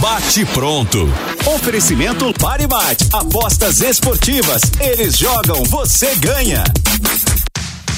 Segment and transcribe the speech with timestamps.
[0.00, 1.08] Bate pronto.
[1.44, 3.08] Oferecimento Pare Bate.
[3.12, 4.62] Apostas esportivas.
[4.80, 6.62] Eles jogam, você ganha.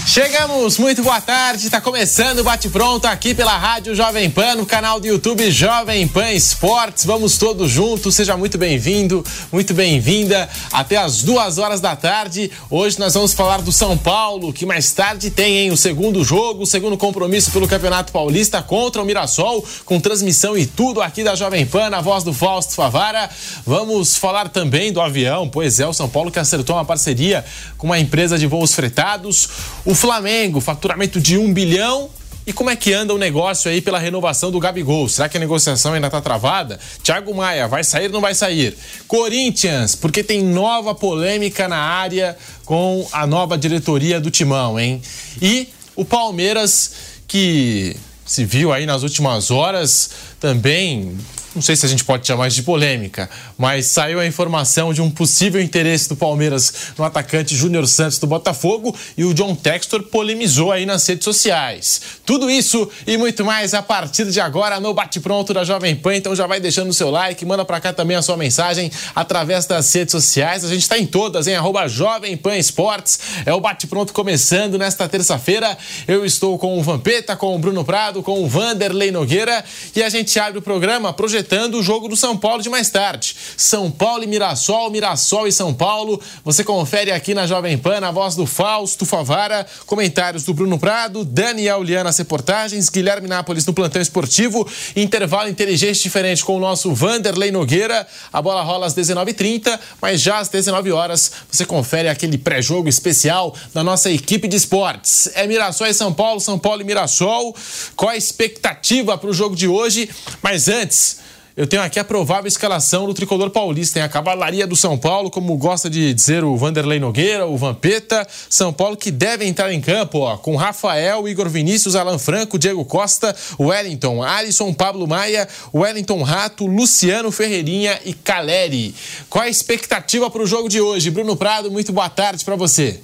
[0.06, 1.66] Chegamos, muito boa tarde.
[1.66, 6.08] Está começando o Bate Pronto aqui pela Rádio Jovem Pan, no canal do YouTube Jovem
[6.08, 7.04] Pan Esportes.
[7.04, 10.48] Vamos todos juntos, seja muito bem-vindo, muito bem-vinda.
[10.72, 12.50] Até as duas horas da tarde.
[12.68, 16.64] Hoje nós vamos falar do São Paulo, que mais tarde tem hein, o segundo jogo,
[16.64, 21.36] o segundo compromisso pelo Campeonato Paulista contra o Mirassol, com transmissão e tudo aqui da
[21.36, 23.30] Jovem Pan, na voz do Fausto Favara.
[23.64, 27.44] Vamos falar também do avião, pois é, o São Paulo que acertou uma parceria
[27.78, 29.48] com uma empresa de voos fretados.
[29.90, 32.08] O Flamengo, faturamento de um bilhão.
[32.46, 35.08] E como é que anda o negócio aí pela renovação do Gabigol?
[35.08, 36.78] Será que a negociação ainda está travada?
[37.02, 38.78] Thiago Maia, vai sair ou não vai sair?
[39.08, 45.02] Corinthians, porque tem nova polêmica na área com a nova diretoria do Timão, hein?
[45.42, 46.92] E o Palmeiras,
[47.26, 51.18] que se viu aí nas últimas horas também
[51.54, 55.10] não sei se a gente pode chamar de polêmica, mas saiu a informação de um
[55.10, 60.70] possível interesse do Palmeiras no atacante Júnior Santos do Botafogo e o John Textor polemizou
[60.70, 62.00] aí nas redes sociais.
[62.24, 66.14] Tudo isso e muito mais a partir de agora no Bate Pronto da Jovem Pan.
[66.14, 69.66] Então já vai deixando o seu like, manda para cá também a sua mensagem através
[69.66, 70.64] das redes sociais.
[70.64, 73.18] A gente está em todas, em arroba Jovem Pan Esportes.
[73.44, 75.76] É o Bate Pronto começando nesta terça-feira.
[76.06, 79.64] Eu estou com o Vampeta, com o Bruno Prado, com o Vanderlei Nogueira
[79.96, 82.90] e a gente abre o programa projetando projetando o jogo do São Paulo de mais
[82.90, 83.34] tarde.
[83.56, 86.20] São Paulo e Mirassol, Mirassol e São Paulo.
[86.44, 91.24] Você confere aqui na Jovem Pan, na voz do Fausto Favara, comentários do Bruno Prado,
[91.24, 96.92] Daniel Liana nas reportagens, Guilherme Nápoles no plantão esportivo, intervalo inteligente diferente com o nosso
[96.92, 98.06] Vanderlei Nogueira.
[98.32, 103.54] A bola rola às 19h30, mas já às 19 horas você confere aquele pré-jogo especial
[103.72, 105.30] da nossa equipe de esportes.
[105.34, 107.54] É Mirassol e São Paulo, São Paulo e Mirassol.
[107.96, 110.10] Qual a expectativa para o jogo de hoje?
[110.42, 111.18] Mas antes,
[111.60, 113.92] eu tenho aqui a provável escalação do tricolor paulista.
[113.92, 118.26] Tem a cavalaria do São Paulo, como gosta de dizer o Vanderlei Nogueira, o Vampeta.
[118.48, 122.82] São Paulo que deve entrar em campo ó, com Rafael, Igor Vinícius, Alan Franco, Diego
[122.82, 128.94] Costa, Wellington, Alisson, Pablo Maia, Wellington Rato, Luciano Ferreirinha e Caleri.
[129.28, 131.10] Qual a expectativa para o jogo de hoje?
[131.10, 133.00] Bruno Prado, muito boa tarde para você.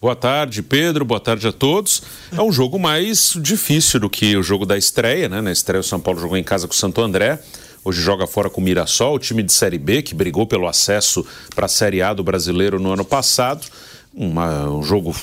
[0.00, 1.04] Boa tarde, Pedro.
[1.04, 2.04] Boa tarde a todos.
[2.30, 5.40] É um jogo mais difícil do que o jogo da estreia, né?
[5.40, 7.40] Na estreia, o São Paulo jogou em casa com o Santo André.
[7.86, 11.24] Hoje joga fora com o Mirassol, o time de Série B, que brigou pelo acesso
[11.54, 13.64] para a Série A do brasileiro no ano passado.
[14.12, 15.14] Uma, um jogo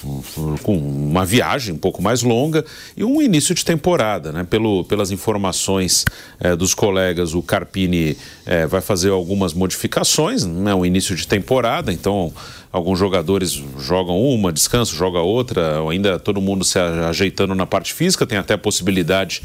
[0.61, 2.63] com uma viagem um pouco mais longa
[2.95, 4.47] e um início de temporada, né?
[4.49, 6.05] Pelo, pelas informações
[6.39, 8.15] é, dos colegas, o Carpini
[8.45, 12.31] é, vai fazer algumas modificações, não é um início de temporada, então
[12.71, 18.25] alguns jogadores jogam uma, descansam, joga outra, ainda todo mundo se ajeitando na parte física,
[18.25, 19.41] tem até a possibilidade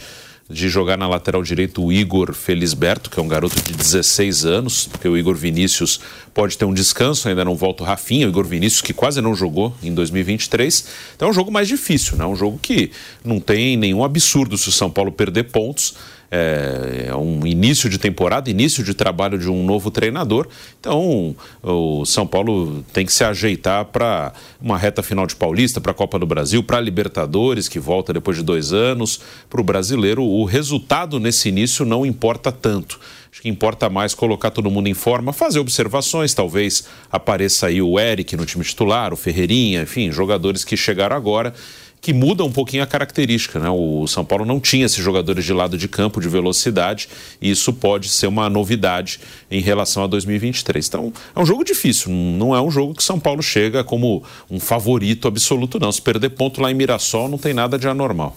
[0.50, 4.86] de jogar na lateral direito o Igor Felisberto, que é um garoto de 16 anos,
[4.86, 6.00] porque o Igor Vinícius
[6.32, 9.34] pode ter um descanso, ainda não volta o Rafinha, o Igor Vinícius que quase não
[9.34, 10.86] jogou em 2023.
[11.14, 12.24] Então é um jogo mais difícil, né?
[12.24, 12.90] Um jogo que
[13.22, 15.94] não tem nenhum absurdo se o São Paulo perder pontos
[16.30, 20.46] é, é, um início de temporada, início de trabalho de um novo treinador.
[20.78, 25.92] Então, o São Paulo tem que se ajeitar para uma reta final de Paulista, para
[25.92, 29.20] a Copa do Brasil, para a Libertadores, que volta depois de dois anos.
[29.48, 33.00] Para o brasileiro, o resultado nesse início não importa tanto.
[33.30, 37.98] Acho que importa mais colocar todo mundo em forma, fazer observações, talvez apareça aí o
[37.98, 41.54] Eric no time titular, o Ferreirinha, enfim, jogadores que chegaram agora
[42.00, 43.58] que muda um pouquinho a característica.
[43.58, 43.68] Né?
[43.70, 47.08] O São Paulo não tinha esses jogadores de lado de campo, de velocidade,
[47.40, 50.86] e isso pode ser uma novidade em relação a 2023.
[50.86, 54.60] Então, é um jogo difícil, não é um jogo que São Paulo chega como um
[54.60, 55.92] favorito absoluto, não.
[55.92, 58.36] Se perder ponto lá em Mirassol, não tem nada de anormal.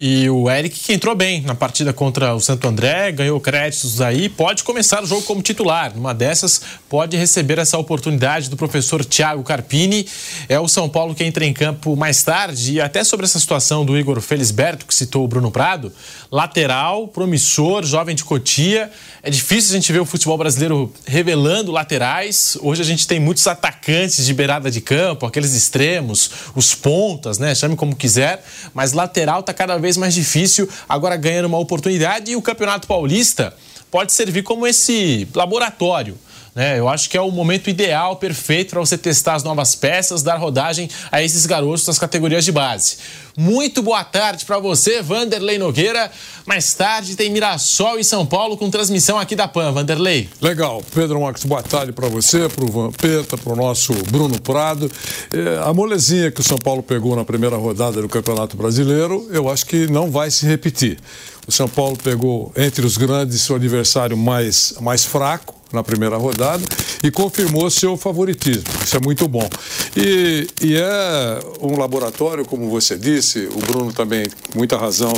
[0.00, 4.28] E o Eric, que entrou bem na partida contra o Santo André, ganhou créditos aí,
[4.28, 5.92] pode começar o jogo como titular.
[5.92, 10.06] Numa dessas, pode receber essa oportunidade do professor Thiago Carpini.
[10.48, 12.74] É o São Paulo que entra em campo mais tarde.
[12.74, 15.92] E até sobre essa situação do Igor Felisberto, que citou o Bruno Prado,
[16.30, 18.92] lateral, promissor, jovem de Cotia.
[19.20, 22.56] É difícil a gente ver o futebol brasileiro revelando laterais.
[22.62, 27.52] Hoje a gente tem muitos atacantes de beirada de campo, aqueles extremos, os pontas, né?
[27.52, 32.36] Chame como quiser, mas lateral tá cada vez mais difícil, agora ganhando uma oportunidade e
[32.36, 33.54] o Campeonato Paulista
[33.90, 36.18] pode servir como esse laboratório
[36.54, 36.78] né?
[36.78, 40.36] Eu acho que é o momento ideal, perfeito para você testar as novas peças, dar
[40.36, 42.98] rodagem a esses garotos das categorias de base.
[43.40, 46.10] Muito boa tarde para você, Vanderlei Nogueira.
[46.44, 49.70] Mais tarde tem Mirassol e São Paulo com transmissão aqui da PAN.
[49.70, 50.28] Vanderlei.
[50.40, 50.82] Legal.
[50.92, 54.90] Pedro Marcos, boa tarde para você, para o Vampeta, para o nosso Bruno Prado.
[55.32, 59.48] É, a molezinha que o São Paulo pegou na primeira rodada do Campeonato Brasileiro, eu
[59.48, 60.98] acho que não vai se repetir.
[61.46, 66.64] O São Paulo pegou entre os grandes seu adversário mais, mais fraco, na primeira rodada
[67.02, 68.64] e confirmou seu favoritismo.
[68.84, 69.48] Isso é muito bom.
[69.96, 75.12] E, e é um laboratório, como você disse, o Bruno também, com muita razão,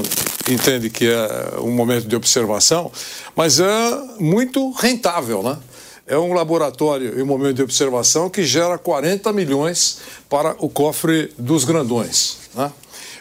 [0.49, 2.91] entende que é um momento de observação,
[3.35, 5.57] mas é muito rentável, né?
[6.07, 9.99] É um laboratório e um momento de observação que gera 40 milhões
[10.29, 12.39] para o cofre dos grandões.
[12.55, 12.73] Né?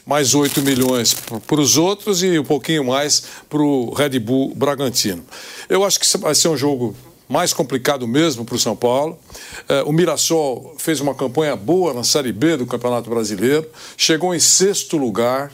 [0.10, 1.14] mais 8 milhões
[1.46, 5.24] para os outros e um pouquinho mais para o Red Bull Bragantino.
[5.70, 6.96] Eu acho que vai ser um jogo
[7.30, 9.20] mais complicado mesmo para o São Paulo.
[9.70, 14.40] É, o Mirassol fez uma campanha boa na Série B do Campeonato Brasileiro, chegou em
[14.40, 15.52] sexto lugar.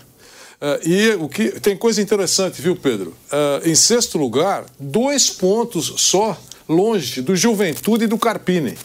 [0.62, 3.13] É, e o que tem coisa interessante, viu, Pedro?
[3.30, 6.38] É, em sexto lugar, dois pontos só
[6.68, 8.78] longe do Juventude e do Carpini.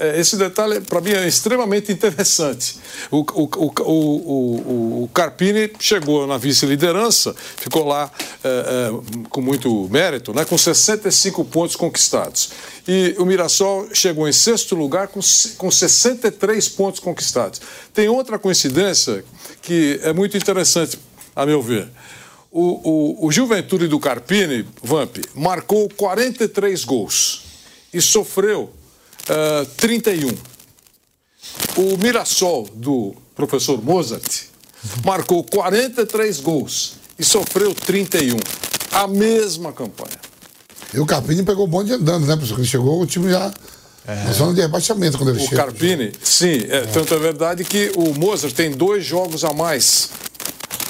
[0.00, 2.78] É, esse detalhe, para mim, é extremamente interessante.
[3.10, 8.10] O, o, o, o, Carpini chegou na vice-liderança, ficou lá
[8.42, 12.50] é, é, com muito mérito, né, com 65 pontos conquistados.
[12.88, 15.20] E o Mirassol chegou em sexto lugar com,
[15.58, 17.60] com 63 pontos conquistados.
[17.92, 19.22] Tem outra coincidência
[19.60, 20.98] que é muito interessante,
[21.36, 21.86] a meu ver.
[22.50, 27.42] O, o, o Juventude do Carpini, Vamp, marcou 43 gols
[27.92, 28.79] e sofreu
[29.28, 30.28] uh, 31.
[31.76, 34.44] O Mirassol, do professor Mozart,
[35.04, 38.36] marcou 43 gols e sofreu 31.
[38.92, 40.18] A mesma campanha.
[40.92, 42.58] E o Carpini pegou o bonde andando, né, professor?
[42.58, 43.52] Ele chegou, o time já.
[44.06, 44.24] É.
[44.24, 45.62] Na zona de rebaixamento quando ele o chega.
[45.62, 46.66] O Carpini, sim.
[46.68, 46.80] É, é.
[46.86, 50.10] Tanto é verdade que o Mozart tem dois jogos a mais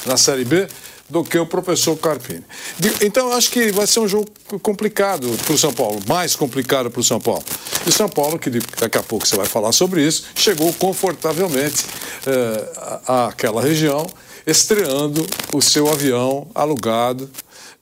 [0.07, 0.67] na Série B
[1.11, 2.45] do que o professor Carpini.
[3.03, 4.27] Então, acho que vai ser um jogo
[4.63, 7.45] complicado para o São Paulo, mais complicado para o São Paulo.
[7.87, 11.85] E São Paulo, que daqui a pouco você vai falar sobre isso, chegou confortavelmente
[12.27, 14.07] eh, àquela região,
[14.47, 17.29] estreando o seu avião alugado.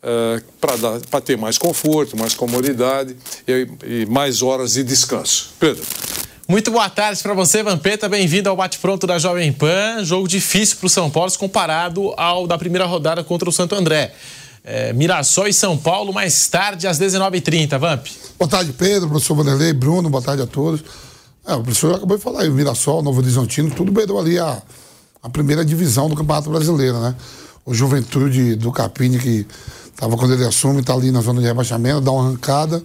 [0.00, 3.16] Uh, para ter mais conforto, mais comodidade
[3.48, 5.50] e, e mais horas de descanso.
[5.58, 5.84] Pedro.
[6.50, 8.08] Muito boa tarde para você, Vampeta.
[8.08, 10.02] Bem-vindo ao bate-pronto da Jovem Pan.
[10.02, 14.14] Jogo difícil para o São Paulo comparado ao da primeira rodada contra o Santo André.
[14.64, 17.78] É, Mirassol e São Paulo mais tarde às 19h30.
[17.78, 18.06] Vamp.
[18.38, 20.82] Boa tarde, Pedro, professor Vanderlei, Bruno, boa tarde a todos.
[21.46, 24.62] É, o professor acabou de falar aí, o Mirassol, Novo Horizontino, tudo beirou ali a,
[25.22, 27.14] a primeira divisão do Campeonato Brasileiro, né?
[27.62, 29.46] O Juventude do Capini, que
[29.84, 32.82] estava quando ele assume, está ali na zona de rebaixamento, dá uma arrancada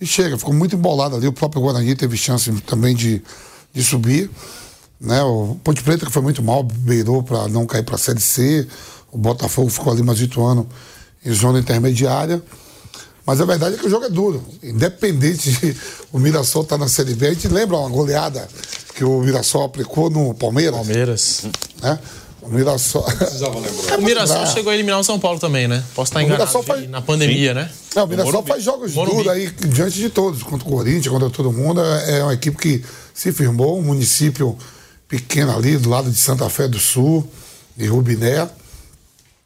[0.00, 1.26] e chega, ficou muito embolado ali.
[1.26, 3.22] O próprio Guarani teve chance também de,
[3.72, 4.30] de subir.
[5.00, 5.22] Né?
[5.22, 8.66] O Ponte Preta, que foi muito mal, beirou para não cair para a Série C.
[9.12, 10.66] O Botafogo ficou ali mais oito anos
[11.24, 12.42] em zona intermediária.
[13.26, 14.42] Mas a verdade é que o jogo é duro.
[14.62, 15.76] Independente de
[16.10, 18.48] o Mirassol estar tá na Série B, a gente lembra uma goleada
[18.94, 20.76] que o Mirassol aplicou no Palmeiras.
[20.76, 21.42] Palmeiras.
[21.82, 21.98] Né?
[22.42, 23.04] O Mirassol.
[23.98, 25.82] o Mirassol chegou a eliminar o São Paulo também, né?
[25.94, 26.88] Posso estar enganado faz...
[26.88, 27.54] na pandemia, Sim.
[27.54, 27.70] né?
[27.94, 29.16] Não, o Mirassol faz jogos Morumbi.
[29.16, 31.80] duros aí diante de todos, contra o Corinthians, contra todo mundo.
[31.80, 34.56] É uma equipe que se firmou, um município
[35.08, 37.28] pequeno ali, do lado de Santa Fé do Sul,
[37.76, 38.48] de Rubiné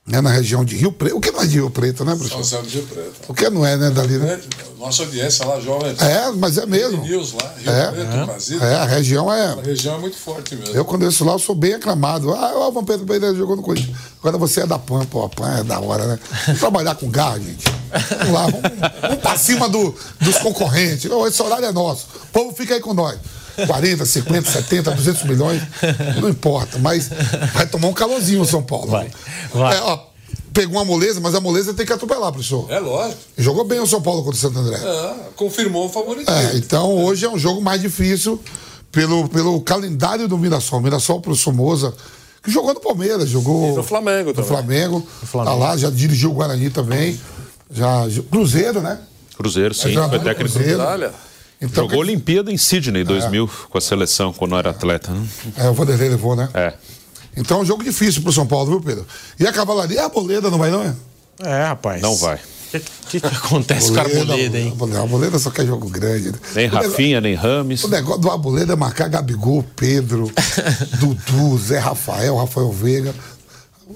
[0.07, 1.17] né, na região de Rio Preto.
[1.17, 2.45] O que não é de Rio Preto, né, professor?
[2.45, 3.13] São José de Rio Preto.
[3.27, 4.39] O que não é, né, dali, né?
[4.79, 5.97] Nossa audiência lá, jovem.
[5.99, 7.03] É, mas é mesmo.
[7.03, 8.65] News lá, Rio é, Preto, é, Brasília.
[8.65, 9.47] É, a região é.
[9.47, 10.75] A região é muito forte mesmo.
[10.75, 12.35] Eu, quando eu lá, eu sou bem aclamado.
[12.35, 13.97] Ah, o Vampiro Pereira jogou no Corinthians.
[14.21, 16.19] Agora você é da PAN, pô, a PAN é da hora, né?
[16.47, 17.65] Vamos trabalhar com garra, gente.
[18.19, 18.61] Vamos lá, vamos,
[19.01, 21.11] vamos pra cima do, dos concorrentes.
[21.29, 22.09] Esse horário é nosso.
[22.25, 23.19] O povo fica aí com nós.
[23.67, 25.63] 40, 50, 70, 200 milhões,
[26.21, 27.11] não importa, mas
[27.53, 28.89] vai tomar um calorzinho o São Paulo.
[28.89, 29.11] Vai.
[29.53, 29.77] vai.
[29.77, 29.99] É, ó,
[30.53, 32.71] pegou uma moleza, mas a moleza tem que atropelar, professor.
[32.71, 33.21] É lógico.
[33.37, 34.77] Jogou bem o São Paulo contra o Santo André.
[34.77, 36.31] É, confirmou o favorito.
[36.31, 38.41] É, então hoje é um jogo mais difícil
[38.93, 40.81] pelo, pelo calendário do Mirassol.
[40.81, 41.93] Mirassol pro Somoza,
[42.43, 43.73] que jogou no Palmeiras, jogou.
[43.73, 44.49] E no Flamengo no também.
[44.49, 45.09] Flamengo.
[45.21, 45.59] No Flamengo.
[45.59, 47.19] Tá lá, já dirigiu o Guarani também.
[47.71, 49.01] Já, Cruzeiro, né?
[49.37, 49.99] Cruzeiro, sim.
[49.99, 50.81] É foi técnico Cruzeiro.
[51.64, 53.49] Então, Jogou Olimpíada em Sydney, 2000, é.
[53.71, 55.11] com a seleção, quando era atleta.
[55.12, 55.26] Né?
[55.56, 56.49] É, o Vanderlei levou, né?
[56.54, 56.75] É.
[57.37, 59.06] Então é um jogo difícil pro São Paulo, viu, Pedro?
[59.38, 60.94] E a cavalaria, a boleda não vai, não é?
[61.40, 62.00] É, rapaz.
[62.00, 62.38] Não vai.
[62.71, 64.76] que, que, que acontece com a Arboleda, hein?
[64.94, 66.30] A Arboleda só quer jogo grande.
[66.30, 66.38] Né?
[66.54, 67.83] Nem Rafinha, nem Rames.
[67.83, 70.30] O negócio do Arboleda é marcar Gabigol, Pedro,
[71.00, 73.14] Dudu, Zé Rafael, Rafael Veiga.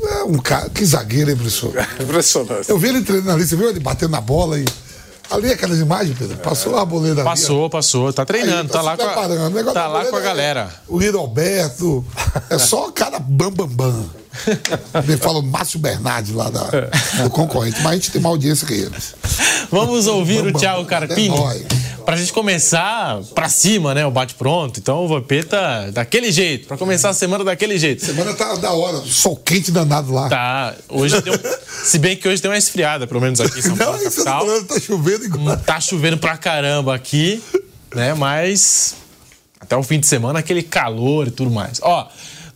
[0.03, 1.73] É um cara, que zagueiro, hein, professor?
[2.01, 2.69] Impressionante.
[2.69, 4.65] Eu vi ele treinando ali, você viu ele batendo na bola e.
[5.31, 6.39] Ali aquelas imagens, Pedro.
[6.39, 7.29] Passou a Arboleda ali.
[7.29, 7.69] Passou, ó.
[7.69, 8.13] passou.
[8.13, 10.71] Tá treinando, Aí, tá, lá com a, tá lá com a é galera.
[10.89, 12.05] O Lino Alberto.
[12.49, 14.07] É só o cara bam, bam, bam.
[15.05, 16.69] Ele fala o Márcio Bernardi lá da,
[17.23, 17.81] do concorrente.
[17.83, 19.15] Mas a gente tem mais audiência que eles.
[19.71, 20.85] Vamos ouvir o Thiago.
[20.85, 21.37] Carpini.
[21.37, 21.89] É.
[22.05, 24.07] Pra gente começar pra cima, né?
[24.07, 24.81] O bate-pronto.
[24.81, 26.67] Então o Vampeta daquele jeito.
[26.67, 28.05] Pra começar a semana daquele jeito.
[28.05, 28.99] Semana tá da hora.
[29.05, 30.29] Sol quente danado lá.
[30.29, 30.75] Tá.
[30.89, 31.35] Hoje deu.
[31.85, 34.41] Se bem que hoje deu uma esfriada, pelo menos aqui em São Paulo, Não, capital.
[34.41, 35.57] falando, tá chovendo igual.
[35.59, 37.43] Tá chovendo pra caramba aqui,
[37.95, 38.15] né?
[38.15, 38.95] Mas
[39.61, 41.79] até o fim de semana aquele calor e tudo mais.
[41.83, 42.09] Ó,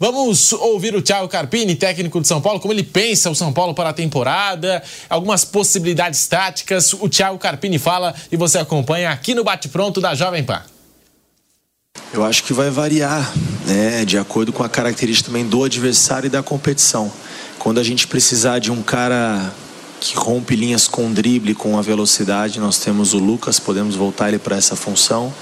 [0.03, 3.73] vamos ouvir o Thiago Carpini, técnico de São Paulo, como ele pensa o São Paulo
[3.73, 6.93] para a temporada, algumas possibilidades táticas.
[6.95, 10.61] O Thiago Carpini fala e você acompanha aqui no Bate Pronto da Jovem Pan.
[12.13, 13.33] Eu acho que vai variar,
[13.65, 17.11] né, de acordo com a característica também do adversário e da competição.
[17.61, 19.53] Quando a gente precisar de um cara
[20.03, 24.39] que rompe linhas com drible, com a velocidade, nós temos o Lucas, podemos voltar ele
[24.39, 25.33] para essa função.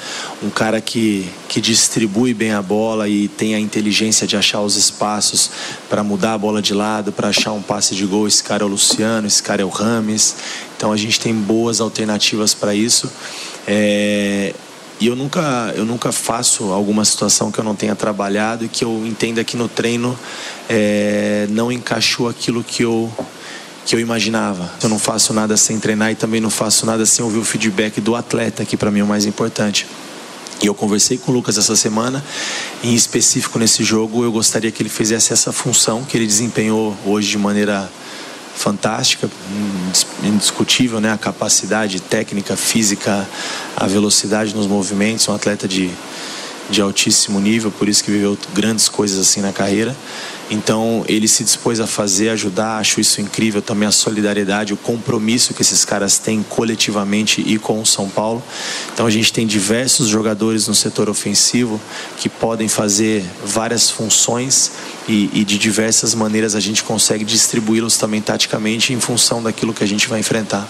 [0.43, 4.77] Um cara que, que distribui bem a bola e tem a inteligência de achar os
[4.77, 5.51] espaços
[5.89, 8.29] para mudar a bola de lado, para achar um passe de gol.
[8.29, 10.37] Esse cara é o Luciano, esse cara é o Rames.
[10.77, 13.11] Então a gente tem boas alternativas para isso.
[13.67, 14.55] É,
[15.01, 18.85] e eu nunca, eu nunca faço alguma situação que eu não tenha trabalhado e que
[18.85, 20.19] eu entenda que no treino
[20.69, 23.11] é, não encaixou aquilo que eu,
[23.87, 24.71] que eu imaginava.
[24.83, 28.01] Eu não faço nada sem treinar e também não faço nada sem ouvir o feedback
[28.01, 29.87] do atleta, que para mim é o mais importante.
[30.63, 32.23] E eu conversei com o Lucas essa semana,
[32.85, 37.31] em específico nesse jogo, eu gostaria que ele fizesse essa função que ele desempenhou hoje
[37.31, 37.91] de maneira
[38.55, 39.31] fantástica,
[39.87, 41.11] indis- indiscutível, né?
[41.13, 43.27] A capacidade técnica, física,
[43.75, 45.91] a velocidade nos movimentos, um atleta de,
[46.71, 49.95] de altíssimo nível, por isso que viveu grandes coisas assim na carreira.
[50.51, 55.55] Então ele se dispôs a fazer, ajudar, acho isso incrível também a solidariedade, o compromisso
[55.55, 58.43] que esses caras têm coletivamente e com o São Paulo.
[58.93, 61.81] Então a gente tem diversos jogadores no setor ofensivo
[62.19, 64.73] que podem fazer várias funções
[65.09, 69.85] e, e de diversas maneiras a gente consegue distribuí-los também taticamente em função daquilo que
[69.85, 70.69] a gente vai enfrentar.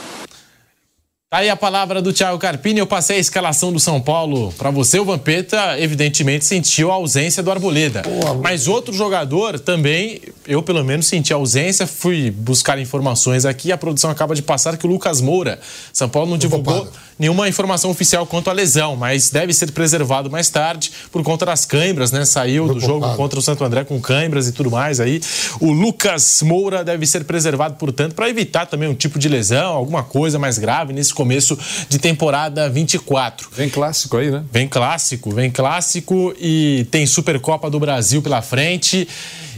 [1.33, 2.81] Tá aí a palavra do Thiago Carpini.
[2.81, 4.99] Eu passei a escalação do São Paulo para você.
[4.99, 8.03] O Vampeta, evidentemente, sentiu a ausência do Arboleda.
[8.43, 11.87] Mas outro jogador também, eu pelo menos senti a ausência.
[11.87, 13.71] Fui buscar informações aqui.
[13.71, 15.61] A produção acaba de passar que o Lucas Moura,
[15.93, 20.49] São Paulo não divulgou nenhuma informação oficial quanto à lesão, mas deve ser preservado mais
[20.49, 22.25] tarde por conta das câimbras, né?
[22.25, 25.21] Saiu do jogo contra o Santo André com câimbras e tudo mais aí.
[25.61, 30.03] O Lucas Moura deve ser preservado, portanto, para evitar também um tipo de lesão, alguma
[30.03, 33.50] coisa mais grave nesse começo de temporada 24.
[33.53, 34.43] Vem clássico aí, né?
[34.50, 39.07] Vem clássico, vem clássico e tem Supercopa do Brasil pela frente.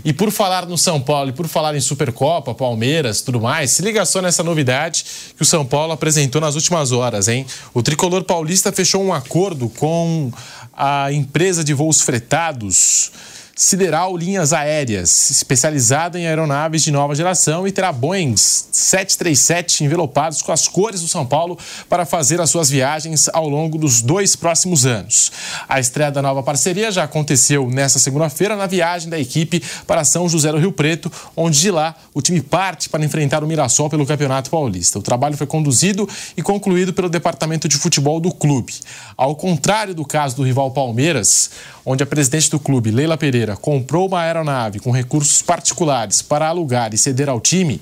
[0.05, 3.81] E por falar no São Paulo e por falar em Supercopa, Palmeiras, tudo mais, se
[3.81, 5.05] liga só nessa novidade
[5.37, 7.47] que o São Paulo apresentou nas últimas horas, hein?
[7.73, 10.33] O tricolor paulista fechou um acordo com
[10.73, 13.13] a empresa de voos fretados
[13.55, 20.51] Sideral Linhas Aéreas, especializada em aeronaves de nova geração e terá Boeing 737 envelopados com
[20.53, 24.87] as cores do São Paulo para fazer as suas viagens ao longo dos dois próximos
[24.87, 25.31] anos.
[25.69, 30.27] A estreia da nova parceria já aconteceu nesta segunda-feira na viagem da equipe para São
[30.31, 34.07] José do Rio Preto, onde de lá o time parte para enfrentar o Mirassol pelo
[34.07, 34.99] Campeonato Paulista.
[34.99, 38.73] O trabalho foi conduzido e concluído pelo departamento de futebol do clube.
[39.15, 41.51] Ao contrário do caso do rival Palmeiras,
[41.85, 46.95] onde a presidente do clube, Leila Pereira, comprou uma aeronave com recursos particulares para alugar
[46.95, 47.81] e ceder ao time,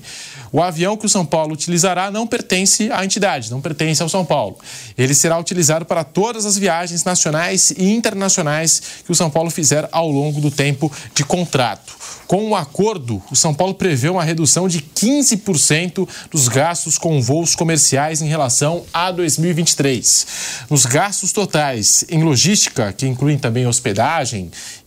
[0.51, 4.25] o avião que o São Paulo utilizará não pertence à entidade, não pertence ao São
[4.25, 4.57] Paulo.
[4.97, 9.87] Ele será utilizado para todas as viagens nacionais e internacionais que o São Paulo fizer
[9.91, 11.95] ao longo do tempo de contrato.
[12.27, 17.55] Com o acordo, o São Paulo prevê uma redução de 15% dos gastos com voos
[17.55, 20.27] comerciais em relação a 2023.
[20.69, 23.90] Nos gastos totais em logística, que incluem também hospedagem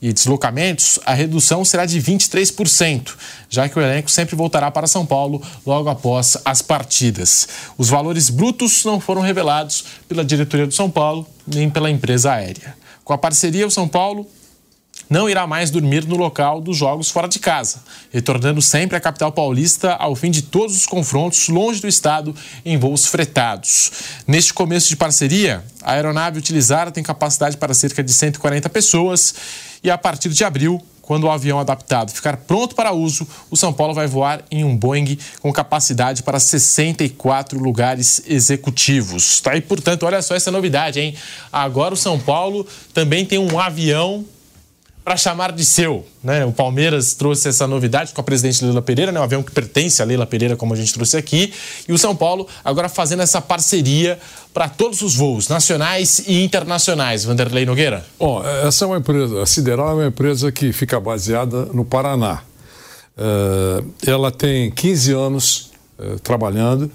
[0.00, 3.14] e deslocamentos, a redução será de 23%,
[3.49, 7.49] já que o elenco sempre voltará para São Paulo logo após as partidas.
[7.76, 12.76] Os valores brutos não foram revelados pela diretoria do São Paulo nem pela empresa aérea.
[13.04, 14.26] Com a parceria, o São Paulo
[15.08, 17.82] não irá mais dormir no local dos jogos fora de casa,
[18.12, 22.34] retornando sempre à capital paulista ao fim de todos os confrontos longe do estado
[22.64, 23.92] em voos fretados.
[24.26, 29.34] Neste começo de parceria, a aeronave utilizada tem capacidade para cerca de 140 pessoas
[29.82, 33.73] e a partir de abril quando o avião adaptado ficar pronto para uso, o São
[33.73, 39.40] Paulo vai voar em um Boeing com capacidade para 64 lugares executivos.
[39.40, 41.14] Tá aí, portanto, olha só essa novidade, hein?
[41.52, 44.25] Agora o São Paulo também tem um avião
[45.04, 46.06] para chamar de seu.
[46.23, 46.44] Né?
[46.46, 49.20] O Palmeiras trouxe essa novidade com a presidente Leila Pereira, né?
[49.20, 51.52] um avião que pertence a Leila Pereira, como a gente trouxe aqui.
[51.87, 54.18] E o São Paulo agora fazendo essa parceria
[54.54, 57.25] para todos os voos, nacionais e internacionais.
[57.25, 58.04] Vanderlei Nogueira?
[58.18, 62.40] Bom, essa é uma empresa, a Sideral é uma empresa que fica baseada no Paraná.
[63.16, 66.90] Uh, ela tem 15 anos uh, trabalhando.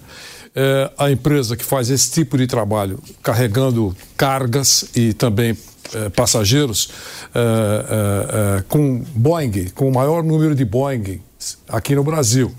[0.56, 5.56] É a empresa que faz esse tipo de trabalho, carregando cargas e também
[5.94, 6.90] eh, passageiros
[7.34, 11.22] eh, eh, com Boeing, com o maior número de Boeing
[11.68, 12.54] aqui no Brasil.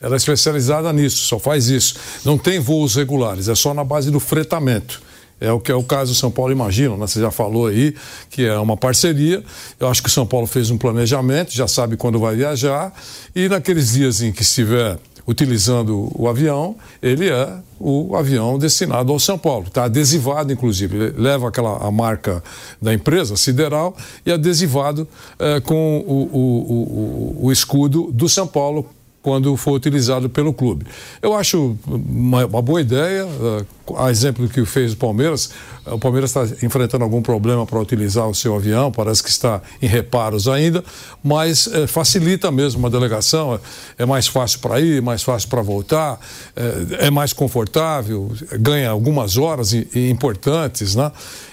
[0.00, 1.96] Ela é especializada nisso, só faz isso.
[2.24, 5.02] Não tem voos regulares, é só na base do fretamento.
[5.40, 7.06] É o que é o caso do São Paulo Imagina, né?
[7.06, 7.96] você já falou aí
[8.30, 9.42] que é uma parceria.
[9.78, 12.92] Eu acho que o São Paulo fez um planejamento, já sabe quando vai viajar,
[13.34, 19.18] e naqueles dias em que estiver utilizando o avião, ele é o avião destinado ao
[19.18, 19.66] São Paulo.
[19.66, 20.96] Está adesivado, inclusive.
[20.96, 22.42] Ele leva aquela a marca
[22.80, 25.06] da empresa, Sideral, e adesivado
[25.38, 28.88] é, com o, o, o, o escudo do São Paulo
[29.22, 30.84] quando for utilizado pelo clube.
[31.22, 33.64] Eu acho uma, uma boa ideia, uh,
[33.96, 35.50] a exemplo do que fez o Palmeiras,
[35.86, 39.86] o Palmeiras está enfrentando algum problema para utilizar o seu avião, parece que está em
[39.86, 40.84] reparos ainda,
[41.22, 45.62] mas uh, facilita mesmo uma delegação, é, é mais fácil para ir, mais fácil para
[45.62, 46.20] voltar,
[46.54, 51.10] é, é, mais confortável, ganha algumas horas importantes, né?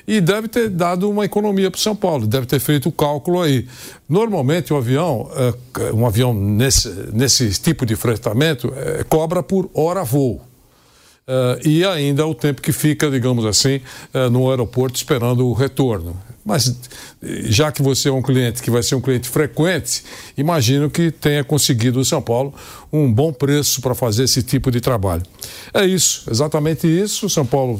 [0.09, 3.43] e deve ter dado uma economia para o São Paulo, deve ter feito o cálculo
[3.43, 3.67] aí.
[4.09, 10.03] Normalmente, o avião, é, um avião nesse, nesse tipo de fretamento, é, cobra por hora
[10.03, 10.48] voo.
[11.29, 13.81] Uh, e ainda o tempo que fica, digamos assim,
[14.15, 16.19] uh, no aeroporto esperando o retorno.
[16.43, 16.75] Mas
[17.21, 20.03] já que você é um cliente que vai ser um cliente frequente,
[20.35, 22.51] imagino que tenha conseguido o São Paulo
[22.91, 25.21] um bom preço para fazer esse tipo de trabalho.
[25.71, 27.27] É isso, exatamente isso.
[27.27, 27.79] O São Paulo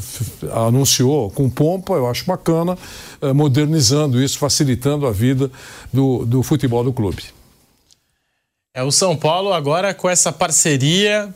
[0.53, 2.77] anunciou com pompa, eu acho bacana,
[3.34, 5.50] modernizando isso, facilitando a vida
[5.91, 7.24] do, do futebol do clube.
[8.75, 11.34] É o São Paulo agora com essa parceria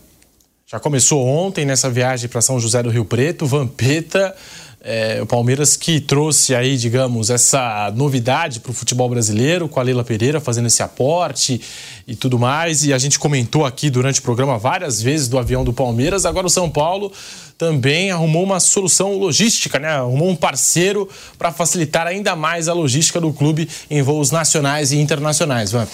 [0.73, 4.36] já começou ontem nessa viagem para São José do Rio Preto, Vampeta.
[4.81, 9.83] É, o Palmeiras que trouxe aí, digamos, essa novidade para o futebol brasileiro, com a
[9.83, 11.62] Leila Pereira fazendo esse aporte
[12.07, 12.83] e tudo mais.
[12.83, 16.25] E a gente comentou aqui durante o programa várias vezes do avião do Palmeiras.
[16.25, 17.12] Agora o São Paulo
[17.55, 19.89] também arrumou uma solução logística, né?
[19.89, 21.07] Arrumou um parceiro
[21.38, 25.91] para facilitar ainda mais a logística do clube em voos nacionais e internacionais, Vamp.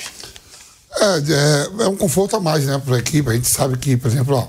[0.97, 3.29] É, é, é, um conforto a mais, né, para a equipe.
[3.29, 4.47] A gente sabe que, por exemplo, ó,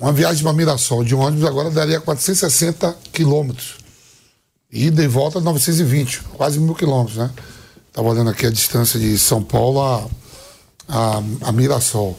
[0.00, 3.74] uma viagem para Mirassol de ônibus agora daria 460 quilômetros.
[4.72, 7.30] Ida e volta 920, quase mil quilômetros, né?
[7.88, 10.06] Estava olhando aqui a distância de São Paulo a,
[10.88, 12.16] a, a, Mirassol.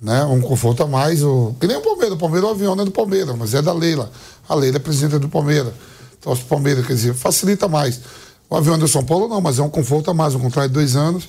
[0.00, 0.24] Né?
[0.24, 1.22] Um conforto a mais.
[1.22, 2.14] O, que nem o Palmeiras.
[2.14, 4.10] O Palmeiras é o avião, não é do Palmeiras, mas é da Leila.
[4.48, 5.74] A Leila é presidente do Palmeiras.
[6.18, 8.00] Então, o Palmeiras, quer dizer, facilita mais.
[8.48, 10.34] O avião é do São Paulo não, mas é um conforto a mais.
[10.34, 11.28] Um contrato de dois anos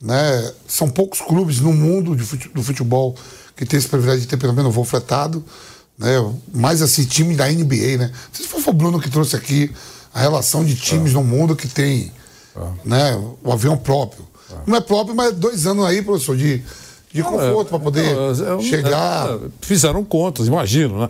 [0.00, 0.52] né?
[0.66, 3.14] São poucos clubes no mundo do futebol
[3.60, 5.44] que tem esse privilégio de ter pelo menos voo fretado.
[5.98, 6.16] Né?
[6.54, 8.06] Mais assim, time da NBA, né?
[8.06, 9.70] Não sei se foi o Bruno que trouxe aqui
[10.14, 11.14] a relação de times é.
[11.14, 12.10] no mundo que tem
[12.56, 12.60] é.
[12.88, 13.22] né?
[13.44, 14.26] o avião próprio.
[14.50, 14.54] É.
[14.66, 16.62] Não é próprio, mas dois anos aí, professor, de,
[17.12, 19.28] de conforto para poder é, chegar.
[19.60, 21.08] fizeram contas, imagino, né?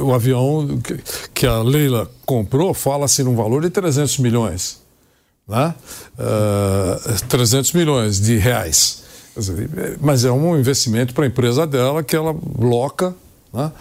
[0.00, 1.00] O avião que,
[1.34, 4.78] que a Leila comprou fala-se num valor de 300 milhões
[5.48, 5.74] né?
[6.18, 9.02] Uh, ah, 300 milhões de reais.
[10.00, 13.14] Mas é um investimento para a empresa dela que ela loca,
[13.52, 13.72] né?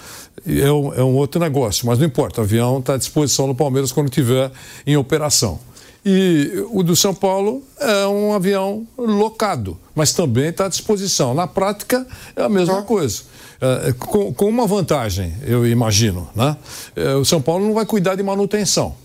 [0.46, 3.56] É, um, é um outro negócio, mas não importa, o avião está à disposição do
[3.56, 4.52] Palmeiras quando estiver
[4.86, 5.60] em operação.
[6.06, 11.34] E o do São Paulo é um avião locado, mas também está à disposição.
[11.34, 13.24] Na prática, é a mesma coisa.
[13.60, 16.30] É, com, com, uma vantagem, eu imagino.
[16.34, 16.56] Né?
[16.96, 18.96] É, o São Paulo não vai cuidar de manutenção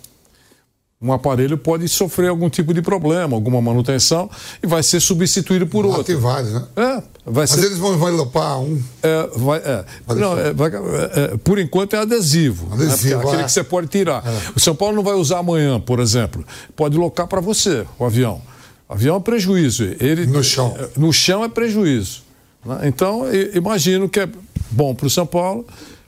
[1.02, 4.30] um aparelho pode sofrer algum tipo de problema, alguma manutenção
[4.62, 6.04] e vai ser substituído por outro.
[6.04, 6.64] Tem vários, né?
[6.76, 7.64] É, vai Mas ser...
[7.64, 8.80] eles vão envelopar um.
[9.02, 9.84] É, vai, é.
[10.14, 12.68] Não, é, vai, é, por enquanto é adesivo.
[12.68, 12.84] Né?
[12.84, 13.18] Adesivo.
[13.18, 13.24] Né?
[13.24, 13.44] Aquele é.
[13.44, 14.22] que você pode tirar.
[14.24, 14.52] É.
[14.54, 16.44] O São Paulo não vai usar amanhã, por exemplo.
[16.76, 18.40] Pode locar para você o avião.
[18.88, 19.82] O avião é prejuízo.
[19.98, 20.76] Ele, no chão.
[20.78, 22.22] É, no chão é prejuízo.
[22.64, 22.82] Né?
[22.84, 24.28] Então, imagino que é
[24.70, 25.66] bom para o São Paulo,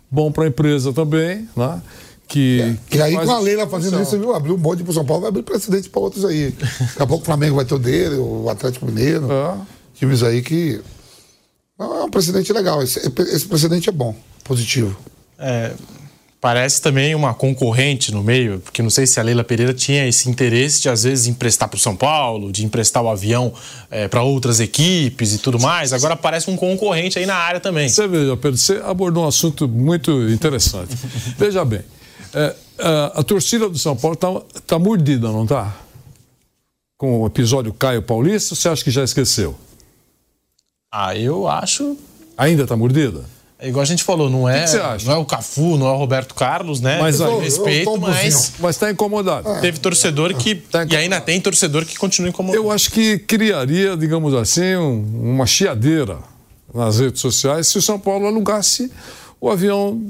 [0.08, 1.82] bom para a empresa também, né?
[2.26, 2.76] Que, é.
[2.88, 4.34] que, e aí, com a Leila fazendo isso, viu?
[4.34, 6.50] Abriu um monte para o São Paulo, vai abrir precedente para outros aí.
[6.50, 9.30] Daqui a pouco o Flamengo vai ter o dele, o Atlético Mineiro.
[9.30, 9.54] É.
[9.94, 10.80] Times aí que.
[11.78, 12.82] É um precedente legal.
[12.82, 14.96] Esse, esse precedente é bom, positivo.
[15.38, 15.72] É,
[16.44, 20.28] parece também uma concorrente no meio, porque não sei se a Leila Pereira tinha esse
[20.28, 23.50] interesse de às vezes emprestar para o São Paulo, de emprestar o avião
[23.90, 25.94] é, para outras equipes e tudo mais.
[25.94, 27.88] Agora parece um concorrente aí na área também.
[27.88, 30.94] Você veja, Pedro, você abordou um assunto muito interessante.
[31.38, 31.80] veja bem,
[32.34, 35.74] é, a, a, torcida do São Paulo está tá mordida, não está?
[36.96, 39.56] Com o episódio Caio Paulista, você acha que já esqueceu?
[40.92, 41.96] Ah, eu acho.
[42.36, 43.24] Ainda está mordida?
[43.58, 44.66] É igual a gente falou, não é,
[45.04, 47.00] não é o Cafu, não é o Roberto Carlos, né?
[47.00, 49.48] Mas eu, respeito, eu mas mas está incomodado.
[49.48, 49.60] É.
[49.60, 52.62] Teve torcedor que tá e ainda tem torcedor que continua incomodado.
[52.62, 56.18] Eu acho que criaria, digamos assim, um, uma chiadeira
[56.74, 58.90] nas redes sociais se o São Paulo alugasse
[59.44, 60.00] o avião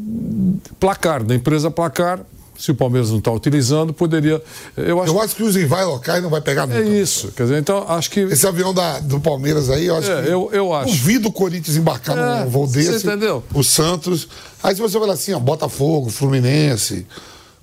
[0.78, 2.20] placar da empresa Placar
[2.56, 4.40] se o Palmeiras não está utilizando, poderia.
[4.76, 6.78] Eu acho, eu acho que os rivais locais não vai pegar nunca.
[6.78, 7.32] É isso.
[7.32, 8.20] Quer dizer, então acho que.
[8.20, 10.28] Esse avião da, do Palmeiras aí, eu acho é, que.
[10.28, 10.92] Eu, eu acho.
[10.92, 13.00] Duvido o Corinthians embarcar é, num voo desse.
[13.00, 13.42] Você entendeu?
[13.52, 14.28] O Santos.
[14.62, 17.04] Aí se você falar assim, ó, Botafogo, Fluminense.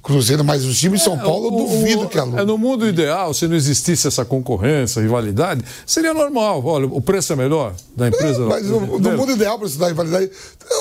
[0.02, 2.40] Cruzeiro, mas os times de São é, Paulo eu duvido o, que alugue.
[2.40, 6.66] É, no mundo ideal, se não existisse essa concorrência, rivalidade, seria normal.
[6.66, 8.42] Olha, o preço é melhor da empresa.
[8.42, 10.32] É, mas no, no mundo ideal, para da rivalidade,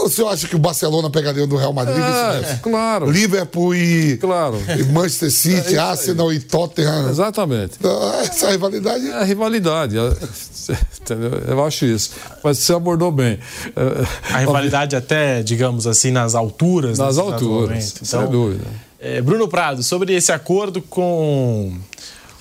[0.05, 1.99] o senhor acha que o Barcelona pegaria do Real Madrid?
[1.99, 3.11] É, claro.
[3.11, 4.57] Liverpool e, claro.
[4.79, 7.11] e Manchester City, é Arsenal e Tottenham.
[7.11, 7.75] Exatamente.
[7.79, 9.07] Então, essa rivalidade.
[9.07, 9.97] É a rivalidade.
[11.47, 12.13] Eu acho isso.
[12.43, 13.39] Mas você abordou bem.
[14.33, 16.99] A rivalidade até, digamos assim, nas alturas.
[16.99, 18.65] Nas alturas, então, sem dúvida.
[19.03, 21.73] É, Bruno Prado, sobre esse acordo com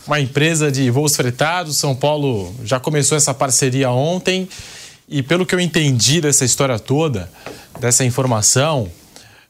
[0.06, 4.46] uma empresa de voos fretados, São Paulo já começou essa parceria ontem
[5.08, 7.32] e pelo que eu entendi dessa história toda,
[7.80, 8.92] dessa informação,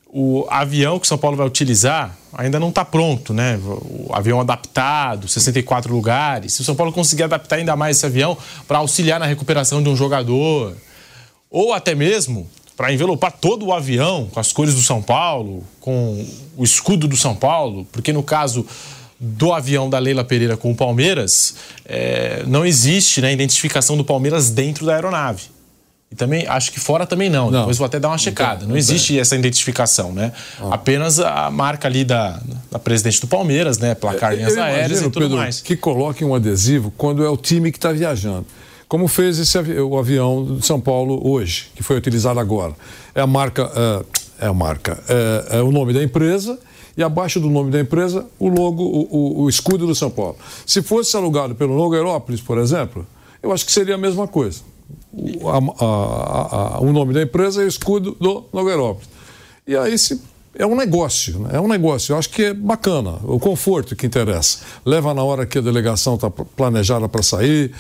[0.05, 3.59] o avião que São Paulo vai utilizar ainda não está pronto, né?
[3.63, 6.53] O avião adaptado, 64 lugares.
[6.53, 9.89] Se o São Paulo conseguir adaptar ainda mais esse avião para auxiliar na recuperação de
[9.89, 10.77] um jogador,
[11.49, 12.47] ou até mesmo
[12.79, 17.17] para envelopar todo o avião com as cores do São Paulo, com o escudo do
[17.17, 18.65] São Paulo, porque no caso
[19.19, 24.49] do avião da Leila Pereira com o Palmeiras, é, não existe né, identificação do Palmeiras
[24.49, 25.47] dentro da aeronave.
[26.09, 27.51] E também, acho que fora também não.
[27.51, 27.59] não.
[27.59, 28.61] Depois vou até dar uma checada.
[28.61, 30.31] Não, não existe essa identificação, né?
[30.57, 30.75] Ah.
[30.75, 33.93] Apenas a marca ali da, da presidente do Palmeiras, né?
[33.93, 35.59] Placar linhas aéreas e tudo Pedro, mais.
[35.59, 38.45] Que coloque um adesivo quando é o time que está viajando
[38.89, 42.73] como fez esse o avião de São Paulo hoje, que foi utilizado agora.
[43.13, 43.71] É a marca,
[44.41, 46.57] é, é a marca, é, é, o nome da empresa
[46.97, 50.35] e abaixo do nome da empresa o logo, o, o, o escudo do São Paulo.
[50.65, 53.05] Se fosse alugado pelo Nogueirópolis, por exemplo,
[53.43, 54.61] eu acho que seria a mesma coisa.
[55.13, 59.07] O, a, a, a, o nome da empresa e o escudo do Nogueirópolis.
[59.67, 60.19] E aí se
[60.55, 61.51] é um negócio, né?
[61.53, 62.13] é um negócio.
[62.13, 64.59] Eu acho que é bacana, o conforto que interessa.
[64.85, 67.71] Leva na hora que a delegação está planejada para sair,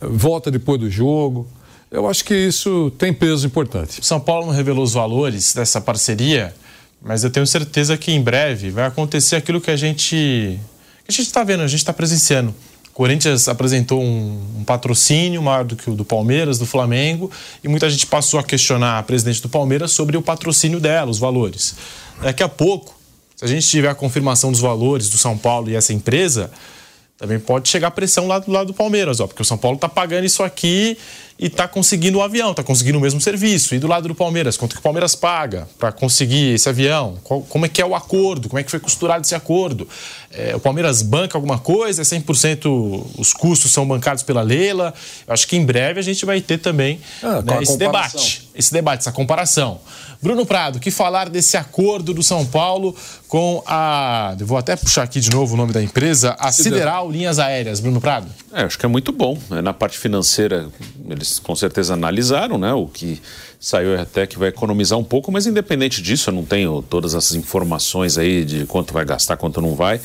[0.00, 1.46] volta depois do jogo.
[1.90, 4.04] Eu acho que isso tem peso importante.
[4.04, 6.54] São Paulo não revelou os valores dessa parceria,
[7.00, 10.58] mas eu tenho certeza que em breve vai acontecer aquilo que a gente
[11.08, 12.54] a gente está vendo, a gente está presenciando.
[12.90, 17.30] O Corinthians apresentou um, um, patrocínio maior do que o do Palmeiras, do Flamengo,
[17.64, 21.18] e muita gente passou a questionar a presidente do Palmeiras sobre o patrocínio dela, os
[21.18, 21.76] valores.
[22.20, 22.98] Daqui a pouco,
[23.36, 26.50] se a gente tiver a confirmação dos valores do São Paulo e essa empresa,
[27.16, 29.88] também pode chegar pressão lá do lado do Palmeiras, ó, porque o São Paulo está
[29.88, 30.96] pagando isso aqui
[31.38, 33.74] e está conseguindo o avião, está conseguindo o mesmo serviço.
[33.74, 37.16] E do lado do Palmeiras, quanto que o Palmeiras paga para conseguir esse avião?
[37.22, 38.48] Qual, como é que é o acordo?
[38.48, 39.86] Como é que foi costurado esse acordo?
[40.32, 42.02] É, o Palmeiras banca alguma coisa?
[42.02, 44.92] É 100% os custos são bancados pela Leila?
[45.26, 48.72] Eu acho que em breve a gente vai ter também ah, né, esse debate, esse
[48.72, 49.80] debate, essa comparação.
[50.20, 52.94] Bruno Prado, que falar desse acordo do São Paulo
[53.28, 54.34] com a.
[54.40, 57.78] Vou até puxar aqui de novo o nome da empresa, a Sideral Linhas Aéreas.
[57.78, 58.26] Bruno Prado.
[58.52, 59.38] É, acho que é muito bom.
[59.50, 59.60] Né?
[59.60, 60.68] Na parte financeira,
[61.08, 62.72] eles com certeza analisaram, né?
[62.72, 63.20] O que
[63.60, 67.14] saiu é até que vai economizar um pouco, mas independente disso, eu não tenho todas
[67.14, 70.00] essas informações aí de quanto vai gastar, quanto não vai.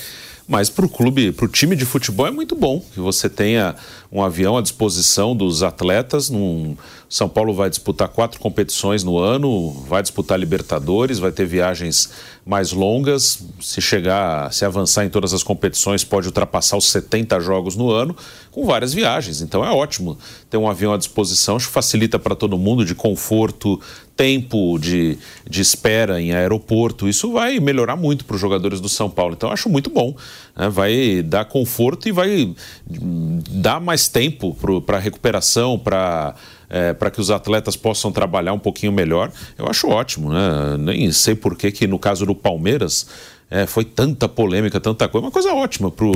[0.48, 3.76] Mas para o clube, para o time de futebol é muito bom que você tenha
[4.12, 6.30] um avião à disposição dos atletas.
[6.30, 6.76] Num...
[7.14, 12.10] São Paulo vai disputar quatro competições no ano, vai disputar Libertadores, vai ter viagens
[12.44, 13.40] mais longas.
[13.62, 18.16] Se chegar, se avançar em todas as competições, pode ultrapassar os 70 jogos no ano,
[18.50, 19.42] com várias viagens.
[19.42, 20.18] Então é ótimo
[20.50, 23.80] ter um avião à disposição, acho que facilita para todo mundo de conforto,
[24.18, 27.08] tempo de, de espera em aeroporto.
[27.08, 29.34] Isso vai melhorar muito para os jogadores do São Paulo.
[29.34, 30.16] Então acho muito bom.
[30.56, 30.68] Né?
[30.68, 32.56] Vai dar conforto e vai
[32.88, 36.34] dar mais tempo para recuperação, para
[36.74, 40.34] é, para que os atletas possam trabalhar um pouquinho melhor, eu acho ótimo.
[40.34, 40.76] Né?
[40.80, 43.06] Nem sei por que, que no caso do Palmeiras,
[43.52, 45.28] é, foi tanta polêmica, tanta coisa.
[45.28, 46.08] Uma coisa ótima para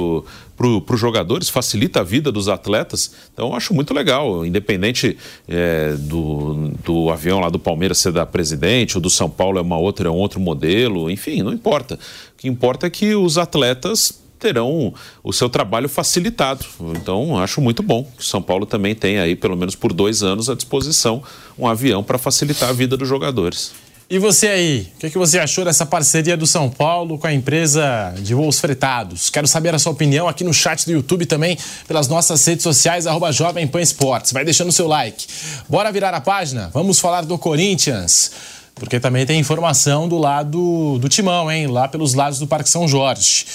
[0.58, 3.12] pro, os jogadores, facilita a vida dos atletas.
[3.32, 5.16] Então eu acho muito legal, independente
[5.48, 9.62] é, do, do avião lá do Palmeiras ser da presidente ou do São Paulo é
[9.62, 11.94] uma outra, é um outro modelo, enfim, não importa.
[12.34, 16.66] O que importa é que os atletas terão o seu trabalho facilitado.
[16.96, 20.24] Então, acho muito bom que o São Paulo também tenha aí, pelo menos por dois
[20.24, 21.22] anos, à disposição
[21.58, 23.74] um avião para facilitar a vida dos jogadores.
[24.10, 27.34] E você aí, o que, que, você achou dessa parceria do São Paulo com a
[27.34, 29.30] empresa de voos fretados?
[29.30, 31.58] Quero saber a sua opinião aqui no chat do YouTube também,
[31.90, 34.32] pelas nossas redes sociais, arroba Jovem Pan Esportes.
[34.32, 35.28] Vai deixando o seu like.
[35.68, 36.72] Bora virar a página?
[36.74, 38.32] Vamos falar do Corinthians.
[38.76, 41.68] Porque também tem informação do lado do Timão, hein?
[41.68, 43.46] Lá pelos lados do Parque São Jorge.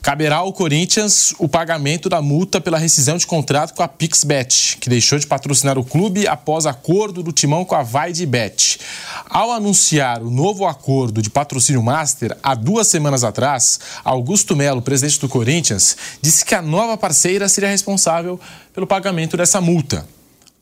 [0.00, 4.88] Caberá ao Corinthians o pagamento da multa pela rescisão de contrato com a Pixbet, que
[4.88, 8.80] deixou de patrocinar o clube após acordo do timão com a Vaidebet.
[9.28, 15.20] Ao anunciar o novo acordo de patrocínio master há duas semanas atrás, Augusto Melo, presidente
[15.20, 18.40] do Corinthians, disse que a nova parceira seria responsável
[18.72, 20.06] pelo pagamento dessa multa.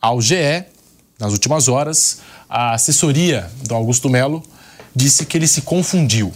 [0.01, 0.65] Ao GE,
[1.19, 4.43] nas últimas horas, a assessoria do Augusto Melo
[4.95, 6.33] disse que ele se confundiu.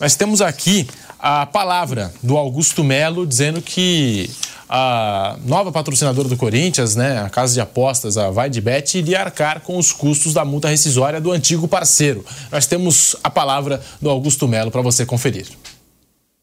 [0.00, 0.86] Nós temos aqui
[1.18, 4.30] a palavra do Augusto Melo dizendo que
[4.68, 9.20] a nova patrocinadora do Corinthians, né, a casa de apostas, a Vai de Bet, iria
[9.20, 12.24] arcar com os custos da multa rescisória do antigo parceiro.
[12.50, 15.46] Nós temos a palavra do Augusto Melo para você conferir.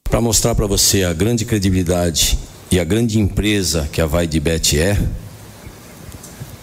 [0.09, 2.37] Para mostrar para você a grande credibilidade
[2.71, 4.97] e a grande empresa que a Vai de Bet é,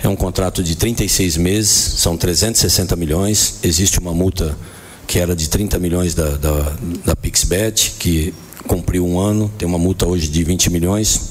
[0.02, 4.56] é um contrato de 36 meses, são 360 milhões, existe uma multa
[5.10, 6.72] que era de 30 milhões da, da,
[7.04, 8.32] da PixBet, que
[8.64, 11.30] cumpriu um ano, tem uma multa hoje de 20 milhões,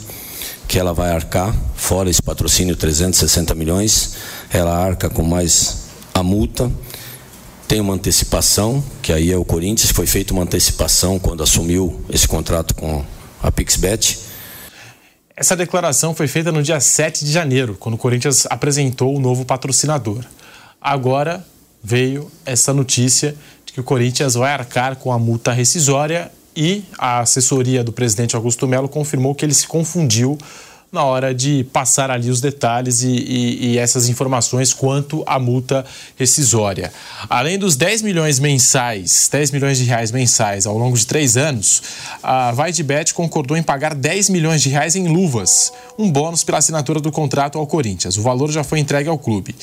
[0.67, 4.17] que ela vai arcar, fora esse patrocínio 360 milhões,
[4.51, 6.69] ela arca com mais a multa,
[7.69, 12.27] tem uma antecipação, que aí é o Corinthians, foi feita uma antecipação quando assumiu esse
[12.27, 13.05] contrato com
[13.41, 14.19] a PixBet.
[15.37, 19.45] Essa declaração foi feita no dia 7 de janeiro, quando o Corinthians apresentou o novo
[19.45, 20.25] patrocinador.
[20.81, 21.45] Agora
[21.83, 27.83] veio essa notícia que o Corinthians vai arcar com a multa rescisória e a assessoria
[27.83, 30.37] do presidente Augusto Melo confirmou que ele se confundiu
[30.91, 35.85] na hora de passar ali os detalhes e, e, e, essas informações quanto à multa
[36.17, 36.91] rescisória.
[37.29, 41.83] Além dos 10 milhões mensais, 10 milhões de reais mensais ao longo de três anos,
[42.23, 46.99] a Vaidebet concordou em pagar 10 milhões de reais em luvas, um bônus pela assinatura
[46.99, 48.17] do contrato ao Corinthians.
[48.17, 49.55] O valor já foi entregue ao clube.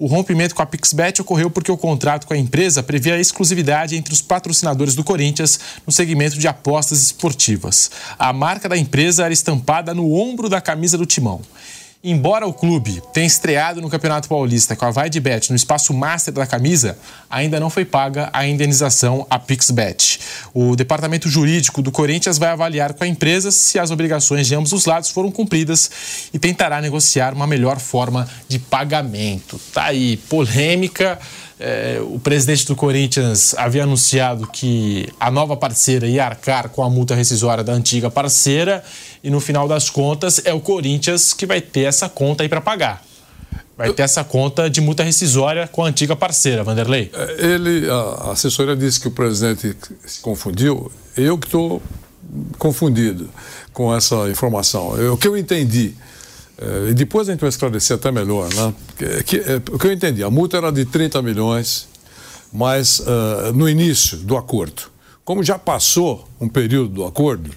[0.00, 3.94] O rompimento com a Pixbet ocorreu porque o contrato com a empresa previa a exclusividade
[3.96, 7.90] entre os patrocinadores do Corinthians no segmento de apostas esportivas.
[8.18, 11.42] A marca da empresa era estampada no ombro da camisa do timão.
[12.02, 15.92] Embora o clube tenha estreado no Campeonato Paulista com a Vai de Bet no espaço
[15.92, 16.96] master da camisa,
[17.28, 20.18] ainda não foi paga a indenização à Pixbet.
[20.54, 24.72] O departamento jurídico do Corinthians vai avaliar com a empresa se as obrigações de ambos
[24.72, 25.90] os lados foram cumpridas
[26.32, 29.60] e tentará negociar uma melhor forma de pagamento.
[29.70, 31.18] Tá aí, polêmica
[31.60, 36.88] é, o presidente do Corinthians havia anunciado que a nova parceira ia arcar com a
[36.88, 38.82] multa rescisória da antiga parceira
[39.22, 42.62] e no final das contas é o Corinthians que vai ter essa conta aí para
[42.62, 43.04] pagar.
[43.76, 47.10] Vai ter essa conta de multa rescisória com a antiga parceira, Vanderlei.
[47.14, 50.90] É, ele, a assessoria disse que o presidente se confundiu.
[51.16, 51.82] Eu que estou
[52.58, 53.30] confundido
[53.72, 54.90] com essa informação.
[55.12, 55.94] O que eu entendi
[56.90, 58.74] e depois a gente vai esclarecer até melhor, né?
[59.24, 61.88] Que, é, o que eu entendi, a multa era de 30 milhões,
[62.52, 64.82] mas uh, no início do acordo.
[65.24, 67.50] Como já passou um período do acordo,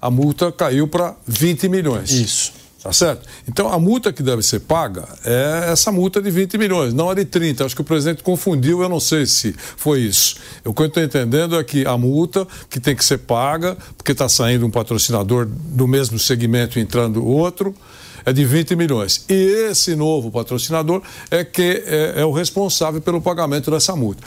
[0.00, 2.10] a multa caiu para 20 milhões.
[2.10, 2.60] Isso.
[2.82, 3.28] Tá certo?
[3.46, 7.14] Então a multa que deve ser paga é essa multa de 20 milhões, não a
[7.14, 7.66] de 30.
[7.66, 10.36] Acho que o presidente confundiu, eu não sei se foi isso.
[10.64, 14.12] O que eu estou entendendo é que a multa que tem que ser paga, porque
[14.12, 17.74] está saindo um patrocinador do mesmo segmento entrando outro,
[18.24, 19.24] é de 20 milhões.
[19.28, 24.22] E esse novo patrocinador é que é, é o responsável pelo pagamento dessa multa.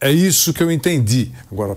[0.00, 1.32] É isso que eu entendi.
[1.50, 1.76] Agora,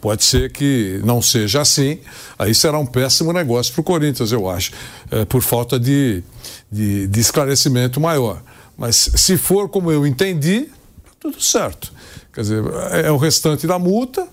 [0.00, 1.98] Pode ser que não seja assim,
[2.38, 4.70] aí será um péssimo negócio para o Corinthians, eu acho,
[5.10, 6.22] é, por falta de,
[6.70, 8.40] de, de, esclarecimento maior.
[8.76, 10.66] Mas se for como eu entendi,
[11.04, 11.92] tá tudo certo.
[12.32, 14.28] Quer dizer, é, é o restante da multa,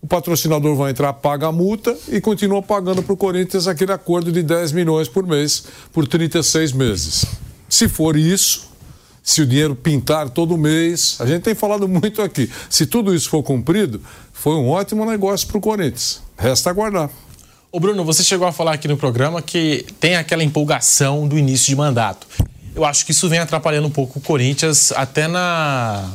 [0.00, 4.30] o patrocinador vai entrar, paga a multa e continua pagando para o Corinthians aquele acordo
[4.30, 7.24] de 10 milhões por mês por 36 meses.
[7.68, 8.70] Se for isso,
[9.22, 12.48] se o dinheiro pintar todo mês, a gente tem falado muito aqui.
[12.70, 14.00] Se tudo isso for cumprido,
[14.32, 16.22] foi um ótimo negócio para o Corinthians.
[16.38, 17.10] Resta aguardar.
[17.72, 21.66] Ô Bruno, você chegou a falar aqui no programa que tem aquela empolgação do início
[21.66, 22.26] de mandato.
[22.74, 26.08] Eu acho que isso vem atrapalhando um pouco o Corinthians até na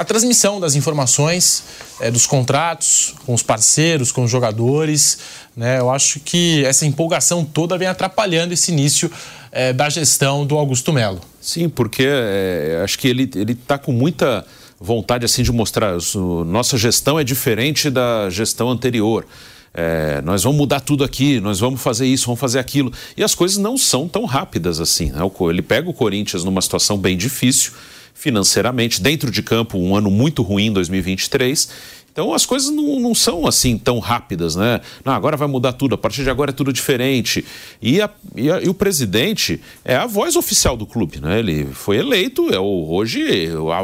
[0.00, 1.62] a transmissão das informações,
[2.00, 5.18] é, dos contratos com os parceiros, com os jogadores.
[5.54, 5.78] Né?
[5.78, 9.12] Eu acho que essa empolgação toda vem atrapalhando esse início
[9.52, 11.20] é, da gestão do Augusto Melo.
[11.38, 14.46] Sim, porque é, acho que ele está com muita
[14.80, 19.26] vontade assim de mostrar o, nossa gestão é diferente da gestão anterior.
[19.74, 22.90] É, nós vamos mudar tudo aqui, nós vamos fazer isso, vamos fazer aquilo.
[23.18, 25.10] E as coisas não são tão rápidas assim.
[25.10, 25.20] Né?
[25.50, 27.72] Ele pega o Corinthians numa situação bem difícil
[28.14, 31.68] financeiramente, dentro de campo, um ano muito ruim em 2023.
[32.12, 34.80] Então as coisas não, não, são assim tão rápidas, né?
[35.04, 37.44] Não, agora vai mudar tudo, a partir de agora é tudo diferente.
[37.80, 41.38] E, a, e, a, e o presidente é a voz oficial do clube, né?
[41.38, 43.82] Ele foi eleito, é o, hoje a,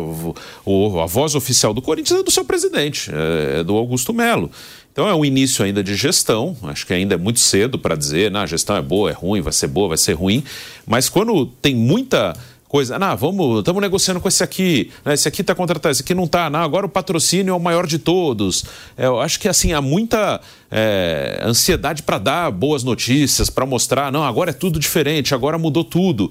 [0.68, 4.50] o, a voz oficial do Corinthians é do seu presidente, é, é do Augusto Melo.
[4.92, 8.30] Então é um início ainda de gestão, acho que ainda é muito cedo para dizer,
[8.30, 10.42] na a gestão é boa, é ruim, vai ser boa, vai ser ruim,
[10.86, 12.34] mas quando tem muita
[12.68, 12.96] coisa.
[12.96, 15.14] Ah, vamos, estamos negociando com esse aqui, né?
[15.14, 16.46] esse aqui está contratado, esse aqui não está.
[16.46, 18.64] Agora o patrocínio é o maior de todos.
[18.96, 24.10] É, eu acho que assim há muita é, ansiedade para dar boas notícias, para mostrar,
[24.10, 26.30] não, agora é tudo diferente, agora mudou tudo.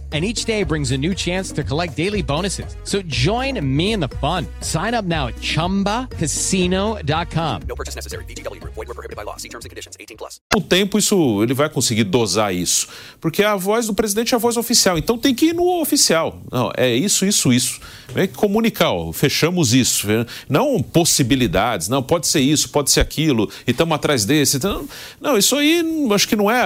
[0.11, 2.75] and each day brings a new chance to collect daily bonuses.
[2.83, 4.45] So join me in the fun.
[4.59, 7.61] Sign up now at ChumbaCasino.com.
[7.67, 8.25] No purchase necessary.
[8.25, 8.61] BGW.
[8.63, 9.37] Void were prohibited by law.
[9.37, 9.95] See terms and conditions.
[9.97, 10.41] 18 plus.
[10.55, 12.89] O tempo, isso, ele vai conseguir dosar isso.
[13.19, 14.97] Porque a voz do presidente é a voz oficial.
[14.97, 16.41] Então tem que ir no oficial.
[16.51, 17.79] Não, é isso, isso, isso.
[18.13, 20.07] Tem que comunicar, ó, fechamos isso.
[20.49, 21.87] Não possibilidades.
[21.87, 23.49] Não, pode ser isso, pode ser aquilo.
[23.65, 24.57] E estamos atrás desse.
[24.57, 24.85] Então,
[25.19, 25.81] não, isso aí
[26.13, 26.61] acho que não é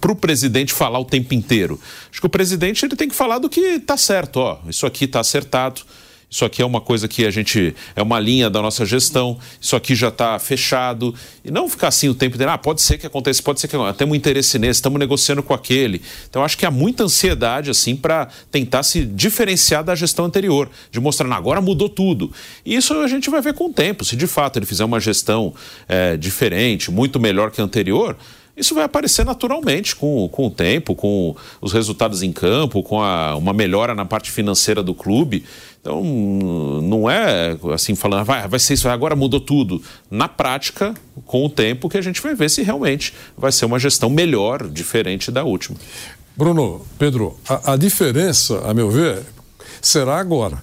[0.00, 1.80] para o presidente falar o tempo inteiro.
[2.10, 4.38] Acho que o presidente ele tem que falar do que está certo.
[4.38, 5.82] Ó, isso aqui está acertado.
[6.28, 7.74] Isso aqui é uma coisa que a gente.
[7.94, 9.38] É uma linha da nossa gestão.
[9.60, 11.14] Isso aqui já está fechado.
[11.44, 12.50] E não ficar assim o tempo inteiro.
[12.50, 13.76] Ah, pode ser que aconteça, pode ser que.
[13.96, 16.02] Temos um interesse nesse, estamos negociando com aquele.
[16.28, 20.68] Então, acho que há muita ansiedade, assim, para tentar se diferenciar da gestão anterior.
[20.90, 22.32] De mostrar, agora mudou tudo.
[22.64, 24.04] E isso a gente vai ver com o tempo.
[24.04, 25.54] Se de fato ele fizer uma gestão
[25.88, 28.16] é, diferente, muito melhor que a anterior
[28.56, 33.36] isso vai aparecer naturalmente com, com o tempo, com os resultados em campo, com a,
[33.36, 35.44] uma melhora na parte financeira do clube.
[35.80, 39.82] Então, não é assim falando, vai, vai ser isso, agora mudou tudo.
[40.10, 40.94] Na prática,
[41.26, 44.66] com o tempo, que a gente vai ver se realmente vai ser uma gestão melhor,
[44.66, 45.76] diferente da última.
[46.36, 49.22] Bruno, Pedro, a, a diferença, a meu ver,
[49.80, 50.58] será agora.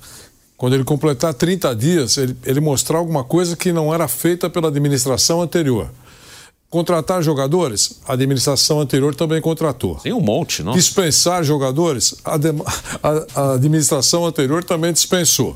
[0.58, 4.68] Quando ele completar 30 dias, ele, ele mostrar alguma coisa que não era feita pela
[4.70, 5.90] administração anterior.
[6.74, 9.98] Contratar jogadores, a administração anterior também contratou.
[9.98, 10.74] Tem um monte, não?
[10.74, 12.48] Dispensar jogadores, a, de,
[13.36, 15.56] a, administração anterior também dispensou.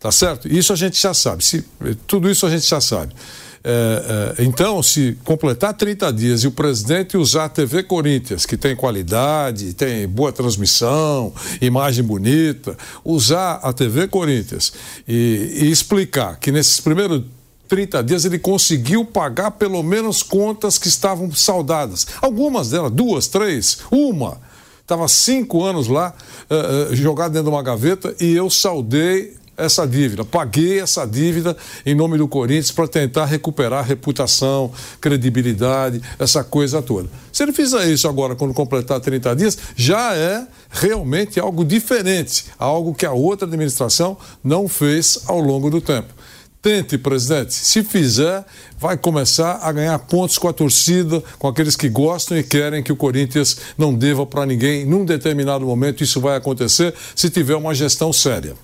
[0.00, 0.48] Tá certo?
[0.48, 1.44] Isso a gente já sabe.
[1.44, 1.64] Se,
[2.08, 3.14] tudo isso a gente já sabe.
[3.62, 8.56] É, é, então, se completar 30 dias e o presidente usar a TV Corinthians, que
[8.56, 14.72] tem qualidade, tem boa transmissão, imagem bonita, usar a TV Corinthians
[15.06, 17.22] e, e explicar que nesses primeiros
[17.68, 22.06] 30 dias ele conseguiu pagar pelo menos contas que estavam saudadas.
[22.20, 24.38] Algumas delas, duas, três, uma.
[24.80, 26.14] Estava cinco anos lá,
[26.50, 31.56] uh, uh, jogado dentro de uma gaveta, e eu saudei essa dívida, paguei essa dívida
[31.84, 37.10] em nome do Corinthians para tentar recuperar reputação, credibilidade, essa coisa toda.
[37.32, 42.94] Se ele fizer isso agora, quando completar 30 dias, já é realmente algo diferente, algo
[42.94, 46.14] que a outra administração não fez ao longo do tempo.
[46.60, 47.54] Tente, presidente.
[47.54, 48.44] Se fizer,
[48.76, 52.92] vai começar a ganhar pontos com a torcida, com aqueles que gostam e querem que
[52.92, 54.84] o Corinthians não deva para ninguém.
[54.84, 58.56] Num determinado momento, isso vai acontecer se tiver uma gestão séria.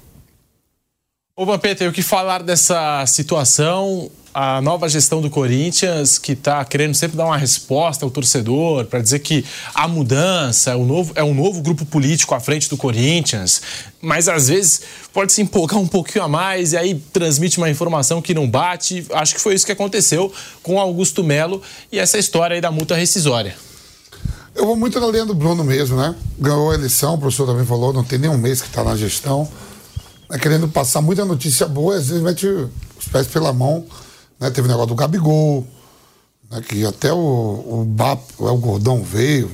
[1.37, 4.11] Ô, Vampeta, o que falar dessa situação?
[4.35, 9.01] A nova gestão do Corinthians, que está querendo sempre dar uma resposta ao torcedor, para
[9.01, 12.77] dizer que a mudança é um, novo, é um novo grupo político à frente do
[12.77, 13.63] Corinthians,
[14.03, 18.21] mas às vezes pode se empolgar um pouquinho a mais e aí transmite uma informação
[18.21, 19.07] que não bate.
[19.13, 20.33] Acho que foi isso que aconteceu
[20.65, 23.55] com Augusto Melo e essa história aí da multa rescisória.
[24.53, 26.13] Eu vou muito na linha do Bruno mesmo, né?
[26.41, 29.49] Ganhou a eleição, o professor também falou, não tem nenhum mês que está na gestão.
[30.29, 33.87] É querendo passar muita notícia boa, às vezes mete os pés pela mão
[34.39, 34.51] né?
[34.51, 35.67] Teve o negócio do Gabigol,
[36.51, 36.61] né?
[36.61, 39.51] que até o, o BAP, o Gordão veio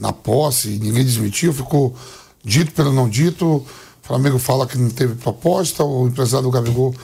[0.00, 1.94] na posse ninguém desmentiu, ficou
[2.42, 3.46] dito pelo não dito.
[3.46, 3.66] O
[4.02, 6.94] Flamengo fala que não teve proposta, o empresário do Gabigol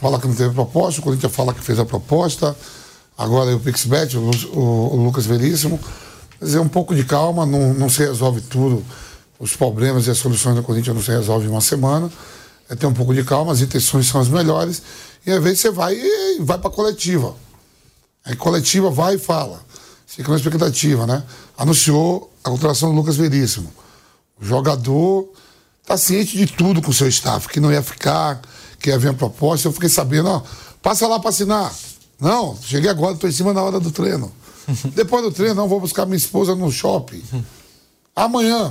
[0.00, 2.56] fala que não teve proposta, o Corinthians fala que fez a proposta.
[3.16, 5.78] Agora o Pixbet, o, o, o Lucas Veríssimo.
[6.38, 8.84] Quer dizer, um pouco de calma, não, não se resolve tudo.
[9.38, 12.10] Os problemas e as soluções da Corinthians não se resolvem em uma semana.
[12.68, 14.82] É ter um pouco de calma, as intenções são as melhores.
[15.26, 17.34] E às vezes você vai e vai para coletiva.
[18.24, 19.64] Aí coletiva vai e fala.
[20.06, 21.22] Fica na expectativa, né?
[21.58, 23.70] Anunciou a contratação do Lucas Veríssimo.
[24.40, 25.28] O jogador
[25.82, 28.40] está ciente de tudo com o seu staff, que não ia ficar,
[28.78, 29.68] que ia vir a proposta.
[29.68, 30.42] Eu fiquei sabendo, ó,
[30.80, 31.72] passa lá para assinar.
[32.20, 34.32] Não, cheguei agora, estou em cima na hora do treino.
[34.94, 37.22] Depois do treino, não, vou buscar minha esposa no shopping.
[38.14, 38.70] Amanhã.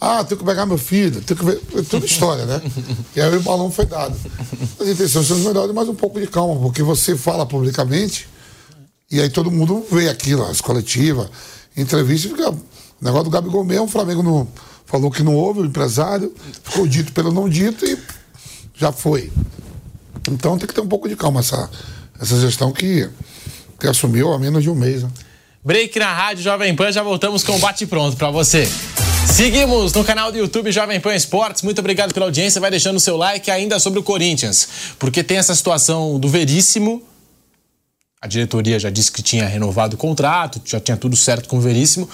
[0.00, 1.60] Ah, tenho que pegar meu filho, tenho que ver.
[1.76, 2.62] É tudo história, né?
[3.16, 4.16] E aí o balão foi dado.
[4.80, 8.28] As intenções são as melhores, mas um pouco de calma, porque você fala publicamente
[9.10, 11.28] e aí todo mundo vê aquilo, as coletivas,
[11.76, 12.50] entrevista, fica.
[12.50, 14.46] O negócio do Gabigol mesmo, o Flamengo não,
[14.84, 17.96] falou que não houve, o empresário, ficou dito pelo não dito e
[18.74, 19.32] já foi.
[20.30, 21.70] Então tem que ter um pouco de calma essa,
[22.20, 23.08] essa gestão que,
[23.78, 25.02] que assumiu há menos de um mês.
[25.02, 25.10] Né?
[25.64, 28.68] Break na Rádio Jovem Pan, já voltamos com o Bate Pronto para você.
[29.28, 31.62] Seguimos no canal do YouTube Jovem Pan Esportes.
[31.62, 32.60] Muito obrigado pela audiência.
[32.60, 34.68] Vai deixando o seu like ainda sobre o Corinthians,
[34.98, 37.02] porque tem essa situação do Veríssimo.
[38.20, 41.60] A diretoria já disse que tinha renovado o contrato, já tinha tudo certo com o
[41.60, 42.08] Veríssimo.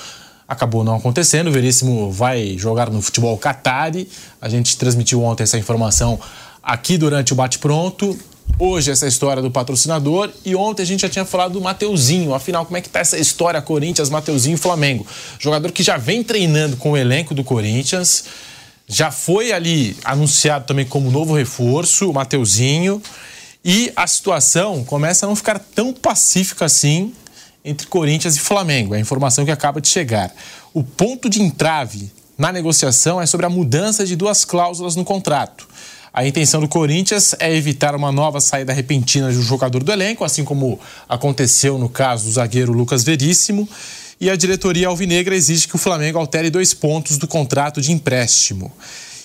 [0.47, 1.49] Acabou não acontecendo.
[1.49, 4.07] O Veríssimo vai jogar no futebol Qatari.
[4.39, 6.21] A gente transmitiu ontem essa informação
[6.62, 8.19] aqui durante o Bate Pronto.
[8.59, 12.34] Hoje essa história do patrocinador e ontem a gente já tinha falado do Mateuzinho.
[12.34, 15.05] Afinal, como é que tá essa história Corinthians, Mateuzinho e Flamengo?
[15.40, 18.24] Jogador que já vem treinando com o elenco do Corinthians,
[18.86, 23.03] já foi ali anunciado também como novo reforço, o Mateuzinho.
[23.64, 27.12] E a situação começa a não ficar tão pacífica assim
[27.64, 28.95] entre Corinthians e Flamengo.
[28.95, 30.32] É a informação que acaba de chegar.
[30.72, 35.66] O ponto de entrave na negociação é sobre a mudança de duas cláusulas no contrato.
[36.15, 40.23] A intenção do Corinthians é evitar uma nova saída repentina de um jogador do elenco,
[40.23, 43.69] assim como aconteceu no caso do zagueiro Lucas Veríssimo.
[44.21, 48.71] E a diretoria alvinegra exige que o Flamengo altere dois pontos do contrato de empréstimo.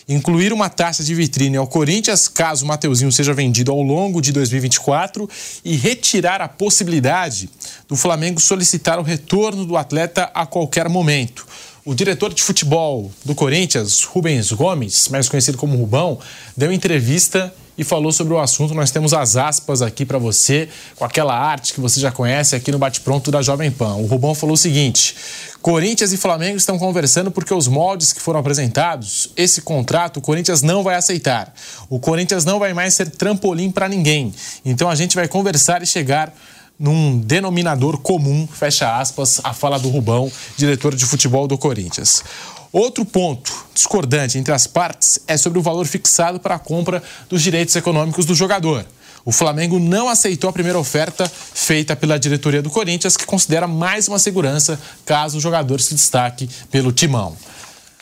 [0.08, 4.32] Incluir uma taxa de vitrine ao Corinthians caso o Mateuzinho seja vendido ao longo de
[4.32, 5.30] 2024
[5.64, 7.48] e retirar a possibilidade
[7.88, 11.46] do Flamengo solicitar o retorno do atleta a qualquer momento.
[11.86, 16.20] O diretor de futebol do Corinthians, Rubens Gomes, mais conhecido como Rubão,
[16.56, 18.74] deu entrevista e falou sobre o assunto.
[18.74, 20.68] Nós temos as aspas aqui para você,
[20.98, 23.96] com aquela arte que você já conhece aqui no Bate-Pronto da Jovem Pan.
[23.96, 25.16] O Rubão falou o seguinte:
[25.62, 30.62] Corinthians e Flamengo estão conversando porque os moldes que foram apresentados, esse contrato, o Corinthians
[30.62, 31.54] não vai aceitar.
[31.90, 34.34] O Corinthians não vai mais ser trampolim para ninguém.
[34.66, 36.34] Então a gente vai conversar e chegar
[36.80, 42.24] num denominador comum, fecha aspas, a fala do Rubão, diretor de futebol do Corinthians.
[42.72, 47.42] Outro ponto discordante entre as partes é sobre o valor fixado para a compra dos
[47.42, 48.86] direitos econômicos do jogador.
[49.26, 54.08] O Flamengo não aceitou a primeira oferta feita pela diretoria do Corinthians, que considera mais
[54.08, 57.36] uma segurança caso o jogador se destaque pelo timão.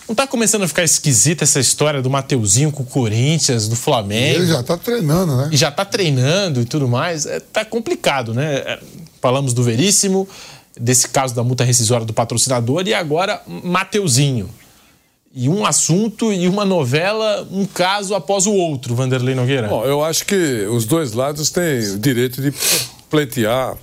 [0.07, 4.39] Não está começando a ficar esquisita essa história do Mateuzinho com o Corinthians, do Flamengo?
[4.39, 5.49] Ele já está treinando, né?
[5.51, 7.25] E já está treinando e tudo mais.
[7.25, 8.55] É, tá complicado, né?
[8.55, 8.79] É,
[9.21, 10.25] falamos do Veríssimo,
[10.79, 14.49] desse caso da multa rescisória do patrocinador e agora Mateuzinho.
[15.35, 19.67] E um assunto e uma novela, um caso após o outro, Vanderlei Nogueira.
[19.67, 22.53] Bom, eu acho que os dois lados têm o direito de
[23.09, 23.75] pleitear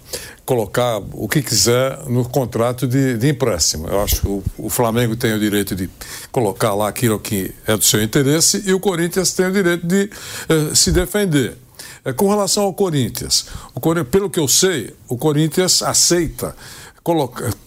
[0.44, 3.88] colocar o que quiser no contrato de, de empréstimo.
[3.88, 5.88] Eu acho que o, o, Flamengo tem o direito de
[6.30, 10.10] colocar lá aquilo que é do seu interesse e o Corinthians tem o direito de
[10.48, 11.56] eh, se defender.
[12.04, 13.46] É, com relação ao Corinthians,
[14.10, 16.54] pelo que eu sei, o Corinthians aceita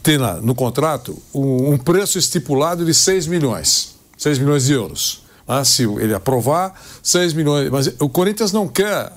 [0.04, 5.24] ter na, no contrato um, um, preço estipulado de 6 milhões, 6 milhões de euros.
[5.48, 7.70] Ah, se ele aprovar, 6 milhões.
[7.70, 9.12] Mas o Corinthians não quer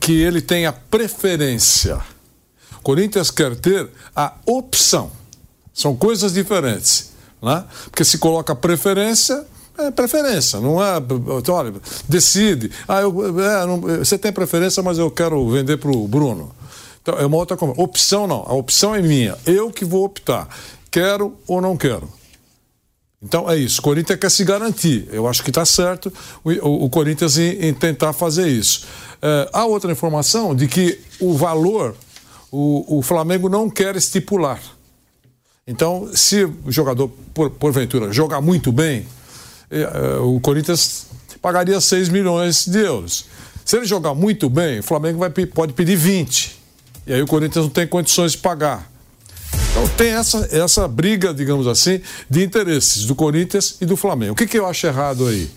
[0.00, 2.00] que ele tenha preferência
[2.86, 5.10] Corinthians quer ter a opção.
[5.74, 7.10] São coisas diferentes.
[7.42, 7.64] Né?
[7.86, 9.44] Porque se coloca preferência,
[9.76, 10.92] é preferência, não é.
[11.50, 11.74] Olha,
[12.08, 12.70] decide.
[12.86, 16.54] Ah, eu, é, não, você tem preferência, mas eu quero vender para o Bruno.
[17.02, 17.74] Então, é uma outra coisa.
[17.76, 18.44] Opção não.
[18.46, 19.36] A opção é minha.
[19.44, 20.48] Eu que vou optar.
[20.88, 22.08] Quero ou não quero.
[23.20, 23.80] Então é isso.
[23.80, 25.08] O Corinthians quer se garantir.
[25.10, 26.12] Eu acho que está certo
[26.44, 28.86] o, o, o, Corinthians em, em, tentar fazer isso.
[29.20, 31.96] É, há outra informação de que o valor
[32.56, 34.58] o, o Flamengo não quer estipular.
[35.66, 39.06] Então, se o jogador, por, porventura, jogar muito bem,
[39.70, 41.06] eh, eh, o Corinthians
[41.42, 43.26] pagaria 6 milhões de euros.
[43.64, 46.56] Se ele jogar muito bem, o Flamengo vai, pode pedir 20.
[47.06, 48.90] E aí o Corinthians não tem condições de pagar.
[49.70, 52.00] Então tem essa, essa briga, digamos assim,
[52.30, 54.32] de interesses do Corinthians e do Flamengo.
[54.32, 55.50] O que, que eu acho errado aí?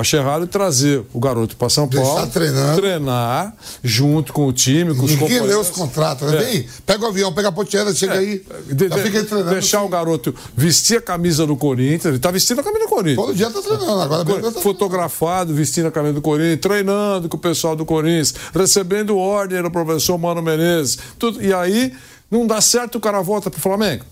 [0.00, 2.80] Acho errado trazer o garoto para São Deixar Paulo, treinando.
[2.80, 5.48] treinar junto com o time, com os Ninguém companheiros.
[5.48, 6.36] lê os contratos, né?
[6.38, 6.44] É.
[6.44, 8.44] Vem, pega o avião, pega a ponteira, chega aí.
[8.72, 9.42] De- já de- fica treinando.
[9.42, 9.50] assim.
[9.60, 13.16] deixar o garoto vestir a camisa do Corinthians, ele tá vestindo a camisa do Corinthians.
[13.26, 17.36] Todo dia tá treinando, agora mesmo tá Fotografado, vestindo a camisa do Corinthians, treinando com
[17.36, 20.98] o pessoal do Corinthians, recebendo ordem do professor Mano Menezes.
[21.18, 21.92] Tudo, e aí,
[22.30, 24.04] não dá certo, o cara volta pro Flamengo.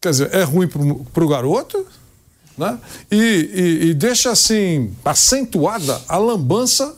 [0.00, 1.86] Quer dizer, é ruim pro, pro garoto,
[2.56, 2.78] né?
[3.10, 6.94] E, e- e deixa assim, acentuada a lambança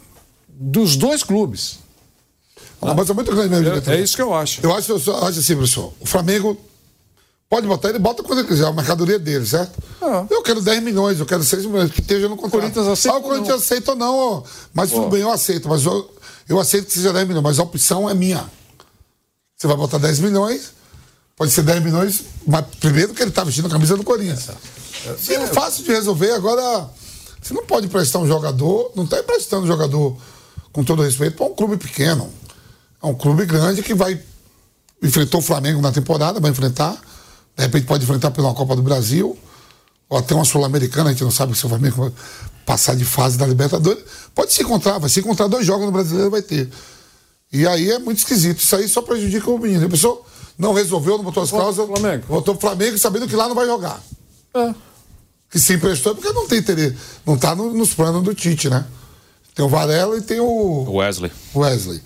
[0.48, 1.78] dos dois clubes.
[2.80, 3.92] Uma lambança muito grande mesmo, diretor.
[3.92, 4.60] É, é isso que eu acho.
[4.62, 5.92] Eu acho, eu só acho assim, professor.
[6.00, 6.56] O Flamengo
[7.50, 9.72] pode botar, ele bota quando ele quiser, a mercadoria dele, certo?
[10.30, 12.56] Eu quero 10 milhões, eu quero 6 milhões, que esteja no contrato.
[12.56, 12.60] Ah.
[12.60, 14.42] Corinthians aceita Ah, o Corinthians aceita ou não, ó.
[14.72, 16.08] mas tudo bem, eu aceito, mas eu,
[16.48, 18.44] eu aceito que seja 10 milhões, mas a opção é minha.
[19.56, 20.72] Você vai botar 10 milhões,
[21.36, 24.50] pode ser 10 milhões, mas primeiro que ele tá vestindo a camisa do Corinthians.
[25.18, 26.32] Sim, é fácil de resolver.
[26.32, 26.88] Agora,
[27.40, 30.16] você não pode emprestar um jogador, não está emprestando um jogador,
[30.72, 32.30] com todo respeito, para um clube pequeno.
[33.02, 34.20] É um clube grande que vai.
[35.02, 37.00] Enfrentou o Flamengo na temporada, vai enfrentar.
[37.56, 39.36] De repente pode enfrentar pela Copa do Brasil,
[40.08, 42.12] ou até uma Sul-Americana, a gente não sabe se o Flamengo vai
[42.64, 44.02] passar de fase da Libertadores.
[44.34, 46.68] Pode se encontrar, vai se encontrar dois jogos no brasileiro, vai ter.
[47.52, 48.60] E aí é muito esquisito.
[48.60, 49.86] Isso aí só prejudica o menino.
[49.86, 50.22] A pessoa
[50.58, 51.86] não resolveu, não botou as causas.
[51.86, 52.24] Flamengo.
[52.28, 54.02] Botou o Flamengo sabendo que lá não vai jogar.
[54.54, 54.74] É.
[55.50, 56.96] Que se emprestou é porque não tem interesse.
[57.24, 58.84] Não está nos planos do Tite, né?
[59.54, 61.32] Tem o Varela e tem o Wesley.
[61.54, 62.00] Wesley.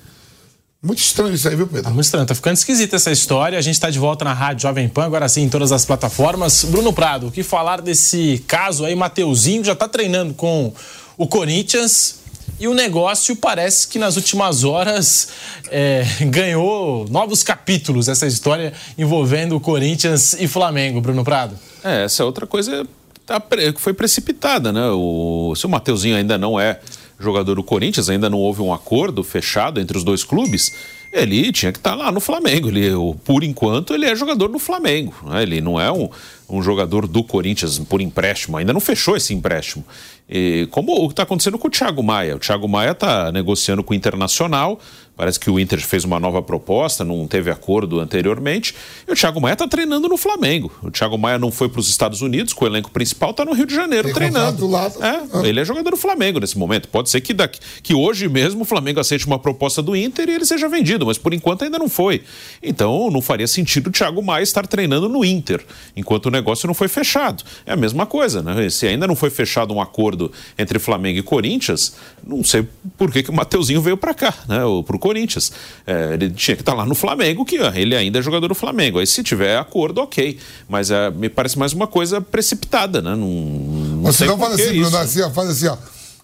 [0.82, 1.84] Muito estranho isso aí, viu, Pedro?
[1.84, 3.56] Tá muito estranho, tá ficando esquisita essa história.
[3.56, 6.64] A gente tá de volta na Rádio Jovem Pan, agora sim, em todas as plataformas.
[6.64, 8.94] Bruno Prado, o que falar desse caso aí?
[8.94, 10.72] Mateuzinho já tá treinando com
[11.16, 12.22] o Corinthians.
[12.58, 15.28] E o negócio parece que nas últimas horas
[15.70, 21.56] é, ganhou novos capítulos essa história envolvendo o Corinthians e Flamengo, Bruno Prado.
[21.84, 22.86] É, essa outra coisa
[23.26, 23.42] tá
[23.76, 24.88] foi precipitada, né?
[24.90, 26.80] O, se o Mateuzinho ainda não é
[27.18, 30.74] jogador do Corinthians, ainda não houve um acordo fechado entre os dois clubes,
[31.12, 32.68] ele tinha que estar lá no Flamengo.
[32.68, 32.90] Ele,
[33.24, 35.14] por enquanto, ele é jogador do Flamengo.
[35.26, 35.42] né?
[35.42, 36.08] Ele não é um,
[36.48, 39.84] um jogador do Corinthians por empréstimo, ainda não fechou esse empréstimo.
[40.28, 42.36] E como o que está acontecendo com o Thiago Maia.
[42.36, 44.80] O Thiago Maia está negociando com o Internacional.
[45.22, 48.74] Parece que o Inter fez uma nova proposta, não teve acordo anteriormente.
[49.06, 50.72] E o Thiago Maia está treinando no Flamengo.
[50.82, 53.52] O Thiago Maia não foi para os Estados Unidos, com o elenco principal, está no
[53.52, 54.68] Rio de Janeiro Tem treinando.
[55.00, 56.88] É, ele é jogador do Flamengo nesse momento.
[56.88, 60.32] Pode ser que, daqui, que hoje mesmo o Flamengo aceite uma proposta do Inter e
[60.32, 62.24] ele seja vendido, mas por enquanto ainda não foi.
[62.60, 65.64] Então não faria sentido o Thiago Maia estar treinando no Inter,
[65.96, 67.44] enquanto o negócio não foi fechado.
[67.64, 68.68] É a mesma coisa, né?
[68.68, 71.94] Se ainda não foi fechado um acordo entre Flamengo e Corinthians,
[72.26, 72.66] não sei
[72.96, 74.64] por que, que o Mateuzinho veio para cá, né?
[74.64, 75.52] Ou pro Corinthians.
[75.86, 78.98] É, ele tinha que estar lá no Flamengo, que ele ainda é jogador do Flamengo.
[78.98, 80.38] Aí se tiver acordo, ok.
[80.68, 83.10] Mas é, me parece mais uma coisa precipitada, né?
[83.10, 84.80] Não, não Você sei não faz assim.
[84.80, 85.76] Bruno, assim, ó, faz assim, ó.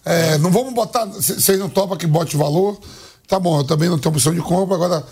[0.04, 1.04] É, não vamos botar.
[1.06, 2.78] Vocês não topam que bote o valor.
[3.26, 4.74] Tá bom, eu também não tenho opção de compra.
[4.74, 5.04] Agora,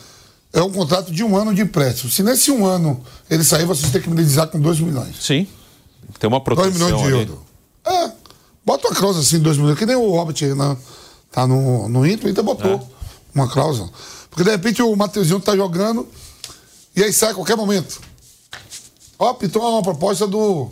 [0.53, 2.11] é um contrato de um ano de empréstimo.
[2.11, 5.17] Se nesse um ano ele sair, vocês têm que me com 2 milhões.
[5.21, 5.47] Sim.
[6.19, 7.37] Tem uma 2 proteção milhões de euros.
[7.85, 8.11] É.
[8.67, 9.79] Bota uma cláusula assim, 2 milhões.
[9.79, 10.77] Que nem o Robert né?
[11.31, 12.81] tá no, no Inter, o Inter botou É.
[13.33, 13.89] uma cláusula.
[14.29, 16.07] Porque de repente o Mateuzinho tá jogando
[16.95, 18.01] e aí sai a qualquer momento.
[19.19, 20.69] Ó, pintou uma proposta do,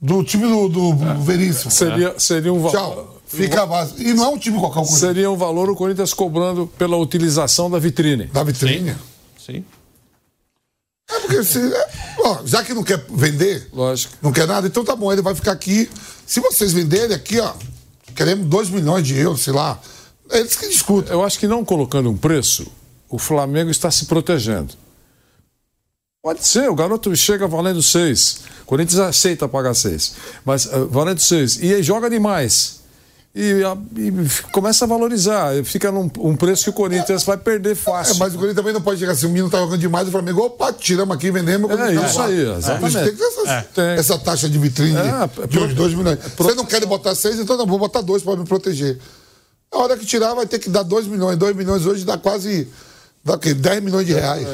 [0.00, 1.70] do time do, do Veríssimo.
[1.70, 2.72] Seria, seria um valor.
[2.72, 3.22] Tchau.
[3.26, 3.94] Fica base.
[4.02, 4.84] E não é um time qualquer.
[4.84, 8.26] Seria um valor o Corinthians cobrando pela utilização da vitrine.
[8.26, 8.94] Da vitrine?
[9.44, 9.64] Sim.
[11.10, 11.90] É porque se, é,
[12.20, 14.14] ó, já que não quer vender, Lógico.
[14.22, 15.90] não quer nada, então tá bom, ele vai ficar aqui.
[16.26, 17.52] Se vocês venderem aqui, ó,
[18.14, 19.80] queremos 2 milhões de euros, sei lá.
[20.30, 21.12] É eles que discutem.
[21.12, 22.66] Eu acho que não colocando um preço,
[23.08, 24.74] o Flamengo está se protegendo.
[26.22, 28.42] Pode ser, o garoto chega valendo seis.
[28.62, 30.14] O Corinthians aceita pagar seis.
[30.44, 31.58] Mas eh, valendo seis.
[31.60, 32.81] E aí joga demais.
[33.34, 33.62] E,
[33.96, 34.12] e
[34.52, 35.52] começa a valorizar.
[35.64, 38.16] Fica num um preço que o Corinthians vai perder É, fácil.
[38.18, 40.42] mas o Corinthians também não pode chegar assim, o menino tá jogando demais, o Flamengo,
[40.42, 41.70] opa, tiramos aqui, vendemos.
[41.70, 42.26] É, isso lá.
[42.26, 42.92] aí, exatamente.
[42.98, 43.60] Tem que ter essa, É.
[43.74, 43.84] Tem.
[43.98, 46.18] essa taxa de vitrine É, de uns 2 milhões.
[46.36, 48.98] Vocês não querem botar seis, então não, vou botar dois para me proteger.
[49.72, 51.38] A hora que tirar, vai ter que dar 2 milhões.
[51.38, 52.68] 2 milhões hoje dá quase.
[53.24, 53.54] Dá o quê?
[53.54, 54.46] 10 milhões de reais.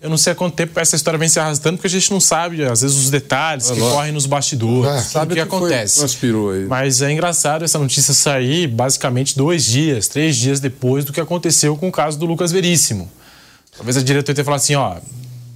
[0.00, 2.20] Eu não sei há quanto tempo essa história vem se arrastando, porque a gente não
[2.20, 3.90] sabe, às vezes, os detalhes que lógico.
[3.96, 4.98] correm nos bastidores, É.
[4.98, 5.98] o que, Sabe que o que foi- acontece.
[5.98, 6.64] transpirou aí.
[6.66, 11.76] Mas é engraçado essa notícia sair basicamente dois dias, três dias depois do que aconteceu
[11.76, 13.10] com o caso do Lucas Veríssimo.
[13.74, 14.96] Talvez a diretoria tenha falado assim, ó,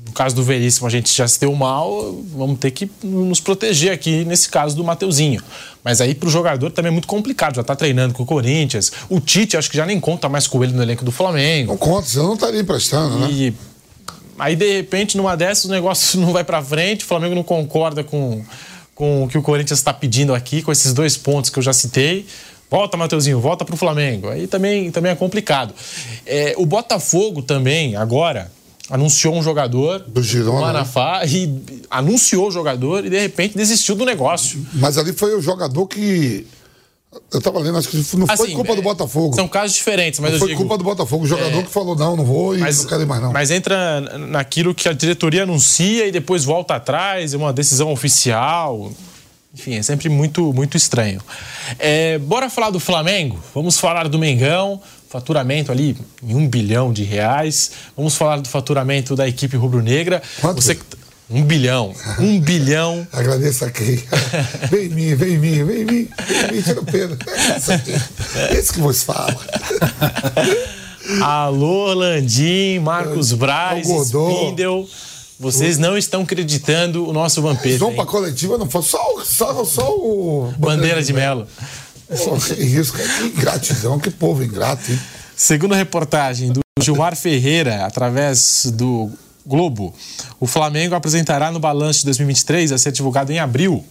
[0.06, 3.92] no caso do Veríssimo a gente já se deu mal, vamos ter que nos proteger
[3.92, 5.42] aqui nesse caso do Mateuzinho.
[5.84, 8.90] Mas aí pro jogador também é muito complicado, já tá treinando com o Corinthians.
[9.08, 11.72] O Tite acho que já nem conta mais com ele no elenco do Flamengo.
[11.72, 13.52] Não conta, senão não estaria emprestando, né?
[14.40, 18.02] Aí, de repente, numa dessas, o negócio não vai pra frente, o Flamengo não concorda
[18.02, 18.42] com,
[18.94, 21.74] com o que o Corinthians está pedindo aqui, com esses dois pontos que eu já
[21.74, 22.26] citei.
[22.70, 24.28] Volta, Mateuzinho, volta pro Flamengo.
[24.28, 25.74] Aí também, também é complicado.
[26.24, 28.50] É, o Botafogo também, agora,
[28.88, 31.28] anunciou um jogador do Girona, o Manafá, né?
[31.28, 34.64] e anunciou o jogador e de repente desistiu do negócio.
[34.72, 36.46] Mas ali foi o jogador que
[37.32, 39.34] eu tava lendo, acho que não foi Assim, culpa do é, Botafogo.
[39.34, 41.24] São casos diferentes, mas não eu foi digo, culpa do Botafogo.
[41.24, 43.32] O jogador é, que falou, não, não vou e mas, não quero ir mais não.
[43.32, 48.92] Mas entra naquilo que a diretoria anuncia e depois volta atrás, é uma decisão oficial.
[49.52, 51.20] Enfim, é sempre muito, muito estranho.
[51.80, 53.42] É, bora falar do Flamengo?
[53.52, 57.72] Vamos falar do Mengão, faturamento ali em um bilhão de reais.
[57.96, 60.22] Vamos falar do faturamento da equipe rubro-negra.
[60.40, 60.62] Quanto?
[60.62, 60.78] Você
[61.30, 61.94] um bilhão.
[62.18, 63.06] Um bilhão.
[63.12, 64.04] Agradeço aqui.
[64.70, 66.08] Vem em mim, vem em mim, vem em mim.
[66.26, 67.16] Vem em mim, tira o Pedro.
[68.50, 69.36] Esse que vos fala.
[71.22, 74.88] Alô, Landim, Marcos Braz, Spindel.
[75.38, 77.78] Vocês não estão acreditando o nosso Vampeta.
[77.78, 80.52] Vão pra coletiva, não foi só, só, só o.
[80.58, 81.46] Bandeira de Melo.
[82.06, 83.08] Pô, que isso, cara.
[83.08, 85.00] Que ingratidão, que povo ingrato, hein?
[85.34, 89.10] Segundo a reportagem do Gilmar Ferreira, através do
[89.44, 89.94] Globo,
[90.38, 93.84] o Flamengo apresentará no balanço de 2023, a ser divulgado em abril,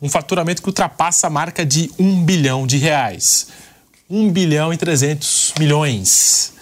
[0.00, 3.48] um faturamento que ultrapassa a marca de 1 bilhão de reais.
[4.08, 6.52] 1 bilhão e 300 milhões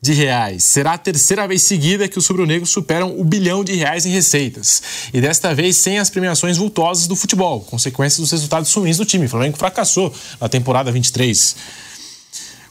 [0.00, 0.64] de reais.
[0.64, 4.82] Será a terceira vez seguida que os rubro-negros superam o bilhão de reais em receitas.
[5.12, 9.26] E desta vez sem as premiações vultosas do futebol, consequência dos resultados ruins do time.
[9.26, 11.56] O Flamengo fracassou na temporada 23.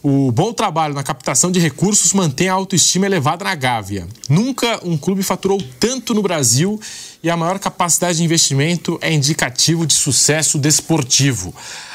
[0.04, 4.08] O bom trabalho na captação de recursos mantém a autoestima elevada na Gávea.
[4.30, 6.80] Nunca um clube faturou tanto no Brasil
[7.24, 11.54] e a maior capacidade de investimento é indicativo de sucesso desportivo.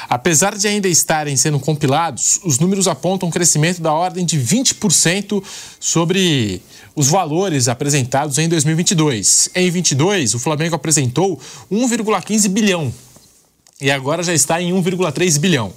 [0.09, 5.41] Apesar de ainda estarem sendo compilados, os números apontam um crescimento da ordem de 20%
[5.79, 6.61] sobre
[6.95, 9.49] os valores apresentados em 2022.
[9.55, 11.39] Em 2022, o Flamengo apresentou
[11.71, 12.93] 1,15 bilhão
[13.81, 15.73] e agora já está em 1,3 bilhão.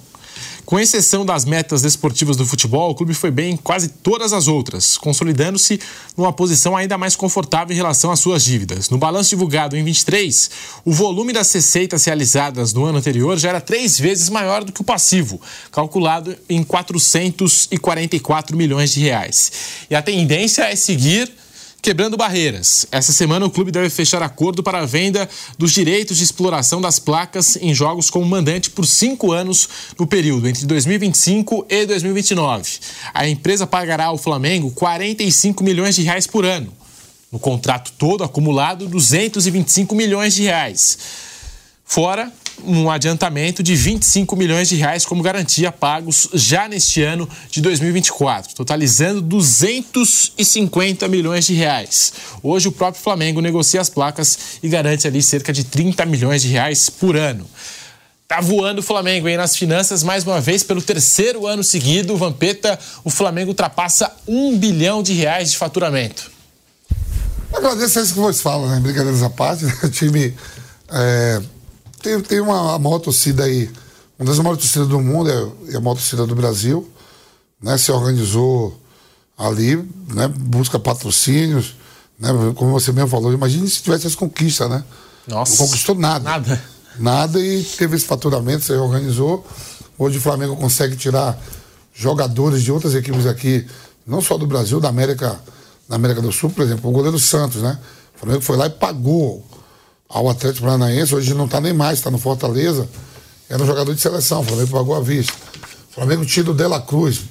[0.65, 4.47] Com exceção das metas desportivas do futebol, o clube foi bem em quase todas as
[4.47, 5.79] outras, consolidando-se
[6.15, 8.89] numa posição ainda mais confortável em relação às suas dívidas.
[8.89, 10.49] No balanço divulgado em 23,
[10.83, 14.81] o volume das receitas realizadas no ano anterior já era três vezes maior do que
[14.81, 15.39] o passivo,
[15.71, 19.51] calculado em 444 milhões de reais.
[19.89, 21.31] E a tendência é seguir
[21.81, 22.85] quebrando barreiras.
[22.91, 26.99] Essa semana o clube deve fechar acordo para a venda dos direitos de exploração das
[26.99, 32.79] placas em jogos como mandante por cinco anos no período entre 2025 e 2029.
[33.13, 36.73] A empresa pagará ao Flamengo 45 milhões de reais por ano.
[37.31, 40.97] No contrato todo acumulado, 225 milhões de reais.
[41.85, 42.31] Fora
[42.63, 48.55] um adiantamento de 25 milhões de reais como garantia pagos já neste ano de 2024,
[48.55, 52.13] totalizando 250 milhões de reais.
[52.41, 56.49] Hoje o próprio Flamengo negocia as placas e garante ali cerca de 30 milhões de
[56.49, 57.45] reais por ano.
[58.27, 59.37] Tá voando o Flamengo, hein?
[59.37, 64.57] Nas finanças, mais uma vez, pelo terceiro ano seguido, o Vampeta, o Flamengo ultrapassa um
[64.57, 66.29] bilhão de reais de faturamento.
[67.53, 68.81] Agradeço isso que vocês falam, né?
[68.81, 70.33] Brincadeiras à parte, o time.
[70.89, 71.41] É
[72.07, 73.69] tem, tem uma a maior torcida aí,
[74.17, 76.89] uma das maiores torcidas do mundo é, é a maior torcida do Brasil,
[77.61, 77.77] né?
[77.77, 78.79] Se organizou
[79.37, 79.75] ali,
[80.07, 80.27] né?
[80.27, 81.75] Busca patrocínios,
[82.17, 82.29] né?
[82.55, 84.83] Como você mesmo falou, imagine se tivesse as conquistas, né?
[85.27, 85.51] Nossa.
[85.51, 86.23] Não conquistou nada.
[86.23, 86.63] Nada.
[86.97, 89.45] Nada e teve esse faturamento, se organizou.
[89.99, 91.37] Hoje o Flamengo consegue tirar
[91.93, 93.67] jogadores de outras equipes aqui,
[94.05, 95.39] não só do Brasil, da América,
[95.89, 97.77] da América do Sul, por exemplo, o goleiro Santos, né?
[98.15, 99.43] O Flamengo foi lá e pagou
[100.09, 102.87] ao Atlético Paranaense, hoje não está nem mais, está no Fortaleza,
[103.49, 105.33] era um jogador de seleção, o Flamengo pagou à vista.
[105.91, 107.21] O Flamengo tira o De La Cruz,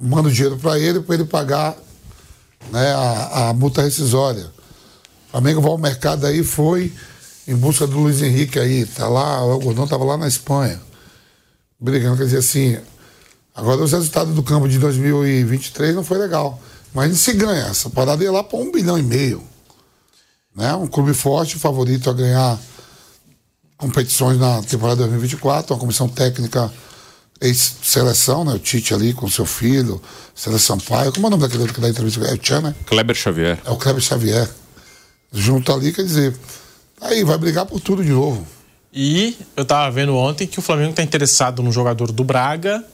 [0.00, 1.76] manda o dinheiro para ele, para ele pagar
[2.70, 4.46] né, a, a, multa rescisória.
[5.28, 6.92] O Flamengo vai ao mercado aí, foi
[7.46, 10.80] em busca do Luiz Henrique aí, tá lá, o Gordão estava lá na Espanha,
[11.78, 12.78] brigando, quer dizer assim,
[13.54, 16.60] agora os resultados do campo de 2023 não foi legal.
[16.92, 19.49] Mas a gente se ganha, essa parada ia lá para um bilhão e meio.
[20.54, 20.74] Né?
[20.74, 22.58] Um clube forte, favorito a ganhar
[23.76, 26.70] competições na temporada 2024, uma comissão técnica
[27.40, 28.52] ex-seleção, né?
[28.52, 30.00] O Tite ali com seu filho,
[30.34, 31.12] Seleção Sampaio.
[31.12, 32.20] Como é o nome daquele que dá entrevista?
[32.26, 32.74] É o Tchan, né?
[32.84, 33.58] Kleber Xavier.
[33.64, 34.48] É o Kleber Xavier.
[35.32, 36.36] Junto ali, quer dizer,
[37.00, 38.46] aí vai brigar por tudo de novo.
[38.92, 42.84] E eu tava vendo ontem que o Flamengo tá interessado no jogador do Braga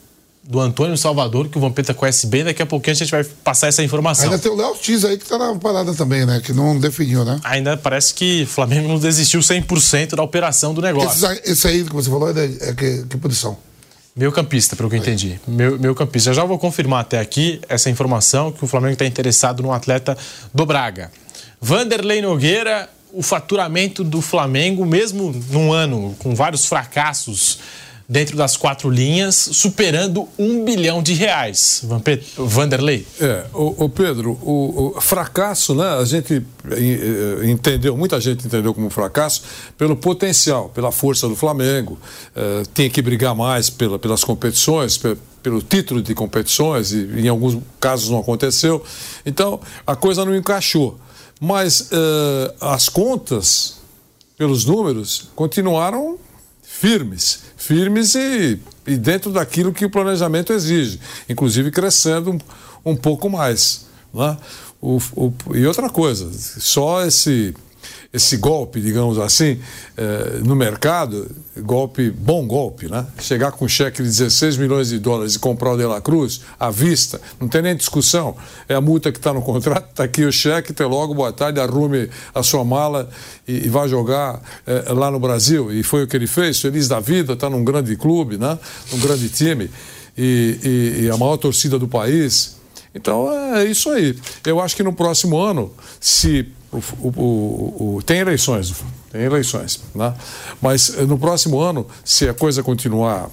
[0.49, 2.44] do Antônio Salvador, que o Vampeta conhece bem.
[2.44, 4.26] Daqui a pouquinho a gente vai passar essa informação.
[4.26, 6.40] Ainda tem o Léo X aí que tá na parada também, né?
[6.42, 7.40] Que não definiu, né?
[7.42, 11.26] Ainda parece que o Flamengo não desistiu 100% da operação do negócio.
[11.32, 13.57] Esse, esse, aí que você falou é, é que, que posição?
[14.14, 15.38] Meu campista, pelo que eu entendi.
[15.47, 16.32] Meu, meu campista.
[16.32, 20.16] Já, já vou confirmar até aqui essa informação que o Flamengo está interessado no atleta
[20.55, 21.11] do Braga.
[21.61, 27.59] Vanderlei Nogueira, o faturamento do Flamengo, mesmo num ano com vários fracassos
[28.09, 31.82] dentro das quatro linhas, superando um bilhão de reais.
[32.36, 33.07] Vanderlei?
[33.20, 35.88] É, o, o Pedro, o, o, fracasso, né?
[35.88, 39.42] A gente eh, entendeu, muita gente entendeu como fracasso
[39.76, 41.98] pelo potencial, pela força do Flamengo.
[42.34, 44.96] É, tinha que brigar mais pela, pelas competições,
[45.42, 48.84] pelo título de competições, e em alguns casos não aconteceu.
[49.24, 50.98] Então, a coisa não encaixou.
[51.38, 51.90] Mas
[52.61, 53.76] as contas,
[54.38, 56.18] pelos números, continuaram
[56.77, 62.39] firmes firmes e, e dentro daquilo que o planejamento exige, inclusive crescendo um,
[62.93, 63.87] um pouco mais.
[64.14, 64.37] Né?
[64.81, 67.55] O, o, e outra coisa, só esse
[68.17, 69.61] esse golpe, digamos assim,
[69.95, 73.07] eh, no mercado, golpe, bom golpe, né?
[73.21, 76.41] Chegar com um cheque de 16 milhões de dólares e comprar o De La Cruz
[76.59, 78.35] à vista, não tem nem discussão.
[78.69, 81.61] É a multa que está no contrato, está aqui o cheque, até logo, boa tarde,
[81.61, 83.09] arrume a sua mala
[83.47, 85.71] e, e jogar eh, lá no Brasil.
[85.71, 88.59] E foi o que ele fez, feliz da vida, está num grande clube, né?
[88.91, 89.71] Num grande time.
[90.17, 92.57] E, e, e a maior torcida do país.
[92.95, 94.19] Então é isso aí.
[94.47, 98.75] Eu acho que no próximo ano, se o, o, o, tem eleições,
[99.11, 100.14] tem eleições, né?
[100.61, 103.31] mas eh, no próximo ano, se a coisa continuar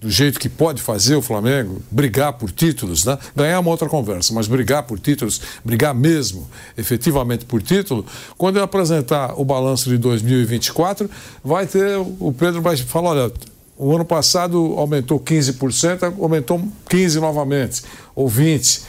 [0.00, 3.18] do jeito que pode fazer o Flamengo, brigar por títulos, né?
[3.36, 8.04] ganhar uma outra conversa, mas brigar por títulos, brigar mesmo, efetivamente por título,
[8.36, 11.10] quando eu apresentar o balanço de 2024,
[11.42, 13.32] vai ter, o Pedro vai falar, olha,
[13.76, 17.82] o ano passado aumentou 15%, aumentou 15% novamente,
[18.14, 18.82] ou 20%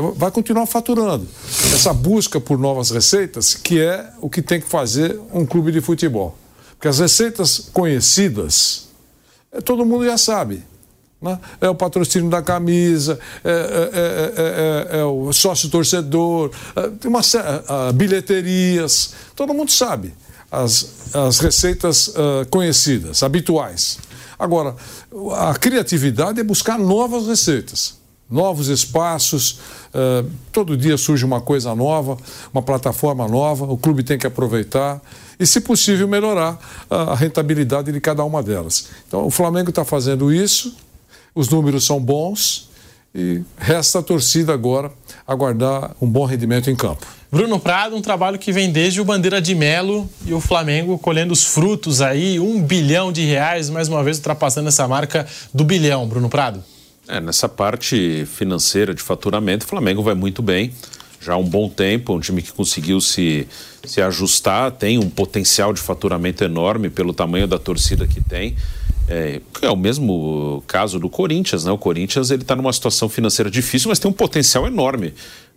[0.00, 1.26] vai continuar faturando.
[1.74, 5.80] Essa busca por novas receitas, que é o que tem que fazer um clube de
[5.80, 6.36] futebol.
[6.72, 8.88] Porque as receitas conhecidas,
[9.52, 10.64] é, todo mundo já sabe.
[11.20, 11.38] Né?
[11.60, 16.50] É o patrocínio da camisa, é, é, é o sócio torcedor,
[16.98, 17.20] tem uma
[17.94, 20.12] bilheterias, todo mundo sabe
[20.50, 23.98] as, as receitas uh, conhecidas, habituais.
[24.38, 24.74] Agora,
[25.36, 28.01] a criatividade é buscar novas receitas
[28.32, 29.60] novos espaços,
[29.94, 32.16] uh, todo dia surge uma coisa nova,
[32.52, 35.00] uma plataforma nova, o clube tem que aproveitar
[35.38, 36.58] e, se possível, melhorar
[36.88, 38.88] a rentabilidade de cada uma delas.
[39.06, 40.74] Então, o Flamengo está fazendo isso,
[41.34, 42.70] os números são bons
[43.14, 44.90] e resta a torcida agora
[45.26, 47.06] aguardar um bom rendimento em campo.
[47.30, 51.32] Bruno Prado, um trabalho que vem desde o Bandeira de Melo e o Flamengo colhendo
[51.32, 56.06] os frutos aí, um bilhão de reais, mais uma vez ultrapassando essa marca do bilhão,
[56.06, 56.62] Bruno Prado.
[57.12, 60.72] É, nessa parte financeira de faturamento, o Flamengo vai muito bem.
[61.20, 63.46] Já há um bom tempo, um time que conseguiu se,
[63.84, 68.56] se ajustar, tem um potencial de faturamento enorme pelo tamanho da torcida que tem.
[69.06, 71.70] É, é o mesmo caso do Corinthians, né?
[71.70, 75.12] O Corinthians ele está numa situação financeira difícil, mas tem um potencial enorme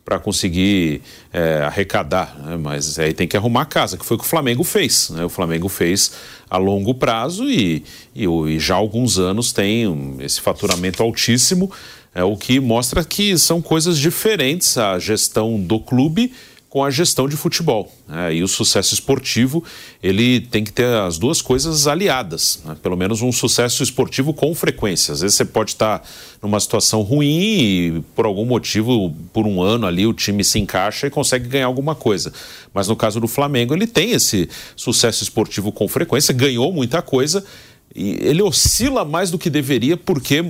[0.06, 1.02] para conseguir
[1.34, 2.56] é, arrecadar, né?
[2.58, 5.10] mas aí tem que arrumar a casa, que foi o que o Flamengo fez.
[5.10, 5.26] Né?
[5.26, 6.12] O Flamengo fez
[6.48, 7.84] a longo prazo e,
[8.14, 11.72] e, e já há alguns anos tem esse faturamento altíssimo,
[12.14, 16.32] é, o que mostra que são coisas diferentes a gestão do clube
[16.76, 17.90] com a gestão de futebol.
[18.06, 18.36] Né?
[18.36, 19.64] E o sucesso esportivo
[20.04, 22.76] ele tem que ter as duas coisas aliadas, né?
[22.84, 25.14] pelo menos um sucesso esportivo com frequência.
[25.14, 26.06] Às vezes você pode estar
[26.42, 31.08] numa situação ruim e por algum motivo, por um ano ali, o time se encaixa
[31.08, 32.34] e consegue ganhar alguma coisa.
[32.74, 37.42] Mas no caso do Flamengo, ele tem esse sucesso esportivo com frequência, ganhou muita coisa
[37.96, 40.44] e ele oscila mais do que deveria porque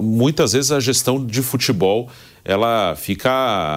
[0.00, 2.08] muitas vezes a gestão de futebol
[2.44, 3.30] ela fica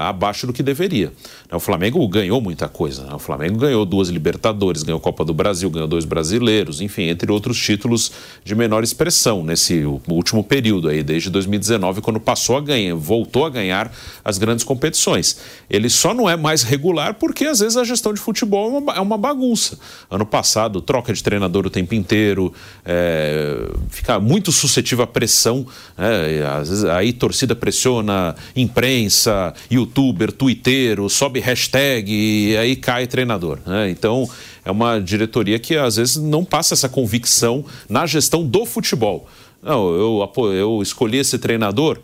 [0.07, 1.11] abaixo do que deveria.
[1.51, 3.05] O Flamengo ganhou muita coisa.
[3.05, 3.13] Né?
[3.13, 7.57] O Flamengo ganhou duas Libertadores, ganhou Copa do Brasil, ganhou dois brasileiros, enfim, entre outros
[7.59, 8.11] títulos
[8.43, 13.49] de menor expressão nesse último período aí, desde 2019, quando passou a ganhar, voltou a
[13.49, 13.91] ganhar
[14.24, 15.38] as grandes competições.
[15.70, 19.16] Ele só não é mais regular porque às vezes a gestão de futebol é uma,
[19.16, 19.78] é bagunça.
[20.09, 22.53] Ano passado, troca de treinador o tempo inteiro,
[22.84, 25.66] é, fica muito suscetível à pressão,
[25.97, 33.60] é, às vezes aí torcida pressiona imprensa, youtuber, twitteiro, sobe hashtag e aí cai treinador.
[33.66, 33.89] Né?
[33.89, 34.30] Então,
[34.64, 39.28] é uma diretoria que às vezes não passa essa convicção na gestão do futebol.
[39.62, 41.99] Não, eu, eu escolhi esse treinador,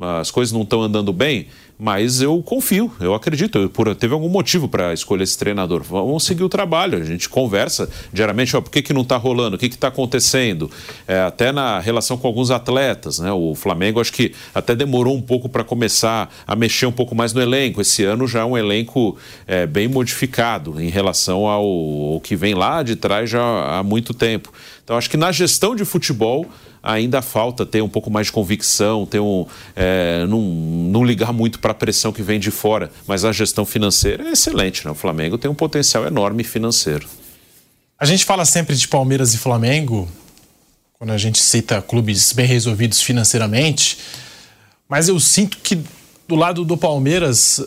[0.00, 1.46] as coisas não estão andando bem,
[1.78, 3.58] mas eu confio, eu acredito.
[3.58, 5.82] Eu, por, teve algum motivo para escolher esse treinador.
[5.82, 9.56] Vamos seguir o trabalho, a gente conversa diariamente, ó, por que, que não está rolando,
[9.56, 10.70] o que está acontecendo,
[11.06, 13.18] é, até na relação com alguns atletas.
[13.18, 13.32] Né?
[13.32, 17.32] O Flamengo acho que até demorou um pouco para começar a mexer um pouco mais
[17.32, 17.80] no elenco.
[17.80, 19.16] Esse ano já é um elenco
[19.46, 23.42] é, bem modificado em relação ao, ao que vem lá de trás já
[23.78, 24.52] há muito tempo.
[24.84, 26.46] Então acho que na gestão de futebol
[26.82, 31.58] ainda falta ter um pouco mais de convicção, ter um, é, não, não ligar muito
[31.58, 32.90] para a pressão que vem de fora.
[33.06, 34.90] Mas a gestão financeira é excelente, né?
[34.90, 37.06] O Flamengo tem um potencial enorme financeiro.
[37.98, 40.08] A gente fala sempre de Palmeiras e Flamengo
[40.94, 43.98] quando a gente cita clubes bem resolvidos financeiramente,
[44.88, 45.80] mas eu sinto que
[46.28, 47.60] do lado do Palmeiras,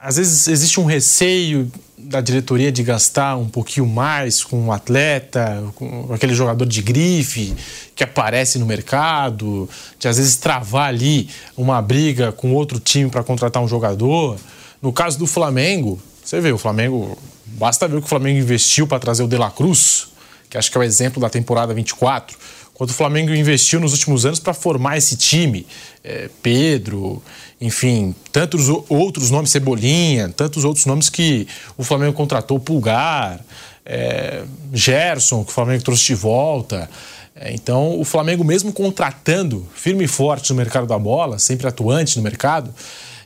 [0.00, 1.70] às vezes existe um receio
[2.02, 7.54] da diretoria de gastar um pouquinho mais com um atleta, com aquele jogador de grife
[7.94, 13.22] que aparece no mercado, de às vezes travar ali uma briga com outro time para
[13.22, 14.36] contratar um jogador.
[14.80, 18.86] No caso do Flamengo, você vê, o Flamengo, basta ver o que o Flamengo investiu
[18.86, 20.08] para trazer o De La Cruz,
[20.50, 22.36] que acho que é o exemplo da temporada 24
[22.74, 25.66] quanto o Flamengo investiu nos últimos anos para formar esse time.
[26.04, 27.22] É, Pedro,
[27.60, 31.46] enfim, tantos outros nomes, Cebolinha, tantos outros nomes que
[31.76, 33.40] o Flamengo contratou, Pulgar,
[33.86, 34.42] é,
[34.72, 36.90] Gerson, que o Flamengo trouxe de volta.
[37.36, 42.16] É, então, o Flamengo, mesmo contratando firme e forte no mercado da bola, sempre atuante
[42.16, 42.74] no mercado,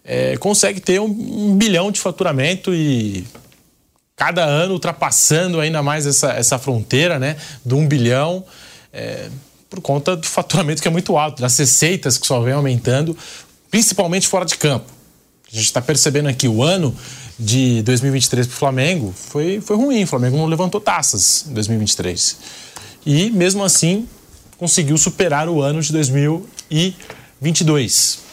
[0.05, 3.27] é, consegue ter um, um bilhão de faturamento e
[4.14, 8.45] cada ano ultrapassando ainda mais essa, essa fronteira né, do um bilhão
[8.93, 9.29] é,
[9.77, 13.16] por conta do faturamento que é muito alto, das receitas que só vem aumentando,
[13.70, 14.91] principalmente fora de campo.
[15.51, 16.93] A gente está percebendo aqui o ano
[17.39, 20.05] de 2023 para o Flamengo foi, foi ruim.
[20.05, 22.37] O Flamengo não levantou taças em 2023.
[23.05, 24.09] E, mesmo assim,
[24.59, 28.27] conseguiu superar o ano de 2022.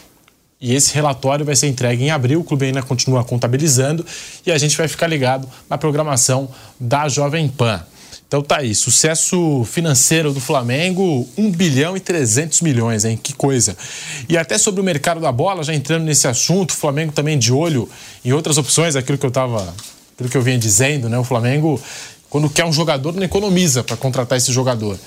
[0.60, 4.04] E esse relatório vai ser entregue em abril, o clube ainda continua contabilizando
[4.46, 7.86] e a gente vai ficar ligado na programação da Jovem Pan.
[8.34, 13.16] Então tá aí, sucesso financeiro do Flamengo, 1 bilhão e 300 milhões, hein?
[13.16, 13.78] Que coisa.
[14.28, 17.54] E até sobre o mercado da bola, já entrando nesse assunto, o Flamengo também de
[17.54, 17.88] olho
[18.26, 19.72] em outras opções, aquilo que eu tava,
[20.16, 21.20] aquilo que eu vinha dizendo, né?
[21.20, 21.80] O Flamengo,
[22.28, 24.98] quando quer um jogador, não economiza para contratar esse jogador.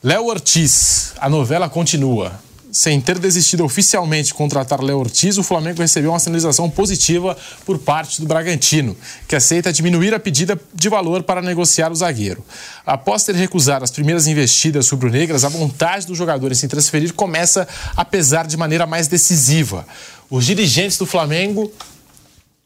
[0.00, 2.38] Léo Ortiz, a novela continua
[2.72, 7.78] sem ter desistido oficialmente de contratar Léo Ortiz, o Flamengo recebeu uma sinalização positiva por
[7.78, 8.96] parte do Bragantino,
[9.26, 12.44] que aceita diminuir a pedida de valor para negociar o zagueiro.
[12.86, 17.66] Após ter recusado as primeiras investidas rubro-negras, a vontade do jogador em se transferir começa
[17.96, 19.86] a pesar de maneira mais decisiva.
[20.30, 21.72] Os dirigentes do Flamengo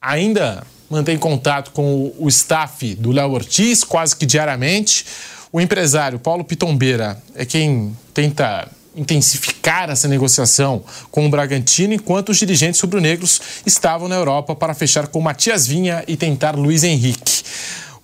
[0.01, 5.07] ainda mantêm contato com o staff do Léo Ortiz quase que diariamente.
[5.51, 12.38] O empresário Paulo Pitombeira é quem tenta intensificar essa negociação com o Bragantino, enquanto os
[12.38, 17.42] dirigentes rubro-negros estavam na Europa para fechar com Matias Vinha e tentar Luiz Henrique.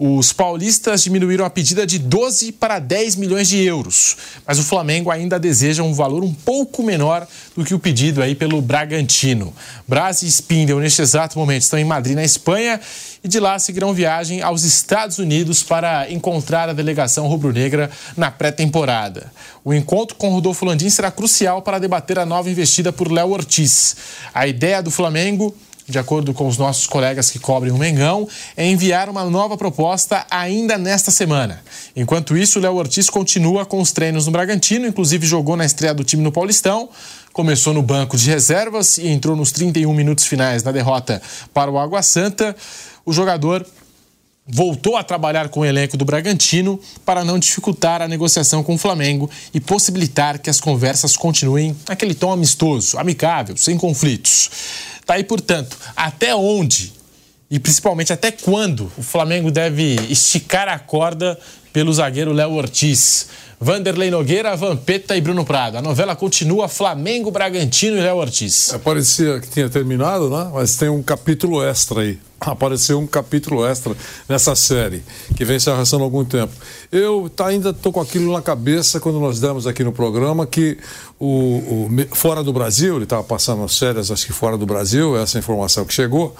[0.02, 5.10] Os paulistas diminuíram a pedida de 12 para 10 milhões de euros, mas o Flamengo
[5.10, 9.52] ainda deseja um valor um pouco menor do que o pedido aí pelo Bragantino.
[9.86, 12.80] Braz e Spindel, neste exato momento, estão em Madrid, na Espanha,
[13.22, 19.30] e de lá seguirão viagem aos Estados Unidos para encontrar a delegação rubro-negra na pré-temporada.
[19.62, 23.96] O encontro com Rodolfo Landim será crucial para debater a nova investida por Léo Ortiz.
[24.32, 25.54] A ideia do Flamengo
[25.90, 30.24] de acordo com os nossos colegas que cobrem o Mengão, é enviar uma nova proposta
[30.30, 31.62] ainda nesta semana.
[31.94, 35.92] Enquanto isso, o Léo Ortiz continua com os treinos no Bragantino, inclusive jogou na estreia
[35.92, 36.88] do time no Paulistão,
[37.32, 41.20] começou no banco de reservas e entrou nos 31 minutos finais da derrota
[41.52, 42.54] para o Água Santa.
[43.04, 43.66] O jogador
[44.50, 48.78] voltou a trabalhar com o elenco do Bragantino para não dificultar a negociação com o
[48.78, 54.50] Flamengo e possibilitar que as conversas continuem naquele tom amistoso, amicável, sem conflitos.
[55.10, 56.92] Tá aí, portanto, até onde
[57.50, 61.36] e principalmente até quando o Flamengo deve esticar a corda
[61.72, 63.26] pelo zagueiro Léo Ortiz?
[63.62, 65.76] Vanderlei Nogueira, Vampeta e Bruno Prado.
[65.76, 68.72] A novela continua Flamengo, Bragantino e Léo Ortiz.
[68.72, 70.50] É, parecia que tinha terminado, né?
[70.54, 72.18] Mas tem um capítulo extra aí.
[72.40, 73.94] Apareceu um capítulo extra
[74.26, 75.02] nessa série,
[75.36, 76.54] que vem se arrastando há algum tempo.
[76.90, 80.78] Eu tá, ainda estou com aquilo na cabeça quando nós demos aqui no programa que
[81.18, 85.18] o, o fora do Brasil, ele estava passando as férias, acho que fora do Brasil,
[85.18, 86.34] essa informação que chegou,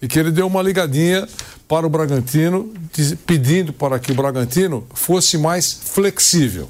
[0.00, 1.26] e que ele deu uma ligadinha
[1.66, 2.72] para o Bragantino,
[3.26, 6.68] pedindo para que o Bragantino fosse mais flexível.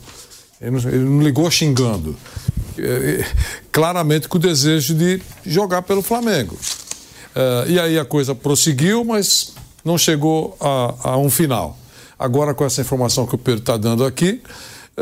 [0.61, 2.17] Ele não, ligou xingando.
[2.79, 2.83] É,
[3.21, 3.27] é,
[3.71, 6.57] claramente com o desejo de jogar pelo Flamengo.
[7.35, 9.53] É, e aí a coisa prosseguiu, mas
[9.85, 11.79] não chegou a, a um final.
[12.19, 14.41] Agora, com essa informação que o Pedro está dando aqui,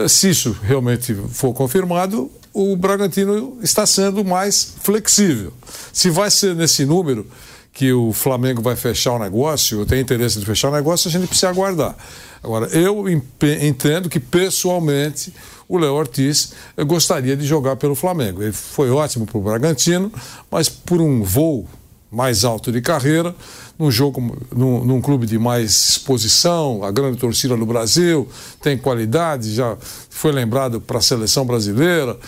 [0.08, 5.52] se isso realmente for confirmado, o Bragantino está sendo mais flexível.
[5.92, 7.26] Se vai ser nesse número,
[7.72, 11.26] que o Flamengo vai fechar o negócio, tem interesse de fechar o negócio, a gente
[11.26, 11.96] precisa aguardar.
[12.42, 15.32] Agora, eu entendo que pessoalmente
[15.68, 16.52] o Léo Ortiz
[16.86, 18.42] gostaria de jogar pelo Flamengo.
[18.42, 20.12] Ele foi ótimo para o Bragantino,
[20.50, 21.66] mas por um voo
[22.10, 23.34] mais alto de carreira,
[23.78, 28.28] num jogo, num, num, clube de mais exposição, a grande torcida no Brasil,
[28.60, 29.78] tem qualidade, já
[30.10, 32.18] foi lembrado para a seleção brasileira.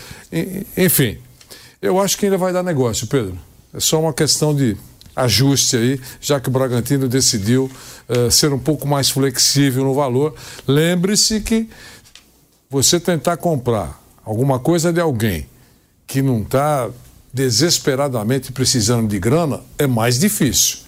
[0.74, 1.18] Enfim,
[1.82, 3.36] eu acho que ainda vai dar negócio, Pedro.
[3.74, 4.74] É só uma questão de
[5.14, 7.70] ajuste aí, já que o Bragantino decidiu
[8.08, 10.34] uh, ser um pouco mais flexível no valor.
[10.66, 11.68] Lembre-se que
[12.68, 15.46] você tentar comprar alguma coisa de alguém
[16.06, 16.88] que não está
[17.32, 20.78] desesperadamente precisando de grana, é mais difícil.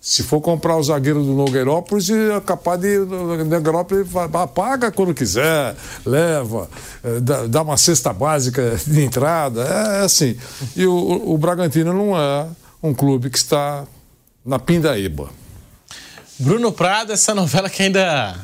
[0.00, 2.98] Se for comprar o zagueiro do Nogueirópolis, é capaz de.
[2.98, 4.06] Nogueirópolis
[4.54, 5.74] paga quando quiser,
[6.04, 6.68] leva,
[7.22, 10.36] dá, dá, uma cesta básica de entrada, é, é assim.
[10.76, 12.46] E o, o Bragantino não é
[12.84, 13.86] um clube que está
[14.44, 15.30] na pindaíba.
[16.38, 18.38] Bruno Prado, essa novela que ainda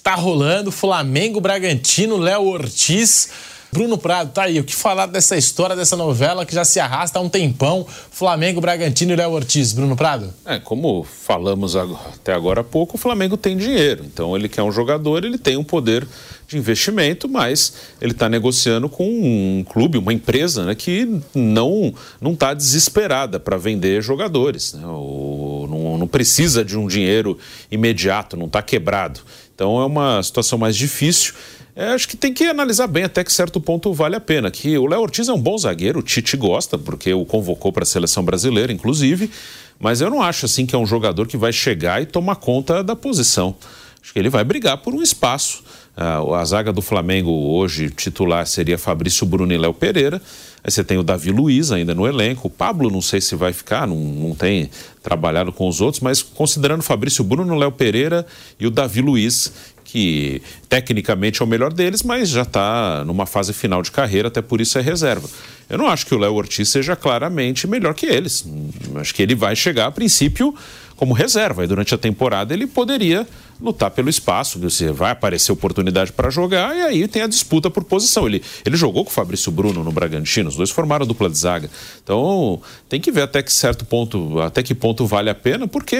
[0.00, 3.30] tá rolando, Flamengo, Bragantino, Léo Ortiz.
[3.72, 4.60] Bruno Prado, tá aí.
[4.60, 7.84] O que falar dessa história, dessa novela que já se arrasta há um tempão?
[8.12, 9.72] Flamengo, Bragantino e Léo Ortiz.
[9.72, 10.32] Bruno Prado?
[10.46, 14.04] É, como falamos até agora há pouco, o Flamengo tem dinheiro.
[14.04, 16.06] Então ele quer um jogador, ele tem um poder
[16.50, 22.32] de investimento, mas ele está negociando com um clube, uma empresa, né, que não não
[22.32, 24.72] está desesperada para vender jogadores.
[24.74, 24.80] Né?
[24.82, 27.38] Não, não precisa de um dinheiro
[27.70, 29.20] imediato, não está quebrado.
[29.54, 31.34] Então é uma situação mais difícil.
[31.76, 34.50] É, acho que tem que analisar bem até que certo ponto vale a pena.
[34.50, 37.84] Que o Léo Ortiz é um bom zagueiro, o Tite gosta, porque o convocou para
[37.84, 39.30] a seleção brasileira, inclusive.
[39.78, 42.82] Mas eu não acho assim que é um jogador que vai chegar e tomar conta
[42.82, 43.54] da posição.
[44.02, 45.62] Acho que ele vai brigar por um espaço.
[46.00, 50.22] Uh, a zaga do Flamengo hoje, titular, seria Fabrício Bruno e Léo Pereira.
[50.64, 52.48] Aí você tem o Davi Luiz ainda no elenco.
[52.48, 54.70] O Pablo, não sei se vai ficar, não, não tem
[55.02, 58.26] trabalhado com os outros, mas considerando Fabrício Bruno, Léo Pereira
[58.58, 59.52] e o Davi Luiz,
[59.84, 60.40] que
[60.70, 64.58] tecnicamente é o melhor deles, mas já está numa fase final de carreira, até por
[64.60, 65.28] isso é reserva.
[65.68, 68.46] Eu não acho que o Léo Ortiz seja claramente melhor que eles.
[68.94, 70.54] Acho que ele vai chegar, a princípio,
[71.00, 71.64] como reserva.
[71.64, 73.26] E durante a temporada ele poderia
[73.58, 77.84] lutar pelo espaço, você vai aparecer oportunidade para jogar e aí tem a disputa por
[77.84, 78.26] posição.
[78.26, 81.70] Ele, ele jogou com o Fabrício Bruno no Bragantino, os dois formaram dupla de zaga.
[82.04, 85.96] Então tem que ver até que certo ponto, até que ponto vale a pena, porque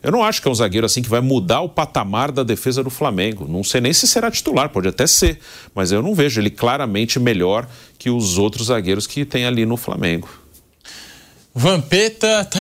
[0.00, 2.84] eu não acho que é um zagueiro assim que vai mudar o patamar da defesa
[2.84, 3.48] do Flamengo.
[3.48, 5.40] Não sei nem se será titular, pode até ser,
[5.74, 7.68] mas eu não vejo ele claramente melhor
[7.98, 10.28] que os outros zagueiros que tem ali no Flamengo.
[11.52, 12.48] Vampeta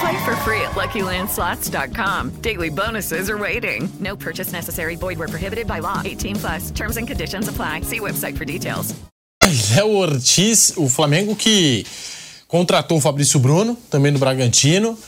[0.00, 2.40] Play for free at LuckyLandSlots.com.
[2.42, 3.88] Daily bonuses are waiting.
[3.98, 4.96] No purchase necessary.
[4.96, 6.02] Void were prohibited by law.
[6.04, 6.70] 18 plus.
[6.70, 7.82] Terms and conditions apply.
[7.82, 8.94] See website for details.
[9.74, 11.86] Léo Ortiz, o Flamengo que
[12.48, 14.98] contratou o Fabrício Bruno, também do Bragantino.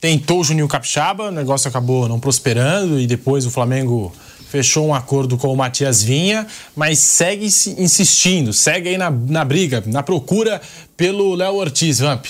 [0.00, 4.12] Tentou o Juninho Capixaba, o negócio acabou não prosperando e depois o Flamengo
[4.48, 9.82] fechou um acordo com o Matias Vinha, mas segue insistindo, segue aí na, na briga,
[9.86, 10.60] na procura
[10.96, 12.26] pelo Léo Ortiz, Vamp.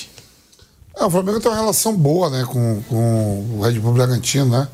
[0.96, 4.66] É, o Flamengo tem uma relação boa, né, com, com o Red Bull Bragantino, né?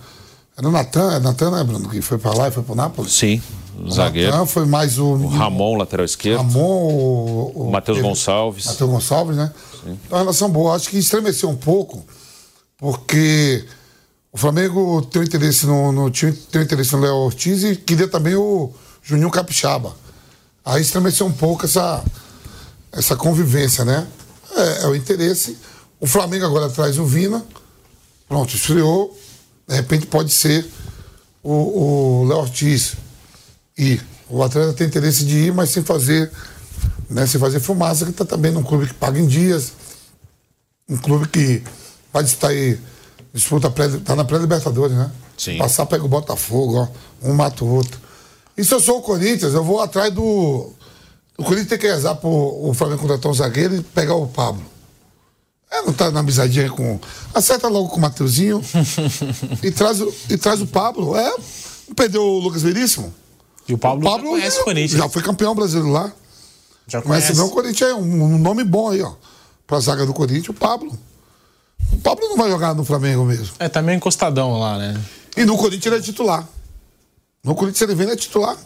[0.56, 3.12] Era o Natan, é Natan, né, Bruno, que foi pra lá e foi pro Nápoles?
[3.12, 3.42] Sim,
[3.76, 4.30] o zagueiro.
[4.30, 5.06] Natan foi mais o...
[5.06, 6.38] O Ramon, lateral esquerdo.
[6.38, 7.52] Ramon, o...
[7.54, 8.66] o Matheus Gonçalves.
[8.66, 9.52] Matheus Gonçalves, né?
[9.82, 9.98] Sim.
[10.06, 10.76] Então, uma relação boa.
[10.76, 12.04] Acho que estremeceu um pouco,
[12.76, 13.64] porque
[14.30, 18.34] o Flamengo tem interesse no, no time, tem interesse no Léo Ortiz e queria também
[18.36, 18.70] o
[19.02, 19.92] Juninho Capixaba.
[20.64, 22.04] Aí estremeceu um pouco essa,
[22.92, 24.06] essa convivência, né?
[24.54, 25.58] É, é o interesse
[26.02, 27.46] o Flamengo agora traz o Vina.
[28.28, 29.16] Pronto, esfriou.
[29.68, 30.66] De repente pode ser
[31.44, 32.94] o Léo Ortiz.
[33.78, 36.28] E o atleta tem interesse de ir, mas sem fazer,
[37.08, 39.74] né, sem fazer fumaça, que está também num clube que paga em dias.
[40.88, 41.62] Um clube que
[42.12, 42.80] vai disputar aí,
[43.32, 45.08] disputa pré, tá na pré-libertadores, né?
[45.38, 45.56] Sim.
[45.58, 48.00] Passar, pega o Botafogo, ó, um mata o outro.
[48.58, 50.72] E se eu sou o Corinthians, eu vou atrás do.
[51.38, 54.71] O Corinthians tem que rezar pro o Flamengo contratar um zagueiro e pegar o Pablo.
[55.72, 57.00] É, não tá na amizadinha com.
[57.32, 58.62] Acerta logo com o Mateuzinho
[59.64, 61.16] e, traz, o, e traz o Pablo.
[61.16, 61.34] É,
[61.96, 63.12] perdeu o Lucas Veríssimo.
[63.66, 65.00] E o Pablo, o Pablo já conhece o Corinthians.
[65.00, 66.12] Já foi campeão brasileiro lá.
[66.86, 67.28] Já conhece.
[67.28, 69.14] Mas o Corinthians é um, um, nome bom aí, ó.
[69.66, 70.92] Pra zaga do Corinthians, o Pablo.
[71.90, 73.54] O Pablo não vai jogar no Flamengo mesmo.
[73.58, 75.00] É, tá meio encostadão lá, né?
[75.34, 76.46] E no Corinthians ele é titular.
[77.42, 78.58] No Corinthians ele vem, ele é titular.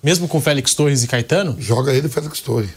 [0.00, 1.56] Mesmo com Félix Torres e Caetano?
[1.58, 2.70] Joga ele Félix Torres.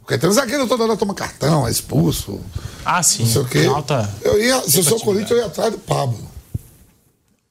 [0.00, 2.40] Porque tem um zagueiro toda hora toma cartão, é expulso.
[2.84, 3.24] Ah, sim.
[3.24, 3.66] Não sei o quê.
[3.66, 6.18] Alta, eu ia, se eu sou Corinthians, eu ia atrás do Pablo.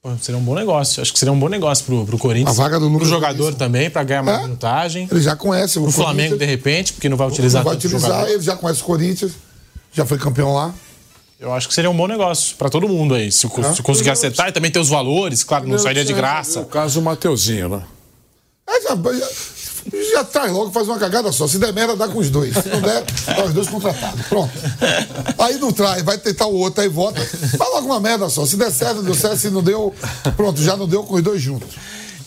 [0.02, 1.02] Pô, seria um bom negócio.
[1.02, 2.58] Acho que seria um bom negócio pro, pro Corinthians.
[2.58, 4.42] A vaga do Pro jogador também, para ganhar mais é?
[4.44, 5.08] minutagem.
[5.10, 8.28] Ele já conhece o Pro Flamengo, de repente, porque não vai utilizar Não vai utilizar,
[8.28, 9.32] ele já conhece o Corinthians,
[9.92, 10.72] já foi campeão lá.
[11.40, 13.30] Eu acho que seria um bom negócio para todo mundo aí.
[13.30, 13.72] Se, é?
[13.72, 16.60] se conseguir acertar e também ter os valores, claro, não sairia de graça.
[16.60, 17.82] No caso, o Mateuzinho, né?
[18.68, 19.28] É, já, Já
[20.30, 21.46] traz logo, faz uma cagada só.
[21.46, 22.54] Se der merda, dá com os dois.
[22.54, 24.26] Se não der, dá os dois contratados.
[24.26, 24.52] Pronto.
[25.38, 27.20] Aí não traz, vai tentar o outro, aí volta.
[27.20, 28.44] Faz logo uma merda só.
[28.46, 29.38] Se der certo, deu certo.
[29.38, 29.94] Se não deu,
[30.36, 31.76] pronto, já não deu com os dois juntos.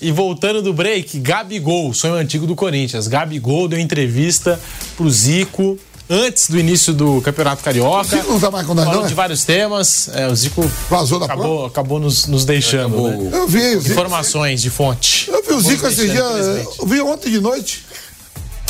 [0.02, 3.08] E voltando do break, Gabigol, sonho antigo do Corinthians.
[3.08, 4.60] Gabigol deu entrevista
[4.98, 5.78] pro Zico
[6.12, 8.02] antes do início do Campeonato Carioca.
[8.02, 9.16] O Zico não tá mais com nós, Falou não, de é?
[9.16, 10.10] vários temas.
[10.14, 13.08] É, o Zico Vazou da acabou, acabou nos, nos deixando.
[13.10, 13.30] né?
[13.32, 13.92] Eu vi, Zico.
[13.92, 15.30] Informações de fonte.
[15.32, 16.46] Eu vi o Zico esses dias.
[16.80, 17.86] Eu vi ontem de noite.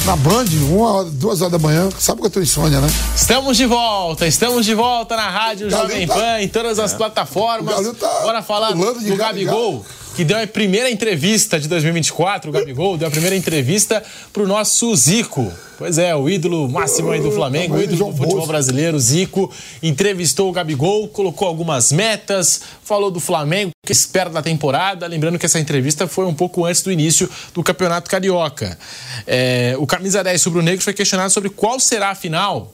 [0.05, 1.87] Na Band, uma hora, duas horas da manhã.
[1.99, 2.87] Sabe que eu tô insônia, né?
[3.15, 6.97] Estamos de volta, estamos de volta na Rádio Jovem tá- Pan, em todas as É.
[6.97, 7.75] plataformas.
[7.99, 9.85] Tá Bora falar do Gabigol,
[10.15, 12.49] que deu a primeira entrevista de 2024.
[12.49, 14.03] O Gabigol deu a primeira entrevista
[14.33, 15.51] pro nosso Zico.
[15.77, 19.51] Pois é, o ídolo máximo aí do Flamengo, o ídolo do futebol brasileiro, Zico,
[19.81, 25.07] entrevistou o Gabigol, colocou algumas metas, falou do Flamengo, o que espera da temporada.
[25.07, 28.77] Lembrando que essa entrevista foi um pouco antes do início do Campeonato Carioca.
[29.25, 32.71] É, o camisa 10 sobre o negro foi questionado sobre qual será a final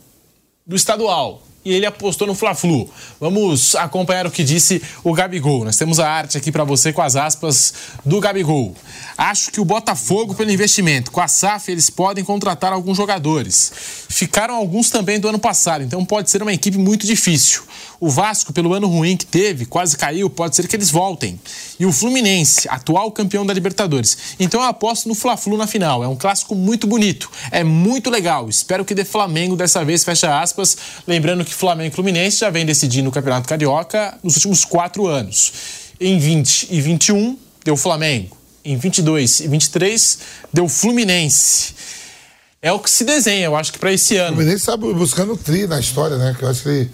[0.65, 1.46] do estadual.
[1.67, 2.89] E ele apostou no Fla-Flu.
[3.19, 5.65] Vamos acompanhar o que disse o Gabigol.
[5.65, 7.73] Nós temos a arte aqui para você com as aspas
[8.05, 8.73] do Gabigol.
[9.17, 11.11] Acho que o Botafogo pelo investimento.
[11.11, 13.73] Com a SAF eles podem contratar alguns jogadores.
[14.07, 17.63] Ficaram alguns também do ano passado, então pode ser uma equipe muito difícil.
[17.99, 21.39] O Vasco, pelo ano ruim que teve, quase caiu, pode ser que eles voltem.
[21.79, 24.35] E o Fluminense, atual campeão da Libertadores.
[24.39, 26.03] Então eu aposto no Fla-Flu na final.
[26.03, 27.29] É um clássico muito bonito.
[27.51, 28.47] É muito legal.
[28.47, 30.77] Espero que dê Flamengo dessa vez, fecha aspas.
[31.07, 35.51] Lembrando que Flamengo e Fluminense já vem decidindo o Campeonato Carioca nos últimos quatro anos.
[35.99, 38.37] Em 20 e 21, deu Flamengo.
[38.63, 40.19] Em 22 e 23,
[40.53, 41.73] deu Fluminense.
[42.61, 44.35] É o que se desenha, eu acho que para esse O ano.
[44.35, 46.35] Fluminense sabe buscando o tri na história, né?
[46.37, 46.91] Que eu acho que ele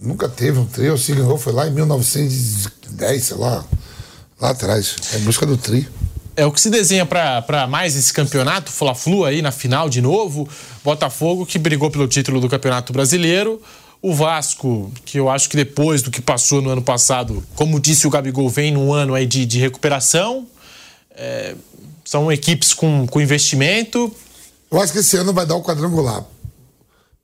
[0.00, 0.90] nunca teve um tri.
[0.90, 3.64] O se ganhou foi lá em 1910, sei lá.
[4.40, 4.96] Lá atrás.
[5.14, 5.88] É em busca do tri.
[6.36, 10.46] É o que se desenha para mais esse campeonato, Fla-Flu aí na final de novo.
[10.84, 13.62] Botafogo que brigou pelo título do Campeonato Brasileiro.
[14.02, 18.06] O Vasco, que eu acho que depois do que passou no ano passado, como disse
[18.06, 20.46] o Gabigol, vem num ano aí de, de recuperação.
[21.10, 21.54] É,
[22.04, 24.12] são equipes com, com investimento.
[24.70, 26.24] Eu acho que esse ano vai dar o quadrangular.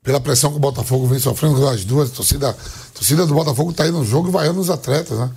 [0.03, 3.73] Pela pressão que o Botafogo vem sofrendo, as duas, a torcida, a torcida do Botafogo
[3.73, 5.31] tá aí no jogo e vaiando os atletas, né?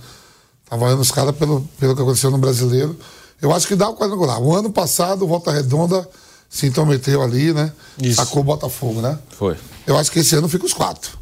[0.68, 2.98] Tá vaiando os caras pelo, pelo que aconteceu no brasileiro.
[3.40, 4.42] Eu acho que dá o quadrangular.
[4.42, 6.08] O ano passado, o Volta Redonda
[6.48, 7.72] se intrometeu ali, né?
[8.14, 9.16] Sacou o Botafogo, né?
[9.38, 9.56] Foi.
[9.86, 11.16] Eu acho que esse ano fica os quatro.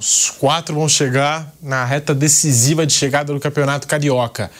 [0.00, 4.50] Os quatro vão chegar na reta decisiva de chegada do Campeonato Carioca.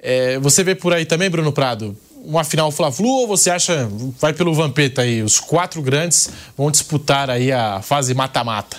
[0.00, 3.88] É, você vê por aí também, Bruno Prado, uma final Fla-Flu ou você acha,
[4.18, 8.78] vai pelo Vampeta aí, os quatro grandes vão disputar aí a fase mata-mata?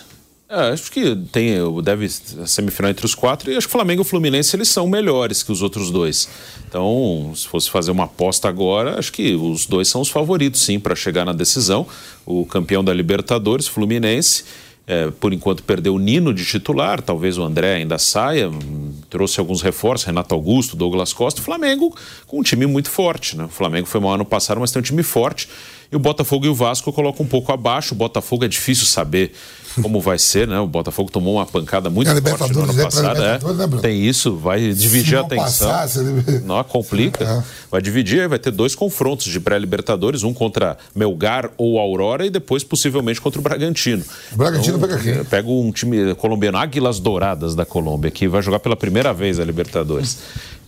[0.50, 2.10] É, acho que tem, deve
[2.44, 5.52] a semifinal entre os quatro e acho que Flamengo e Fluminense eles são melhores que
[5.54, 6.28] os outros dois.
[6.68, 10.78] Então, se fosse fazer uma aposta agora, acho que os dois são os favoritos, sim,
[10.78, 11.88] para chegar na decisão.
[12.26, 14.44] O campeão da Libertadores, Fluminense,
[14.88, 19.40] é, por enquanto perdeu o Nino de titular, talvez o André ainda saia, hum, trouxe
[19.40, 21.96] alguns reforços, Renato Augusto, Douglas Costa, o Flamengo
[22.28, 23.46] com um time muito forte, né?
[23.46, 25.48] O Flamengo foi mal ano passado, mas tem um time forte.
[25.92, 27.94] E o Botafogo e o Vasco colocam um pouco abaixo.
[27.94, 29.34] O Botafogo é difícil saber
[29.82, 30.60] como vai ser, né?
[30.60, 33.20] O Botafogo tomou uma pancada muito É, forte no ano é passado.
[33.20, 33.38] Né, É,
[33.68, 33.82] Bruno?
[33.82, 35.70] tem isso, vai dividir a atenção.
[35.70, 36.00] passar, se
[36.46, 37.44] Não, complica.
[37.70, 42.30] Vai dividir, aí vai ter dois confrontos de pré-libertadores, um contra Melgar ou Aurora e
[42.30, 44.04] depois possivelmente contra o Bragantino.
[44.32, 45.24] O Bragantino pega quem?
[45.26, 49.46] Pega um time colombiano, Águilas Douradas da Colômbia, que vai jogar pela primeira vez a
[49.46, 50.18] Libertadores.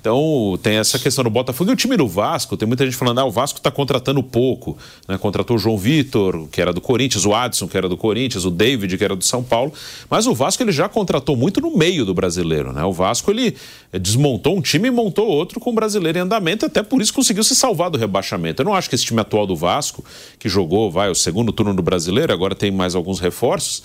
[0.03, 2.57] Então tem essa questão do Botafogo e o time do Vasco.
[2.57, 4.77] Tem muita gente falando, ah, o Vasco está contratando pouco.
[5.07, 5.17] Né?
[5.17, 8.51] Contratou o João Vitor, que era do Corinthians, o Adson, que era do Corinthians, o
[8.51, 9.71] David, que era do São Paulo.
[10.09, 12.73] Mas o Vasco ele já contratou muito no meio do brasileiro.
[12.73, 12.83] Né?
[12.83, 13.55] O Vasco ele
[13.93, 17.41] desmontou um time e montou outro com o brasileiro em andamento, até por isso conseguiu
[17.45, 18.61] se salvar do rebaixamento.
[18.61, 20.03] Eu não acho que esse time atual do Vasco,
[20.37, 23.81] que jogou vai o segundo turno do brasileiro, agora tem mais alguns reforços.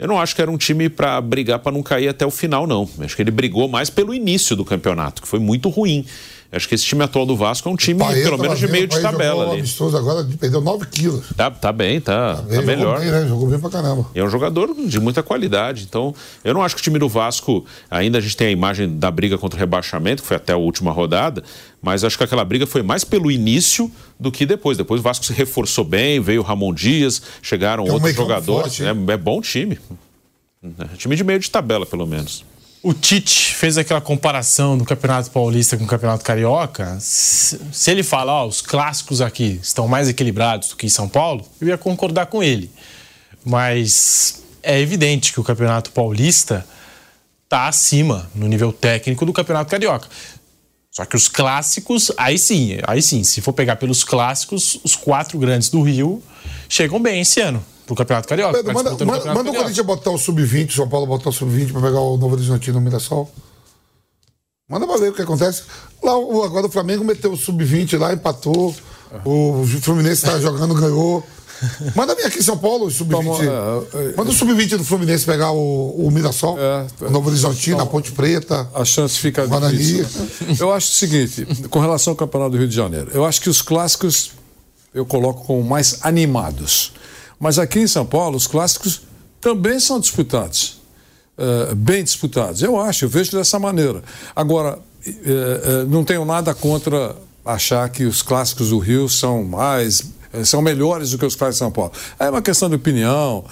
[0.00, 2.66] Eu não acho que era um time para brigar para não cair até o final,
[2.66, 2.88] não.
[3.00, 6.06] Acho que ele brigou mais pelo início do campeonato, que foi muito ruim.
[6.52, 8.88] Acho que esse time atual do Vasco é um time, Paeta pelo menos, de meio
[8.88, 9.60] bem, de tabela ali.
[9.60, 11.26] amistoso agora, perdeu 9 quilos.
[11.36, 12.98] Tá, tá bem, tá, tá, Ele jogou melhor.
[13.00, 13.26] bem, né?
[13.28, 14.06] Jogou bem pra caramba.
[14.12, 15.84] E é um jogador de muita qualidade.
[15.88, 17.64] Então, eu não acho que o time do Vasco.
[17.88, 20.56] Ainda a gente tem a imagem da briga contra o rebaixamento, que foi até a
[20.56, 21.44] última rodada.
[21.80, 24.76] Mas acho que aquela briga foi mais pelo início do que depois.
[24.76, 28.76] Depois o Vasco se reforçou bem, veio o Ramon Dias, chegaram É outros jogadores.
[28.76, 29.78] forte, é, é bom time.
[30.62, 32.44] É time de meio de tabela, pelo menos.
[32.82, 36.96] O Tite fez aquela comparação do Campeonato Paulista com o Campeonato Carioca.
[36.98, 41.46] Se, ele fala, ó, os clássicos aqui estão mais equilibrados do que em São Paulo,
[41.60, 42.70] eu ia concordar com ele.
[43.44, 46.66] Mas é evidente que o Campeonato Paulista
[47.44, 50.08] está acima no nível técnico do Campeonato Carioca.
[50.90, 55.38] Só que os clássicos, aí sim, aí sim, se for pegar pelos clássicos, os quatro
[55.38, 56.22] grandes do Rio
[56.66, 58.54] chegam bem esse ano pro Campeonato Carioca.
[58.58, 61.80] Pedro, manda, manda, manda o Corinthians botar o sub-20, São Paulo botar o sub-20 pra
[61.82, 63.28] pegar o Novo Horizontino no Mirassol.
[64.68, 65.62] Manda pra ver o que acontece.
[66.02, 68.74] Lá, o- agora o Flamengo meteu o sub-20 lá, empatou.
[69.24, 71.26] O Fluminense tá jogando, ganhou.
[71.96, 74.16] Manda vir aqui em São Paulo, o sub-20.
[74.16, 76.56] Manda o sub-20 do Fluminense pegar o, o Mirassol,
[77.00, 78.68] o Novo Horizontino, a Ponte Preta.
[78.72, 79.76] A chance fica Guarani.
[79.76, 80.56] difícil.
[80.60, 83.50] Eu acho o seguinte, com relação ao Campeonato do Rio de Janeiro, eu acho que
[83.50, 84.30] os clássicos
[84.94, 86.92] eu coloco como mais animados.
[87.40, 89.02] Mas aqui em São Paulo, os clássicos
[89.40, 90.78] também são disputados.
[91.38, 92.60] eh, bem disputados.
[92.62, 94.02] Eu acho, eu vejo dessa maneira.
[94.36, 100.02] Agora, eh, eh, não tenho nada contra achar que os clássicos do Rio são mais.
[100.44, 101.92] são melhores do que os clássicos de São Paulo.
[102.18, 103.44] É uma questão de opinião,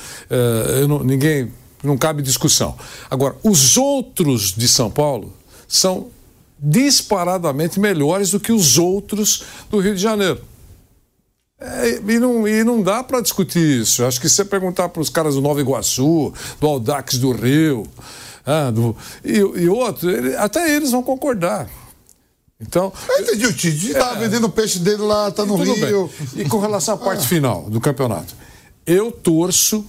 [0.86, 1.50] não- ninguém.
[1.82, 2.76] não cabe discussão.
[3.10, 5.32] Agora, os outros de São Paulo
[5.66, 6.08] são
[6.60, 10.40] disparadamente melhores do que os outros do Rio de Janeiro.
[11.60, 14.04] É, e, não, e não dá para discutir isso.
[14.04, 17.84] Acho que se você perguntar para os caras do Nova Iguaçu, do Aldax do Rio,
[18.46, 21.68] ah, do- e, e outros, ele- até eles vão concordar.
[22.60, 22.92] Então.
[23.08, 23.92] Eu entendi o Tite.
[23.92, 26.10] Tá vendendo o peixe dele lá, tá no Rio.
[26.34, 26.44] bem.
[26.44, 28.34] E com relação à parte final do campeonato,
[28.86, 29.84] eu torço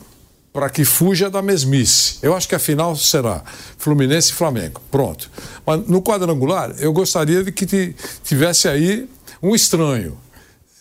[0.54, 2.18] para que fuja da mesmice.
[2.22, 3.44] Eu acho que a final será
[3.78, 4.82] Fluminense e Flamengo.
[4.91, 5.30] Pronto.
[5.66, 9.08] Mas no quadrangular, eu gostaria de que ti- tivesse aí
[9.41, 10.18] um estranho.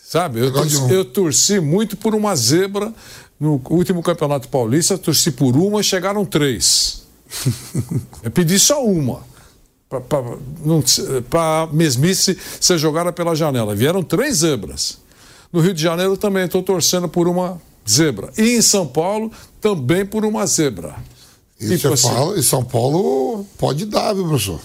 [0.09, 0.39] Sabe?
[0.39, 2.91] Eu torci, eu torci muito por uma zebra.
[3.39, 7.03] No último Campeonato Paulista, torci por uma e chegaram três.
[8.23, 9.21] eu pedi só uma
[11.29, 13.75] para mesmice ser jogada pela janela.
[13.75, 14.97] Vieram três zebras.
[15.53, 18.31] No Rio de Janeiro também estou torcendo por uma zebra.
[18.35, 19.31] E em São Paulo
[19.61, 20.95] também por uma zebra.
[21.61, 22.15] E Tipo você assim.
[22.15, 24.61] fala, e São Paulo pode dar, viu, professor?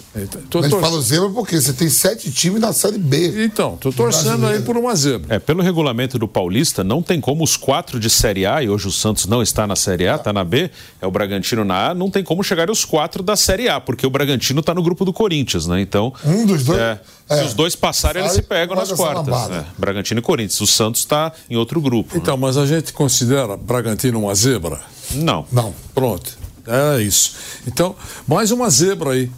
[0.49, 3.43] tô a gente tor- fala zebra porque você tem sete times na Série B.
[3.43, 5.35] Então, tô torcendo aí por uma zebra.
[5.35, 8.87] É, pelo regulamento do Paulista, não tem como os quatro de Série A, e hoje
[8.87, 11.93] o Santos não está na Série A, está na B, é o Bragantino na A,
[11.93, 15.03] não tem como chegar os quatro da Série A, porque o Bragantino está no grupo
[15.03, 15.81] do Corinthians, né?
[15.81, 16.13] Então.
[16.23, 16.79] Um dos dois.
[16.79, 17.37] é, é.
[17.39, 19.25] se os dois passarem, eles se pegam nas quartas.
[19.27, 19.55] lambada.
[19.57, 20.61] É, Bragantino e Corinthians.
[20.61, 22.15] O Santos está em outro grupo.
[22.17, 24.79] Então, mas a gente considera Bragantino uma zebra?
[25.11, 25.45] Não.
[25.51, 25.73] Não.
[25.93, 26.44] Pronto.
[26.67, 27.35] É isso.
[27.67, 27.95] Então,
[28.27, 29.31] mais uma zebra aí.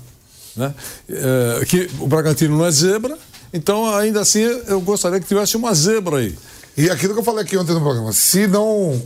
[0.55, 0.73] Né?
[1.09, 3.17] É, que o Bragantino não é zebra,
[3.53, 6.35] então ainda assim eu gostaria que tivesse uma zebra aí.
[6.75, 9.01] E aquilo que eu falei aqui ontem no programa, se não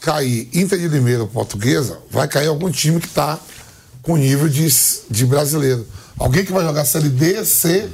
[0.00, 3.38] cair Inter de Limeira Portuguesa, vai cair algum time que está
[4.02, 4.68] com nível de,
[5.10, 5.86] de brasileiro.
[6.18, 7.88] Alguém que vai jogar Série D, C.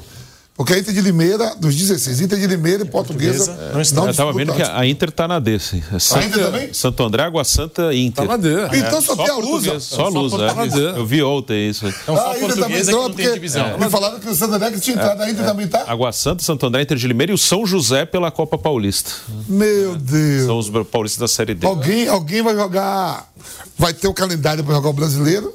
[0.56, 4.10] Porque a Inter de Limeira, dos 16, Inter de Limeira e Portuguesa, É, não, eu
[4.10, 5.82] estava vendo que a Inter está na D, sim.
[5.90, 6.74] É Santo, Inter também?
[6.74, 8.26] Santo André, Água Santa e Inter.
[8.26, 8.76] Tá na D.
[8.76, 9.80] Então só tem a Lusa.
[9.80, 10.68] Só a Só é.
[10.68, 10.98] D.
[10.98, 11.86] Eu vi ontem isso.
[11.88, 13.78] Então só Ah, a Inter também portuguesa que entrou, porque divisão.
[13.78, 15.84] Me falaram que o Santo André que tinha entrado, a Inter também tá.
[15.86, 19.12] Água Santa, Santo André, Inter de Limeira e o São José pela Copa Paulista.
[19.48, 20.44] Meu Deus.
[20.44, 21.66] São os paulistas da Série D.
[21.66, 23.30] Alguém, alguém vai jogar.
[23.78, 25.54] Vai ter o calendário para jogar o brasileiro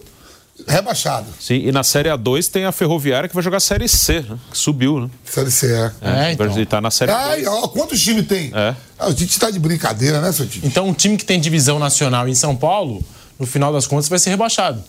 [0.67, 1.25] rebaixado.
[1.39, 4.37] Sim, e na Série A2 tem a Ferroviária que vai jogar a Série C, né?
[4.51, 5.09] Que subiu, né?
[5.25, 5.91] Série C, é.
[6.01, 6.45] É, então.
[6.45, 7.47] Ele tá na Série Ai, 2.
[7.47, 8.51] ó, quantos times tem?
[8.53, 8.75] É.
[8.97, 10.65] Ah, o Tite tá de brincadeira, né, seu Tite?
[10.65, 13.03] Então, um time que tem divisão nacional em São Paulo,
[13.37, 14.81] no final das contas, vai ser rebaixado.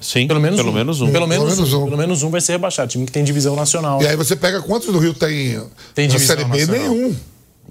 [0.00, 0.74] Sim, Pelo menos pelo um.
[0.74, 1.12] menos um.
[1.12, 1.82] Pelo menos, Pelo menos um.
[1.82, 1.84] um.
[1.84, 2.88] Pelo menos um vai ser rebaixado.
[2.90, 4.00] Time que tem divisão nacional.
[4.02, 5.60] E aí você pega quantos do Rio tem,
[5.94, 6.58] Tem na divisão Série B?
[6.66, 6.80] nacional.
[6.94, 7.16] Nenhum.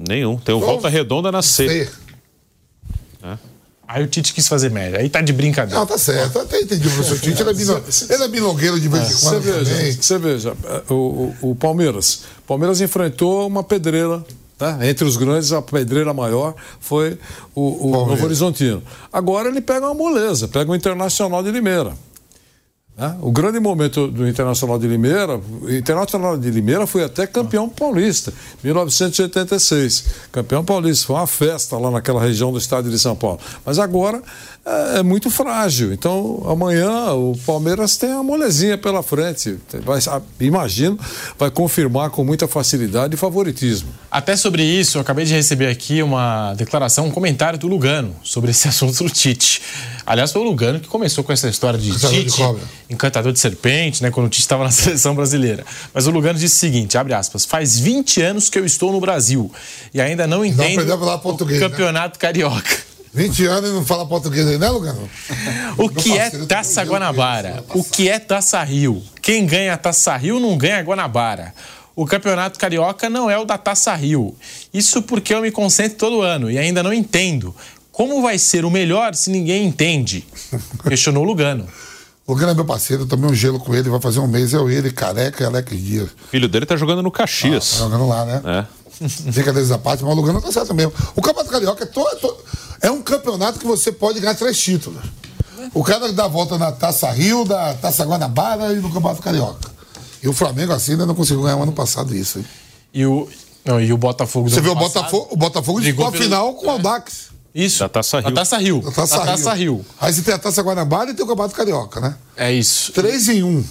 [0.08, 0.38] Nenhum.
[0.38, 1.68] Tem o Então, Volta Redonda na C.
[1.68, 1.90] C.
[3.88, 5.00] Aí o Tite quis fazer média.
[5.00, 5.80] Aí tá de brincadeira.
[5.80, 6.40] Não, tá certo.
[6.40, 7.42] Até entendi o professor Tite.
[7.42, 7.84] Ele é, bino...
[8.10, 10.54] ele é bilongueiro de vez em Você quando veja, você veja
[10.90, 10.94] o,
[11.42, 12.24] o, o Palmeiras.
[12.44, 14.26] O Palmeiras enfrentou uma pedreira.
[14.60, 14.90] né?
[14.90, 17.18] Entre os grandes, a pedreira maior foi
[17.56, 17.92] o, o.
[17.92, 18.84] Novo Horizontino.
[19.12, 21.94] Agora ele pega uma moleza, pega o Internacional de Limeira.
[22.98, 23.16] Né?
[23.22, 28.34] O grande momento do Internacional de Limeira, o Internacional de Limeira foi até campeão paulista,
[28.64, 30.06] 1986.
[30.32, 33.40] Campeão paulista, foi uma festa lá naquela região do estádio de São Paulo.
[33.64, 34.22] Mas agora
[34.66, 35.94] é, é muito frágil.
[35.94, 39.60] Então amanhã o Palmeiras tem uma molezinha pela frente.
[39.86, 40.00] Vai,
[40.40, 41.00] imagino,
[41.38, 43.90] vai confirmar com muita facilidade e favoritismo.
[44.10, 48.50] Até sobre isso, eu acabei de receber aqui uma declaração, um comentário do Lugano sobre
[48.50, 49.62] esse assunto do Tite.
[50.08, 52.64] Aliás, foi o Lugano que começou com essa história de Encantador de Tite, cobra.
[52.90, 55.66] encantador de serpente, né, quando o Tite estava na seleção brasileira.
[55.94, 59.02] Mas o Lugano disse o seguinte, abre aspas, faz 20 anos que eu estou no
[59.02, 59.52] Brasil
[59.94, 61.70] e ainda não entendo português, o né?
[61.70, 62.88] campeonato carioca.
[63.14, 65.10] 20 anos e não fala português aí, né, Lugano?
[65.78, 67.66] O que é Taça meu Guanabara?
[67.74, 69.04] O que é Taça Rio?
[69.22, 71.54] Quem ganha a Taça Rio não ganha a Guanabara.
[71.98, 74.36] O Campeonato Carioca não é o da Taça Rio.
[74.72, 77.56] Isso porque eu me concentro todo ano e ainda não entendo.
[77.98, 80.24] Como vai ser o melhor se ninguém entende?
[80.88, 81.66] Questionou Lugano.
[82.28, 84.54] O Lugano é meu parceiro, eu tomei um gelo com ele, vai fazer um mês,
[84.54, 86.10] eu, ele, Careca e Alex Dias.
[86.10, 87.74] O filho dele tá jogando no Caxias.
[87.74, 88.42] Ah, tá jogando lá, né?
[88.46, 89.32] É.
[89.32, 90.94] Brincadeiras à parte, mas o Lugano tá certo mesmo.
[91.16, 92.38] O Campeonato Carioca é, to- é to-
[92.84, 95.02] é um campeonato que você pode ganhar três títulos.
[95.74, 99.72] O cara dá a volta na Taça Rio, da Taça Guanabara e no Campeonato Carioca.
[100.22, 102.38] E o Flamengo assim ainda não conseguiu ganhar o ano passado isso.
[102.40, 102.46] hein?
[102.94, 103.28] E o,
[103.66, 106.12] não, e o Botafogo do Você ano viu o passado Botafogo, o Botafogo disputou a
[106.12, 107.28] final com o Aldax.
[107.58, 107.80] Isso.
[107.80, 108.30] Da Taça Rio.
[108.30, 108.82] Da Taça Rio.
[108.82, 109.76] Da Taça, Da Taça Rio.
[109.78, 109.86] Rio.
[110.00, 112.16] Aí você tem a Taça Guanabara e tem o Campeonato Carioca, né?
[112.36, 112.92] É isso.
[112.92, 113.66] Três em um.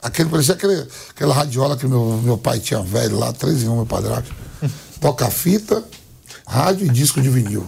[0.00, 3.74] Aquele, parecia aquele, aquela radiola que meu, meu pai tinha velho lá, três em um,
[3.76, 4.32] meu padrasto.
[5.00, 5.82] Toca fita,
[6.46, 7.66] rádio e disco de vinil.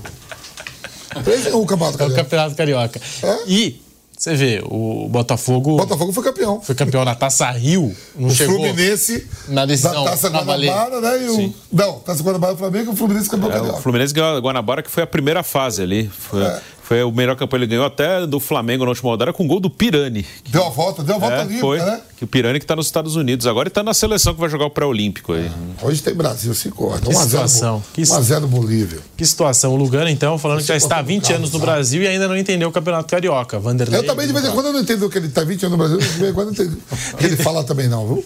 [1.25, 2.23] Três em um o Campeonato É o Carioca.
[2.23, 3.01] Campeonato Carioca.
[3.49, 3.83] E
[4.17, 5.75] você vê, o Botafogo.
[5.75, 6.61] O Botafogo foi campeão.
[6.61, 7.95] Foi campeão na Taça Rio.
[8.17, 10.05] Não o chegou Fluminense na decisão.
[10.05, 10.29] da Taça.
[10.31, 11.23] Guanabara, né?
[11.25, 11.55] E o, Sim.
[11.73, 13.77] não, Taça Guanabara do Flamengo e o Fluminense campeão É, o.
[13.83, 16.09] Fluminense ganhou a Guanabara, que foi a primeira fase ali.
[16.09, 16.61] Foi, É.
[16.87, 17.59] foi o melhor campeão.
[17.59, 20.25] Ele ganhou até do Flamengo na última rodada com gol do Pirani.
[20.49, 21.79] Deu a volta, deu a volta É, limpa, foi.
[21.79, 22.01] né?
[22.17, 24.49] Que o Pirani que tá nos Estados Unidos agora e tá na seleção que vai
[24.49, 25.51] jogar o pré-olímpico aí.
[25.83, 27.01] Hoje tem Brasil, se corta.
[27.01, 27.83] Que 1 a 0 situação.
[27.93, 28.99] Que 1 a 0 Bolívia.
[29.17, 29.73] Que situação.
[29.75, 31.71] O Lugano, então, falando que já está há 20 Portugal, anos no sabe?
[31.73, 33.59] Brasil e ainda não entendeu o Campeonato Carioca.
[33.59, 33.99] Vanderlei.
[34.01, 35.85] Eu também, de vez em quando, eu não entendo que ele tá 20 anos no
[35.85, 36.81] Brasil, de vez em quando eu não entendo
[37.13, 38.25] o que ele fala também, não, viu?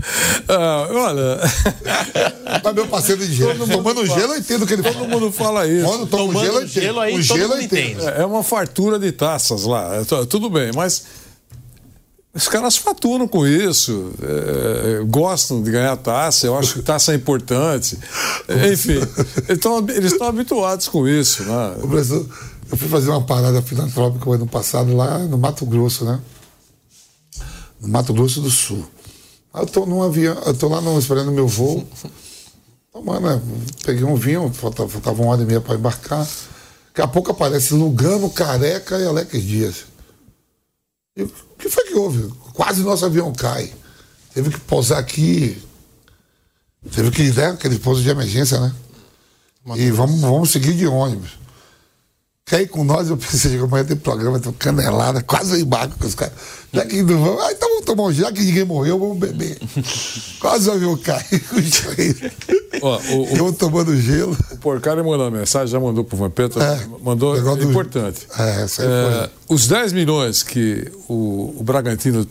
[0.48, 1.38] Ah, olha,
[2.64, 4.94] Mas meu parceiro de gelo, tomando gelo, eu entendo o que ele fala.
[4.96, 5.84] todo mundo fala isso.
[5.86, 6.82] Quando toma Tomando gelo, eu entendo.
[6.82, 8.00] gelo aí, o gelo eu mundo entendo.
[8.02, 8.06] entende.
[8.20, 9.96] É uma fartura de taças lá.
[9.96, 11.04] É, tu- Tudo bem, mas
[12.34, 17.16] os caras faturam com isso, é, gostam de ganhar taça, eu acho que taça é
[17.16, 17.98] importante.
[18.48, 18.98] É, Enfim,
[19.48, 21.42] então, eles estão habituados com isso.
[21.44, 21.76] Né?
[21.82, 22.28] O Brasil,
[22.70, 26.20] eu fui fazer uma parada filantrópica o ano passado lá no Mato Grosso, né?
[27.80, 28.84] No Mato Grosso do Sul.
[29.52, 31.86] Aí eu tô num avião, eu tô lá no, esperando meu voo.
[32.92, 33.42] Tomando, né?
[33.84, 36.26] Peguei um vinho, faltava, faltava uma hora e meia para embarcar.
[36.88, 39.84] Daqui a pouco aparece Lugano, Careca e Alex Dias.
[41.16, 42.32] E o que foi que houve?
[42.52, 43.72] Quase nosso avião cai.
[44.34, 45.62] Teve que pousar aqui.
[46.92, 47.46] Teve que, né?
[47.46, 48.74] Aquele pouso de emergência, né?
[49.76, 51.39] E vamos, vamos seguir de ônibus.
[52.50, 53.08] Quer ir com nós?
[53.08, 56.34] Eu pensei, amanhã tem programa, tem canelada, quase eu embarco com os caras.
[56.72, 59.56] Já que não vamos, ah, então vamos tomar um já que ninguém morreu, vamos beber.
[60.40, 62.16] quase o avião cai com os três.
[62.82, 64.36] Ó, o, Eu tomando gelo.
[64.50, 68.26] o Porcari mandou uma mensagem, já mandou pro Vampeta, É, mandou do- importante.
[68.36, 72.26] É, essa aí É, os 10 milhões que o, o Bragantino,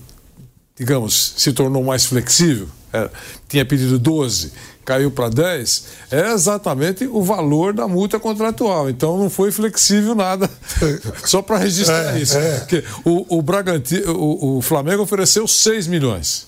[0.77, 3.09] digamos, se tornou mais flexível, é,
[3.47, 4.51] tinha pedido 12,
[4.89, 8.89] caiu para 10, é exatamente o valor da multa contratual.
[8.89, 10.49] Então não foi flexível nada.
[11.25, 12.35] Só para registrar É, isso.
[12.35, 12.65] é.
[13.05, 16.47] O, o, Bragantino, o, o Flamengo ofereceu 6 milhões.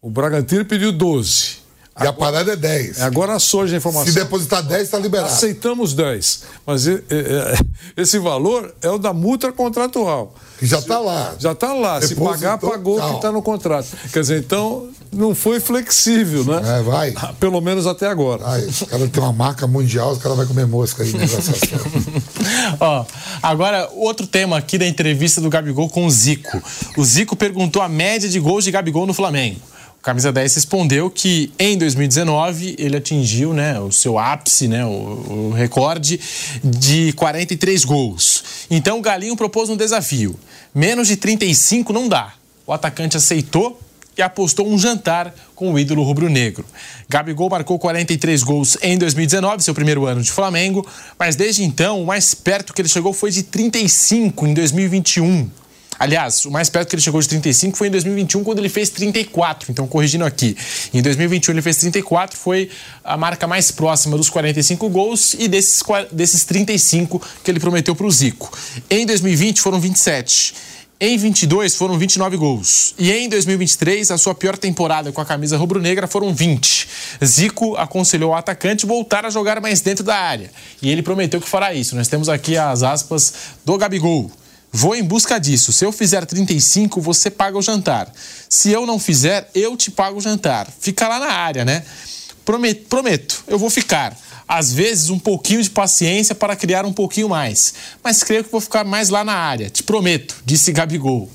[0.00, 1.66] O Bragantino pediu 12.
[2.00, 3.00] E a parada é 10.
[3.00, 4.06] Agora surge a informação.
[4.06, 5.32] Se depositar 10, está liberado.
[5.32, 6.42] Aceitamos 10.
[6.64, 7.64] Mas e- e-
[8.00, 10.34] esse valor é o da multa contratual.
[10.58, 11.34] Que já está lá.
[11.38, 12.00] Já está lá.
[12.00, 13.88] Se Depositou, pagar, pagou o que está no contrato.
[14.12, 16.78] Quer dizer, então não foi flexível, né?
[16.78, 17.14] É, vai.
[17.40, 18.42] Pelo menos até agora.
[18.46, 21.12] Ai, os caras têm uma marca mundial, os caras vão comer mosca aí.
[21.12, 21.78] negociação.
[22.80, 23.04] Ó,
[23.42, 26.62] agora, outro tema aqui da entrevista do Gabigol com o Zico.
[26.96, 29.60] O Zico perguntou a média de gols de Gabigol no Flamengo.
[29.98, 34.88] O Camisa 10 respondeu que em 2019 ele atingiu né, o seu ápice, né, o,
[34.88, 36.20] o recorde
[36.62, 38.44] de 43 gols.
[38.70, 40.38] Então o Galinho propôs um desafio.
[40.74, 42.34] Menos de 35 não dá.
[42.66, 43.80] O atacante aceitou
[44.16, 46.64] e apostou um jantar com o ídolo rubro-negro.
[47.08, 50.86] Gabigol marcou 43 gols em 2019, seu primeiro ano de Flamengo,
[51.18, 55.50] mas desde então o mais perto que ele chegou foi de 35 em 2021.
[55.98, 58.90] Aliás, o mais perto que ele chegou de 35 foi em 2021, quando ele fez
[58.90, 59.72] 34.
[59.72, 60.56] Então, corrigindo aqui.
[60.92, 62.70] Em 2021 ele fez 34, foi
[63.02, 65.82] a marca mais próxima dos 45 gols e desses,
[66.12, 68.56] desses 35 que ele prometeu para o Zico.
[68.90, 70.54] Em 2020 foram 27.
[70.98, 72.94] Em 22 foram 29 gols.
[72.98, 76.88] E em 2023, a sua pior temporada com a camisa rubro-negra foram 20.
[77.22, 80.50] Zico aconselhou o atacante voltar a jogar mais dentro da área.
[80.80, 81.94] E ele prometeu que fará isso.
[81.94, 84.30] Nós temos aqui as aspas do Gabigol.
[84.72, 85.70] Vou em busca disso.
[85.70, 88.10] Se eu fizer 35, você paga o jantar.
[88.48, 90.66] Se eu não fizer, eu te pago o jantar.
[90.80, 91.82] Fica lá na área, né?
[92.42, 94.16] Prometo, prometo, eu vou ficar.
[94.48, 97.74] Às vezes, um pouquinho de paciência para criar um pouquinho mais.
[98.02, 99.68] Mas creio que vou ficar mais lá na área.
[99.68, 101.28] Te prometo, disse Gabigol.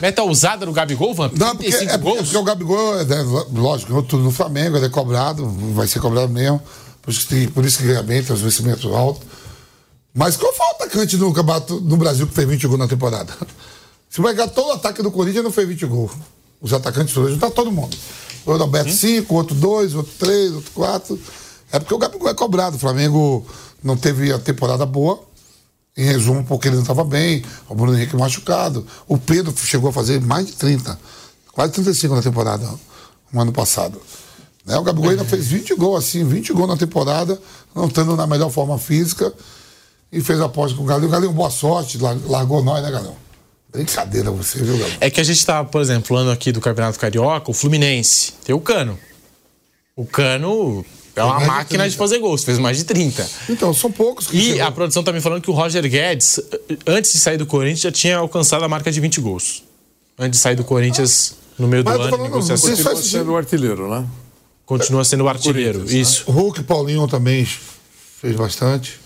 [0.00, 1.36] Meta ousada do Gabigol, Vamp?
[1.36, 2.20] Não, porque, 35 é, gols?
[2.22, 3.16] porque o Gabigol, é, né,
[3.52, 6.60] lógico, tudo no Flamengo, ele é cobrado, vai ser cobrado mesmo.
[7.02, 9.22] Por isso que, tem- por isso que ganha bem, tem os vencimentos altos.
[10.14, 13.32] Mas qual foi o atacante no campeonato no Brasil que fez 20 gols na temporada?
[14.08, 16.12] Se vai pegar todo o ataque do Corinthians, não fez 20 gols.
[16.60, 17.96] Os atacantes todos, tá todo mundo.
[18.44, 21.18] O Adalberto 5, outro 2, outro 3, outro 4.
[21.72, 22.76] É porque o Gabigol é cobrado.
[22.76, 23.46] O Flamengo
[23.82, 25.22] não teve a temporada boa.
[25.96, 28.86] Em resumo, porque ele não estava bem, o Bruno Henrique machucado.
[29.08, 30.98] O Pedro chegou a fazer mais de 30,
[31.52, 32.66] quase 35 na temporada,
[33.32, 34.00] no ano passado.
[34.64, 34.78] Né?
[34.78, 37.38] O Gabigol ainda fez 20 gols, assim, 20 gols na temporada,
[37.74, 39.34] não estando na melhor forma física,
[40.12, 41.08] e fez a aposta com o Galinho.
[41.08, 43.16] O Galinho, boa sorte, lar- largou nós, né, Galão?
[43.70, 44.94] Brincadeira você, viu, Galão?
[45.00, 48.54] É que a gente tá, por exemplo, falando aqui do Campeonato Carioca, o Fluminense, tem
[48.54, 48.96] o Cano.
[49.96, 50.84] O Cano
[51.20, 51.98] é uma de máquina de 30.
[51.98, 53.28] fazer gols, fez mais de 30.
[53.48, 54.66] Então, são poucos que E chegou.
[54.66, 56.40] a produção tá me falando que o Roger Guedes,
[56.86, 59.62] antes de sair do Corinthians, já tinha alcançado a marca de 20 gols.
[60.18, 62.68] Antes de sair do Corinthians, no meio do Mas ano, falando, negociação.
[62.68, 64.06] vocês Continua sendo o artilheiro, né?
[64.66, 65.92] Continua sendo o artilheiro, né?
[65.92, 66.24] isso.
[66.26, 67.46] O Hulk Paulinho também
[68.20, 69.00] fez bastante.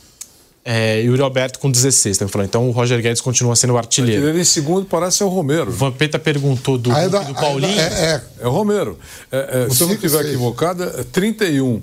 [0.67, 2.49] É, e o Yuri Alberto com 16, tá me falando.
[2.49, 4.27] Então o Roger Guedes continua sendo o artilheiro.
[4.29, 5.69] Ele em segundo parece ser o Romero.
[5.71, 7.79] O Vampeta perguntou do, é Hulk da- do é Paulinho.
[7.81, 8.25] É, é.
[8.41, 8.99] É o Romero.
[9.31, 11.83] É, é, se eu não estiver equivocado, é 31.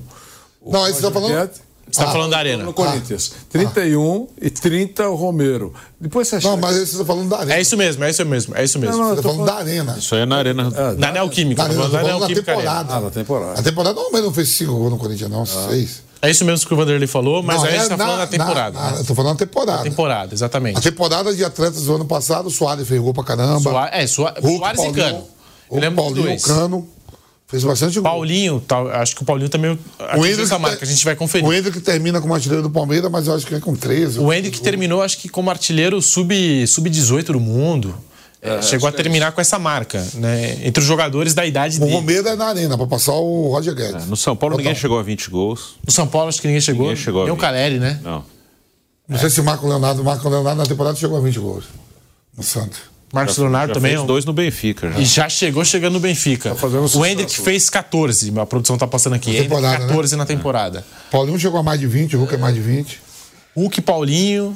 [0.62, 1.62] O Não, aí você tá Roger falando- Guedes-
[1.92, 2.64] Você tá Ah, falando da Arena.
[2.64, 3.34] No Corinthians.
[3.50, 5.74] 31 e 30 o Romero.
[6.00, 7.54] Depois você Não, mas aí você está falando da Arena.
[7.56, 8.96] É isso mesmo, é isso mesmo, é isso mesmo.
[8.96, 9.96] Não, não, Você está falando da Arena.
[9.98, 10.70] Isso aí é na Arena.
[10.98, 12.62] Na Neoquímica, falando falando na Neoquímica Arena.
[12.64, 12.94] temporada.
[12.96, 13.60] Ah, na temporada.
[13.60, 15.46] A temporada não, mas não fez cinco gols no Corinthians, não.
[15.46, 16.02] Seis.
[16.22, 18.06] É isso mesmo que o Vanderlei falou, mas Não, aí a gente é tá na-
[18.06, 18.80] falando da temporada.
[18.80, 19.00] na- né?
[19.00, 19.84] eu tô falando da temporada.
[19.84, 20.78] Temporada, exatamente.
[20.78, 23.60] A temporada de atletas do ano passado, o Soares fez gol pra caramba.
[23.60, 25.24] Soa- é, Soa- Hulk, Soares e Paulinho, Cano.
[25.72, 26.44] Eu O lembro dos Paulinho, dois.
[26.46, 26.88] Cano.
[27.52, 28.04] Fez bastante gol.
[28.04, 31.46] Paulinho, tal, acho que o Paulinho também atingiu essa marca, a gente vai conferir.
[31.46, 34.20] O Hendrick termina como artilheiro do Palmeiras, mas eu acho que é com 13.
[34.20, 37.94] O Hendrick terminou, acho que como artilheiro sub- sub-18 do mundo.
[38.44, 40.62] É, chegou a terminar com essa marca, né?
[40.64, 41.92] Entre os jogadores da idade O dele.
[41.94, 44.08] Romero é na arena, pra passar o Roger Guedes.
[44.08, 44.82] No São Paulo ninguém Total.
[44.82, 45.76] chegou a 20 gols.
[45.86, 46.88] No São Paulo, acho que ninguém chegou.
[46.88, 47.42] Ninguém chegou Nem o 20.
[47.42, 48.00] Caleri, né?
[48.02, 48.26] Não.
[49.08, 51.66] Não sei se o Marco Leonardo, o Marco Leonardo na temporada chegou a 20 gols.
[52.36, 52.80] No Santos.
[53.14, 53.92] Marcos Já- Leonardo já também.
[53.92, 54.92] fez é um- dois no Benfica.
[54.92, 55.00] Já.
[55.00, 56.56] E já chegou chegando no Benfica.
[56.56, 57.06] fazendo o.
[57.06, 59.30] Hendrick fez 14, a produção tá passando aqui.
[59.32, 59.88] Na Hendrick temporada, né?
[59.88, 60.86] 14 na temporada.
[61.12, 63.00] Paulinho chegou a mais de 20, o Hulk é mais de 20.
[63.56, 64.56] Hulk e Paulinho,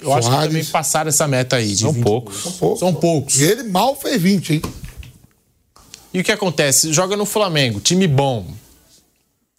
[0.00, 0.46] eu acho que Soares.
[0.48, 1.68] também passaram essa meta aí.
[1.74, 2.42] De São 20 poucos.
[2.42, 2.56] gols.
[2.56, 2.78] poucos.
[2.80, 3.38] São poucos.
[3.40, 4.62] E ele mal fez 20, hein?
[6.14, 6.92] E o que acontece?
[6.92, 8.46] Joga no Flamengo, time bom.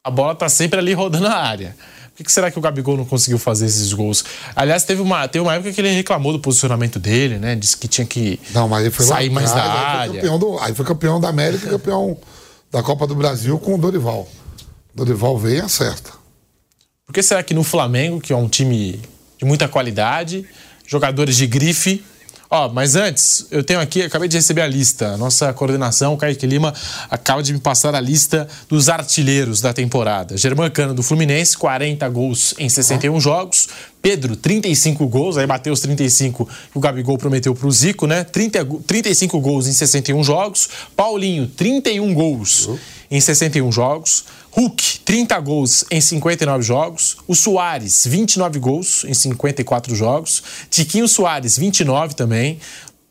[0.04, 1.76] A bola tá sempre ali rodando a área.
[2.24, 4.24] Que, que será que o Gabigol não conseguiu fazer esses gols?
[4.56, 7.56] Aliás, teve uma, teve uma época que ele reclamou do posicionamento dele, né?
[7.56, 10.00] Disse que tinha que Não, mas ele foi lá sair mais da atrás, aí foi
[10.00, 10.14] área.
[10.22, 12.18] campeão do- aí foi campeão da América e campeão
[12.72, 14.28] da Copa do Brasil com o Dorival.
[14.96, 16.12] Dorival veio e acerta.
[17.06, 19.00] Por que será que no Flamengo, que é um time
[19.38, 20.46] de muita qualidade,
[20.88, 22.04] jogadores de grife.
[22.56, 25.18] Ó, mas antes, eu tenho aqui, acabei de receber a lista.
[25.18, 26.72] Nossa coordenação, o Kaique Lima,
[27.10, 30.38] acaba de me passar a lista dos artilheiros da temporada.
[30.38, 33.70] Germán Cano, do Fluminense, 40 gols em 61 jogos.
[34.04, 38.24] Pedro, 35 gols, aí bateu os 35 que o Gabigol prometeu pro Zico, né?
[38.24, 40.70] 30, go- 35 gols em 61 jogos.
[40.96, 42.70] Paulinho, 31 gols
[43.10, 44.26] em 61 jogos.
[44.56, 47.18] Hulk, 30 gols em 59 jogos.
[47.28, 50.44] O Soares, 29 gols em 54 jogos.
[50.70, 52.60] Tiquinho Soares, 29 também.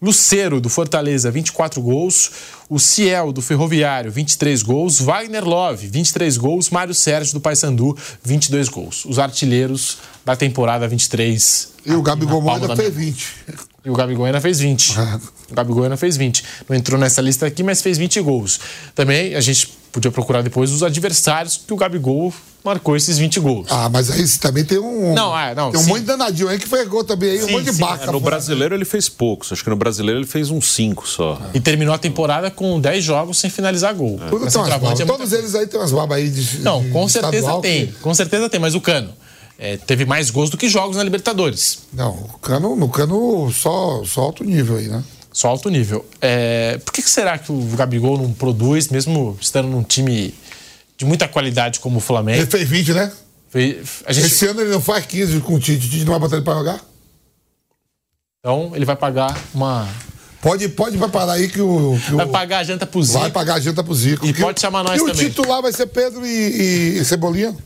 [0.00, 2.30] Lucero, do Fortaleza, 24 gols.
[2.68, 5.00] O Ciel, do Ferroviário, 23 gols.
[5.00, 6.70] Wagner Love, 23 gols.
[6.70, 9.04] Mário Sérgio, do Paysandu, 22 gols.
[9.04, 11.68] Os artilheiros da temporada 23.
[11.84, 13.26] E o Gabigol Na palma Moura da fez minha- 20.
[13.84, 14.92] E o Gabigol ainda fez 20.
[15.50, 16.44] O Gabigol ainda fez 20.
[16.68, 18.60] Não entrou nessa lista aqui, mas fez 20 gols.
[18.94, 22.32] Também a gente podia procurar depois os adversários que o Gabigol
[22.64, 23.66] marcou esses 20 gols.
[23.70, 25.12] Ah, mas aí também tem um.
[25.14, 25.88] Não, é, não, Tem um sim.
[25.90, 28.04] monte de danadinho aí que foi gol também aí, um Sim, monte de baca.
[28.04, 29.52] É, no brasileiro ele fez poucos.
[29.52, 31.40] Acho que no brasileiro ele fez uns 5 só.
[31.52, 34.18] E terminou a temporada com 10 jogos sem finalizar gol.
[34.26, 36.58] É muita Todos eles aí tem umas babas aí de.
[36.60, 37.86] Não, de com certeza estadual tem.
[37.88, 39.10] que- Com certeza tem, mas o Cano
[39.58, 41.80] é, teve mais gols do que jogos na Libertadores.
[41.92, 45.02] Não, o cano, no cano só, só alto nível aí, né?
[45.32, 46.04] Só alto nível.
[46.20, 50.34] É, por que, que será que o Gabigol não produz, mesmo estando num time
[50.96, 52.38] de muita qualidade como o Flamengo?
[52.40, 53.12] Ele fez 20, né?
[54.06, 55.86] A gente, Esse ano ele não faz 15 com o Tite.
[55.86, 56.80] O Tite não vai botar ele pra jogar?
[58.40, 59.88] então ele vai pagar uma.
[60.40, 61.96] Pode, pode preparar aí que o.
[62.04, 63.20] que o- Vai pagar a janta pro Zico.
[63.20, 64.26] Vai pagar a janta pro Zico.
[64.26, 65.28] E Que pode o- chamar nós E o também.
[65.28, 67.56] titular vai ser Pedro e, e- e Cebolinha.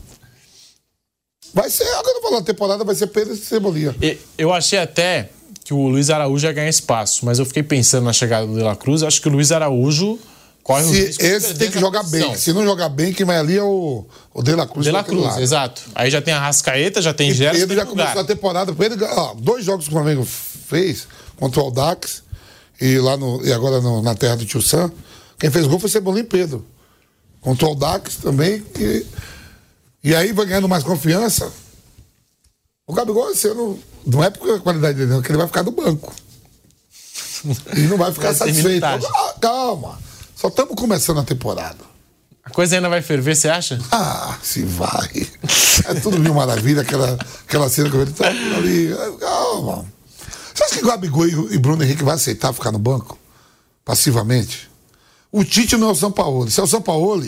[1.53, 3.95] Vai ser, agora eu falo, a temporada vai ser Pedro e Cebolinha.
[4.01, 5.29] E- Eu achei até
[5.67, 8.61] que o Luiz Araújo ia ganhar espaço, mas eu fiquei pensando na chegada do De
[8.63, 9.03] La Cruz.
[9.03, 10.17] Acho que o Luiz Araújo
[10.63, 12.35] corre o Se risco esse tem que jogar bem.
[12.37, 14.85] Se não jogar bem, quem vai ali é o, o De La Cruz.
[14.85, 15.81] De La Cruz, exato.
[15.93, 18.03] Aí já tem a Rascaeta, já tem Gerson, Pedro já lugar.
[18.05, 18.73] começou a temporada.
[18.73, 22.23] Pedro, ó, dois jogos que o Flamengo fez contra o Aldax
[22.79, 24.89] e lá no, e agora no- na terra do Tio Sam.
[25.37, 26.65] Quem fez gol foi Cebolinha e Pedro.
[27.41, 28.63] Contra o Aldax também.
[28.79, 29.05] E,
[30.01, 31.51] e aí vai ganhando mais confiança.
[32.87, 33.77] O Gabigol esse ano,
[34.07, 36.13] não é porque a qualidade dele, não, é que ele vai ficar no banco.
[37.75, 38.85] E não vai ficar Vai satisfeito.
[38.85, 39.99] Ah, calma.
[40.35, 41.77] Só estamos começando a temporada.
[42.43, 43.77] A coisa ainda vai ferver, você acha?
[43.91, 45.27] Ah, se vai.
[45.85, 48.89] É tudo mil maravilha, aquela, aquela cena que ele tá ali.
[49.61, 49.87] Mano.
[50.55, 53.19] Você acha que Gabigol e e Bruno Henrique vai aceitar ficar no banco?
[53.83, 54.69] Passivamente?
[55.31, 56.49] O Tite não é o São Paulo.
[56.49, 57.21] Se é o São Paulo,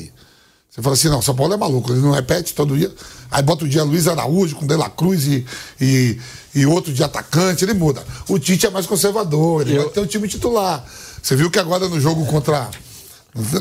[0.69, 2.93] você fala assim, não, São Paulo é maluco, ele não repete todo dia.
[3.31, 5.45] Aí bota o dia Luiz Araújo com De La Cruz e,
[5.81, 6.17] e,
[6.53, 8.03] e outro de atacante, ele muda.
[8.27, 10.85] O Tite é mais conservador, ele vai ter o time titular.
[11.21, 12.69] Você viu que agora no jogo contra.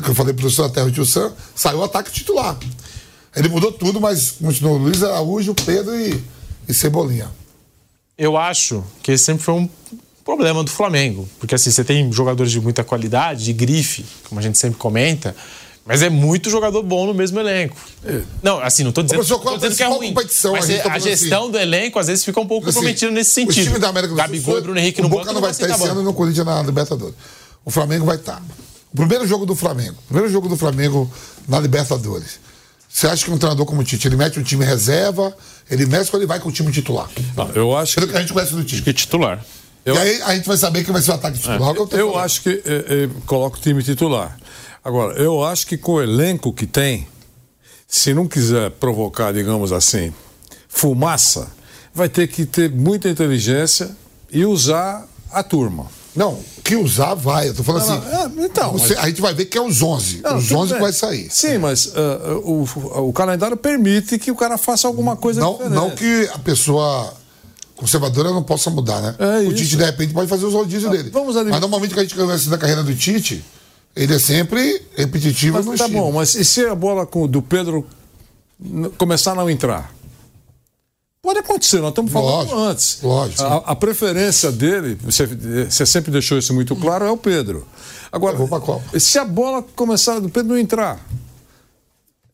[0.02, 2.56] Que eu falei pro professor Terra e Tio Sam, saiu o ataque titular.
[3.36, 6.22] Ele mudou tudo, mas continuou Luiz Araújo, Pedro e,
[6.68, 7.30] e Cebolinha.
[8.16, 9.68] Eu acho que esse sempre foi um
[10.24, 11.28] problema do Flamengo.
[11.38, 15.36] Porque assim, você tem jogadores de muita qualidade, de grife, como a gente sempre comenta,
[15.88, 17.74] mas é muito jogador bom no mesmo elenco.
[18.42, 20.14] Não, assim, não tô dizendo, professor, qual tô dizendo que é a ruim.
[20.14, 20.52] competição?
[20.52, 21.50] Mas A gente é- tá a falando gestão assim.
[21.52, 23.64] do elenco, às vezes, fica um pouco Assim, comprometida nesse O sentido.
[23.64, 25.50] time da América do Gabigol Sul, e Bruno Henrique o no Boca banco não vai
[25.50, 25.90] estar esse banco.
[25.92, 27.14] ano no Corinthians na Libertadores.
[27.64, 28.40] O Flamengo vai estar.
[28.92, 29.96] O primeiro jogo do Flamengo.
[30.04, 31.10] O primeiro jogo do Flamengo
[31.48, 32.38] na Libertadores.
[32.88, 35.34] Você acha que um treinador como o Tite, ele mete um time reserva,
[35.70, 37.08] ele mexe ou ele vai com o time titular?
[37.36, 38.82] Não, eu acho Pelo que a gente conhece do Tite.
[38.82, 39.44] Que titular.
[39.86, 41.74] E aí a gente vai saber quem vai ser o ataque titular.
[41.74, 44.36] que eu Eu acho que é, é, coloca o time titular.
[44.88, 47.06] Agora, eu acho que com o elenco que tem,
[47.86, 50.14] se não quiser provocar, digamos assim,
[50.66, 51.48] fumaça,
[51.92, 53.90] vai ter que ter muita inteligência
[54.32, 55.86] e usar a turma.
[56.16, 57.50] Não, que usar vai.
[57.50, 58.34] Eu tô falando Não, assim.
[58.34, 60.22] não, é, então, você- mas- A gente vai ver que é os 11.
[60.22, 61.28] Não, os tudo 11 que vai sair.
[61.30, 62.66] Sim, mas ah, o,
[63.08, 65.74] o calendário permite que o cara faça alguma coisa Não, diferente.
[65.74, 67.12] não que a pessoa
[67.76, 69.14] conservadora não possa mudar, né?
[69.18, 69.54] É o isso.
[69.56, 71.10] Tite, de repente, pode fazer os rodízios dele.
[71.10, 73.44] vamos admitir- Mas normalmente, que a gente conhece da carreira do Tite,
[73.96, 76.02] ele é sempre repetitivo Mas no tá estilo.
[76.04, 77.86] bom, mas e se a bola com- do Pedro
[78.96, 79.92] começar a não entrar?
[81.20, 82.98] Pode acontecer, nós estamos falando Lógico, antes.
[83.02, 83.42] lógico.
[83.42, 87.66] A, a preferência dele, você, você sempre deixou isso muito claro, é o Pedro.
[88.10, 88.38] Agora,
[88.98, 91.04] se a bola começar do Pedro não entrar,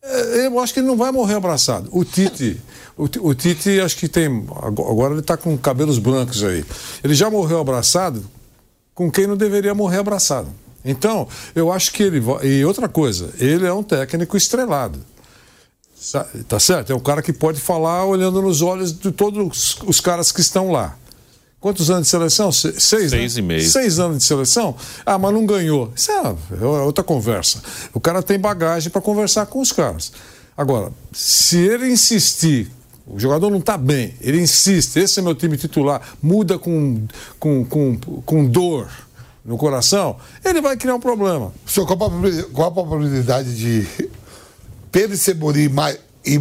[0.03, 1.89] é, eu acho que ele não vai morrer abraçado.
[1.93, 2.61] O Tite,
[2.97, 4.27] o, o Tite acho que tem.
[4.63, 6.63] ago- Agora ele está com cabelos brancos aí.
[7.03, 8.25] Ele já morreu abraçado
[8.95, 10.49] com quem não deveria morrer abraçado.
[10.85, 12.23] Então, eu acho que ele.
[12.43, 14.99] E outra coisa, ele é um técnico estrelado.
[16.49, 16.93] Tá certo?
[16.93, 20.71] É um cara que pode falar olhando nos olhos de todos os caras que estão
[20.71, 20.97] lá.
[21.59, 22.53] Quantos anos de seleção?
[22.53, 23.19] Se- Seis, né?
[23.19, 23.67] Seis e meio.
[23.67, 24.77] Seis anos de seleção?
[25.07, 25.91] Ah, mas não ganhou.
[25.97, 27.63] Isso é é outra conversa.
[27.95, 30.13] O cara tem bagagem para conversar com os caras.
[30.55, 32.71] Agora, se ele insistir,
[33.07, 37.07] o jogador não está bem, ele insiste, esse é meu time titular, muda com,
[37.41, 38.89] com, com, com dor
[39.45, 41.53] no coração, ele vai criar um problema.
[41.67, 43.87] Senhor, qual a probabilidade, qual a probabilidade de
[44.91, 46.41] Pedro e Cebolinha mais, e,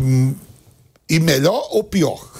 [1.10, 2.32] e melhor ou pior?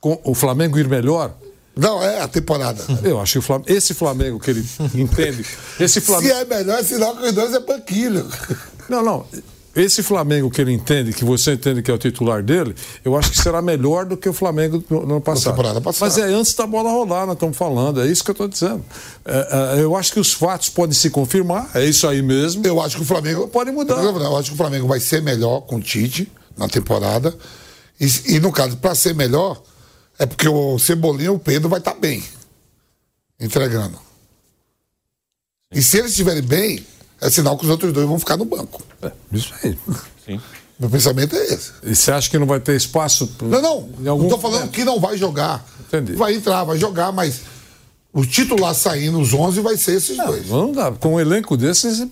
[0.00, 1.34] Com o Flamengo ir melhor,
[1.76, 2.82] Não, é a temporada.
[3.04, 5.44] eu acho que o Flamengo, esse Flamengo que ele entende,
[5.78, 6.34] esse Se Flamengo.
[6.34, 8.26] é melhor, é sinal que os dois é banquilho.
[8.88, 9.26] Não, não.
[9.74, 12.74] Esse Flamengo que ele entende, que você entende que é o titular dele,
[13.04, 15.52] eu acho que será melhor do que o Flamengo no, no ano passado.
[15.52, 16.10] temporada passada.
[16.10, 18.84] Mas é antes da bola rolar, nós estamos falando, é isso que eu estou dizendo.
[19.24, 22.66] É, é, eu acho que os fatos podem se confirmar, é isso aí mesmo.
[22.66, 23.46] Eu acho que o Flamengo.
[23.46, 24.02] Pode mudar.
[24.02, 27.32] Eu acho que o Flamengo vai ser melhor com o Tite na temporada.
[28.00, 29.62] E, e no caso, para ser melhor,
[30.18, 32.24] é porque o Cebolinha e o Pedro vai estar bem.
[33.38, 33.98] Entregando.
[35.72, 36.84] E se eles estiverem bem,
[37.20, 38.82] é sinal que os outros dois vão ficar no banco.
[39.32, 39.76] Isso aí.
[40.78, 41.72] Meu pensamento é esse.
[41.82, 43.26] E você acha que não vai ter espaço?
[43.26, 43.60] pro- Não,
[43.98, 44.10] não.
[44.12, 45.64] Algum Não tô falando que não vai jogar.
[45.86, 46.14] Entendi.
[46.14, 47.40] Vai entrar, vai jogar, mas
[48.12, 50.48] o titular saindo, os 11, vai ser esses dois.
[50.48, 50.90] Não dá.
[50.92, 52.06] Com um elenco desses,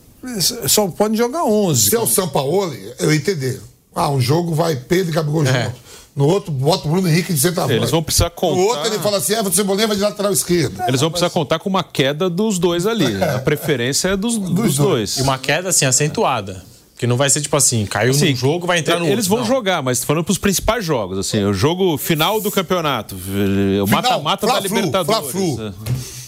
[0.67, 1.91] só pode jogar 11.
[1.91, 3.61] Se é o Sampaoli, eu entender.
[3.95, 5.88] Ah, um jogo vai Pedro e Gabigol junto.
[6.19, 7.79] No outro, bota o Bruno Henrique de centroavante.
[7.79, 8.61] Eles vão precisar No contar.
[8.61, 10.83] outro, ele fala assim: é, Cebolinha vai de lateral esquerdo.
[10.89, 13.23] Eles vão precisar contar com uma queda dos dois ali.
[13.23, 15.17] A preferência é dos, dos dois.
[15.19, 16.65] E uma queda assim, acentuada.
[16.99, 19.31] Que não vai ser tipo assim, caiu Assim, num jogo, vai entrar no Eles outro.
[19.31, 19.47] vão Não.
[19.47, 24.59] jogar, mas falando pros principais jogos, assim, o jogo final do campeonato, o mata-mata da
[24.59, 25.31] Libertadores.
[25.31, 25.75] Fla-Flu.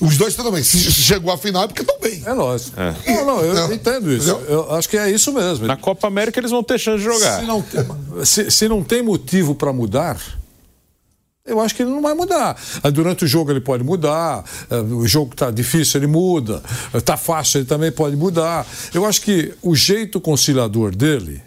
[0.01, 0.63] Os dois estão bem.
[0.63, 2.23] Se chegou à final é porque estão bem.
[2.25, 2.77] É lógico.
[3.07, 3.73] Não, não, eu Não.
[3.73, 4.31] entendo isso.
[4.49, 5.67] Eu acho que é isso mesmo.
[5.67, 7.41] Na Copa América eles vão ter chance de jogar.
[7.41, 7.65] Se não,
[8.25, 10.19] se, se não tem motivo para mudar,
[11.45, 12.57] eu acho que ele não vai mudar.
[12.83, 16.63] Ah, Durante o jogo ele pode mudar, ah, o jogo está difícil, ele muda,
[16.95, 18.67] está fácil, ele também pode mudar.
[18.93, 21.43] Eu acho que o jeito conciliador dele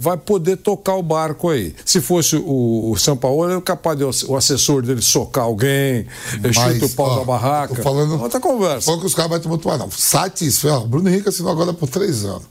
[0.00, 1.74] vai poder tocar o barco aí.
[1.84, 6.06] Se fosse o, o São Paulo, é capaz de o assessor dele socar alguém,
[6.42, 7.74] eh, chuta o pau ó, da barraca.
[7.74, 8.86] Tô falando, Outra conversa.
[8.86, 9.90] Falando que os caras vão tumultuar, não.
[9.90, 10.74] Satisfeito.
[10.74, 12.44] Ó, Bruno Henrique assinou agora por três anos.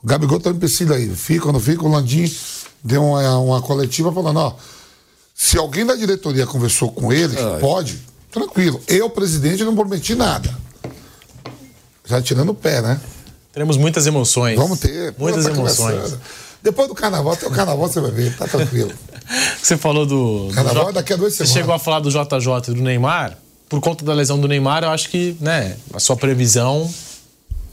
[0.00, 1.08] O Gabigol tá um empecilho aí.
[1.08, 1.84] Fica ou não fica?
[1.84, 2.32] O Landim
[2.84, 4.54] deu uma, uma coletiva falando: ó,
[5.44, 7.98] se alguém da diretoria conversou com ele, pode,
[8.30, 8.80] tranquilo.
[8.86, 10.56] Eu, presidente, não prometi nada.
[12.04, 13.00] Já tirando o pé, né?
[13.52, 14.56] Teremos muitas emoções.
[14.56, 15.12] Vamos ter.
[15.18, 16.14] Muitas tá emoções.
[16.62, 18.92] Depois do carnaval, até o carnaval você vai ver, tá tranquilo.
[19.60, 20.48] Você falou do.
[20.48, 21.54] do Carnaval J- é daqui a duas Você semanas.
[21.54, 23.38] chegou a falar do JJ e do Neymar.
[23.68, 26.92] Por conta da lesão do Neymar, eu acho que, né, a sua previsão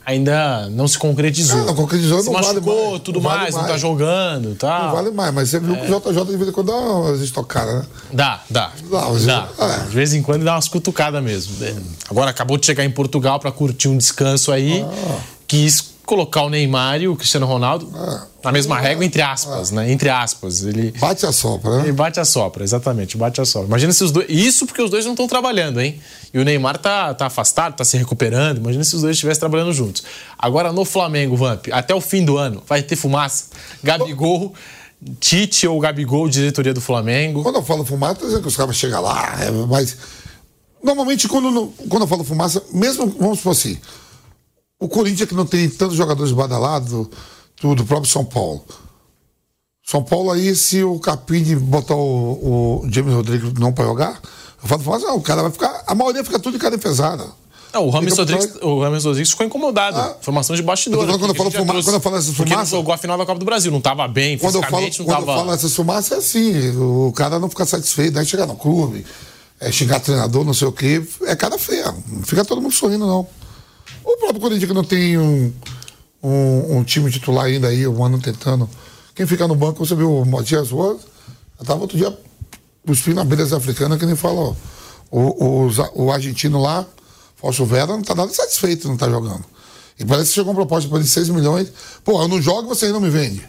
[0.09, 1.57] ainda não se concretizou.
[1.59, 3.03] Não, não concretizou, Se não vale machucou, mais.
[3.03, 3.81] tudo vale mais, não tá mais.
[3.81, 4.83] jogando, tá?
[4.85, 7.21] Não vale mais, mas você viu que o JJ de vez em quando dá umas
[7.21, 7.85] estocadas, né?
[8.11, 8.71] Dá, dá.
[8.91, 9.47] Dá, mas- Dá.
[9.59, 9.77] é.
[9.87, 11.53] De vez em quando dá umas cutucadas mesmo.
[12.09, 14.81] Agora acabou de chegar em Portugal pra curtir um descanso aí.
[14.83, 15.17] Ah.
[15.47, 17.87] Quis colocar o Neymar e o Cristiano Ronaldo
[18.43, 19.91] na mesma régua, entre aspas, né?
[19.91, 20.63] Entre aspas.
[20.63, 20.91] Ele.
[20.97, 21.83] Bate a sopra, né?
[21.83, 23.67] ele bate a sopra, exatamente, bate a sopra.
[23.67, 24.25] Imagina se os dois.
[24.27, 26.01] Isso porque os dois não estão trabalhando, hein?
[26.33, 28.57] E o Neymar tá, tá afastado, tá se recuperando.
[28.57, 30.03] Imagina se os dois estivessem trabalhando juntos.
[30.35, 33.45] Agora no Flamengo, Vamp, até o fim do ano, vai ter fumaça.
[33.83, 34.55] Gabigol,
[35.19, 37.43] Tite ou Gabigol, diretoria do Flamengo.
[37.43, 39.95] Quando eu falo fumaça, tô dizendo que os caras chegam lá, é, mas.
[40.81, 43.77] Normalmente, quando, quando eu falo fumaça, mesmo, vamos supor assim,
[44.79, 47.07] o Corinthians que não tem tantos jogadores badalados,
[47.55, 48.63] tudo, o próprio São Paulo.
[49.85, 54.21] São Paulo aí, se o Capini botar o, o James Rodrigues não pra jogar,
[54.61, 55.83] eu falo fumaça, não, o cara vai ficar.
[55.87, 57.25] A maioria fica tudo de cara defesada.
[57.73, 60.17] Não, o Rames Rodrigues, o Rames Rodrigues ficou incomodado.
[60.19, 61.01] Informação de bastidor.
[61.03, 63.17] Eu tô falando quando eu falo quando eu falo essa Porque fumaça- jogou a final
[63.17, 65.69] da Copa do Brasil, não tava bem, Quando eu falo, não quando eu falo essa
[65.69, 69.05] fumaça, é assim, o cara não fica satisfeito, daí chegar no clube,
[69.59, 71.93] é, xingar treinador, não sei o quê, é cara feia.
[72.07, 73.27] Não fica todo mundo sorrindo, não.
[74.03, 75.53] O próprio Corinthians que não tem um,
[76.23, 78.69] um, um time titular ainda aí, um ano tentando.
[79.15, 81.01] Quem fica no banco, você viu o Matias Roas,
[81.59, 82.17] eu tava outro dia
[82.85, 84.55] cuspindo na beleza africana, que nem fala, ó,
[85.11, 86.85] o, o, o argentino lá,
[87.35, 89.43] Fausto Vera, não tá nada satisfeito, não tá jogando.
[89.99, 91.71] E parece que chegou uma proposta para ele de 6 milhões.
[92.03, 93.43] Pô, eu não jogo, você ainda não me vende.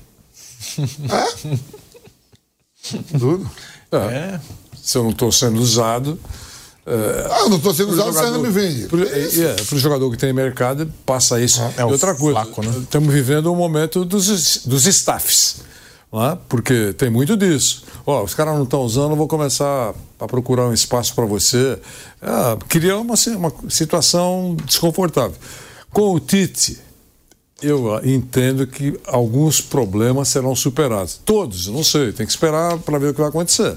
[1.09, 1.59] é?
[3.19, 3.49] Tudo.
[3.93, 4.41] É.
[4.83, 6.19] Se eu não estou sendo usado.
[6.87, 8.89] É, Ah, eu não tô sendo usado, você ainda me vende.
[8.89, 11.61] Para o jogador que tem mercado, passa isso.
[11.77, 12.73] É e outra coisa, flaco, né?
[12.83, 15.57] estamos vivendo um momento dos, dos staffs.
[16.13, 16.39] não é?
[16.49, 17.85] Porque tem muito disso.
[18.07, 21.79] Ó, os caras não estão usando, eu vou começar a procurar um espaço para você.
[22.21, 25.37] Ah, cria uma, uma situação desconfortável.
[25.93, 26.79] Com o Tite,
[27.63, 31.21] eu ah, entendo que alguns problemas serão superados.
[31.25, 33.77] Todos, não sei, tem que esperar para ver o que vai acontecer.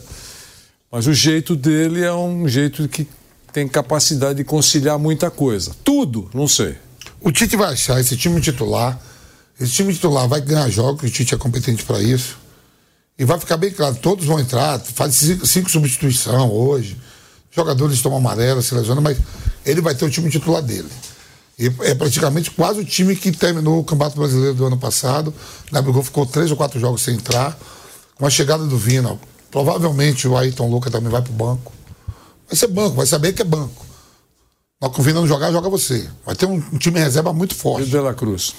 [0.93, 3.07] Mas o jeito dele é um jeito que
[3.51, 5.71] tem capacidade de conciliar muita coisa.
[5.83, 6.75] Tudo, não sei.
[7.19, 9.01] O Tite vai achar esse time titular.
[9.59, 12.37] Esse time titular vai ganhar jogos, o Tite é competente para isso.
[13.17, 16.95] E vai ficar bem claro, todos vão entrar, faz cinco, cinco substituições hoje.
[17.49, 19.17] Jogadores tomam amarelo, se lesionam, mas
[19.65, 20.89] ele vai ter o time titular dele.
[21.57, 25.33] E é praticamente quase o time que terminou o Campeonato Brasileiro do ano passado.
[25.71, 27.57] Gabigol ficou três ou quatro jogos sem entrar.
[28.13, 29.17] Com a chegada do Vina,
[29.53, 31.71] provavelmente o Ayrton Lucas também vai pro banco.
[32.49, 33.85] Vai ser banco, vai saber que é banco.
[34.81, 36.09] Mas com o Vina não jogar, joga você.
[36.25, 37.83] Vai ter um, um time reserva muito E forte.
[37.83, 38.55] o De La Cruz?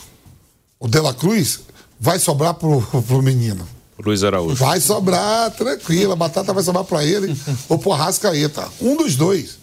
[0.79, 1.61] O De La Cruz
[1.99, 3.69] vai sobrar pro, pro menino.
[4.05, 4.55] Luiz Araújo.
[4.55, 6.13] Vai sobrar, tranquilo.
[6.13, 7.37] A batata vai sobrar pra ele
[7.69, 8.69] ou pro Arrascaeta.
[8.81, 9.59] Um dos dois.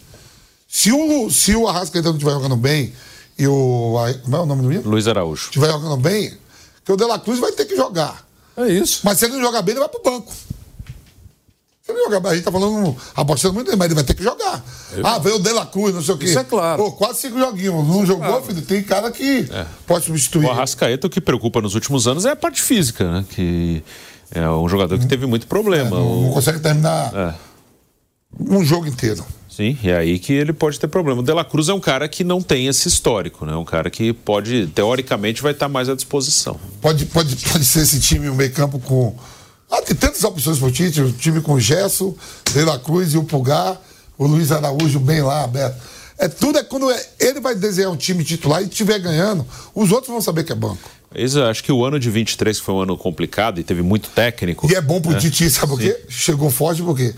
[0.68, 2.92] Se o, se o Arrascaeta não estiver jogando bem
[3.38, 3.94] e o.
[4.22, 4.88] Como é o nome do menino?
[4.90, 5.46] Luiz Araújo.
[5.46, 6.36] Estiver jogando bem,
[6.84, 8.26] que o De La Cruz vai ter que jogar.
[8.54, 9.00] É isso.
[9.02, 10.32] Mas se ele não jogar bem, ele vai pro banco.
[11.92, 14.64] Não jogar a gente tá falando, apostando muito, mas ele vai ter que jogar.
[15.02, 16.26] Ah, veio o De La Cruz, não sei o quê.
[16.26, 16.82] Isso é claro.
[16.82, 17.86] Pô, quase cinco joguinhos.
[17.86, 18.62] Não jogou, filho.
[18.62, 19.48] Tem cara que
[19.86, 20.46] pode substituir.
[20.46, 23.24] O Arrascaeta, o que preocupa nos últimos anos é a parte física, né?
[23.30, 23.82] Que
[24.30, 25.90] é um jogador que teve muito problema.
[25.90, 27.34] Não O- consegue terminar É.
[28.40, 29.24] um jogo inteiro.
[29.48, 31.20] Sim, e é aí que ele pode ter problema.
[31.20, 33.54] O De La Cruz é um cara que não tem esse histórico, né?
[33.54, 36.58] Um cara que pode, teoricamente, vai estar mais à disposição.
[36.80, 39.14] Pode, pode, pode ser esse time, o meio-campo com.
[39.74, 42.14] Ah, tem tantas opções pro Tite, o time com o Gesso,
[42.52, 43.80] De La Cruz e o Pulgar,
[44.18, 45.80] o Luiz Araújo bem lá aberto.
[46.18, 49.90] É tudo é quando é- ele vai desenhar um time titular e estiver ganhando, os
[49.90, 50.78] outros vão saber que é banco.
[51.14, 54.10] Eles, acho que o ano de 23, que foi um ano complicado e teve muito
[54.10, 54.70] técnico.
[54.70, 55.18] E é bom pro né?
[55.18, 55.98] Tite, sabe por quê?
[56.08, 57.14] Chegou forte porque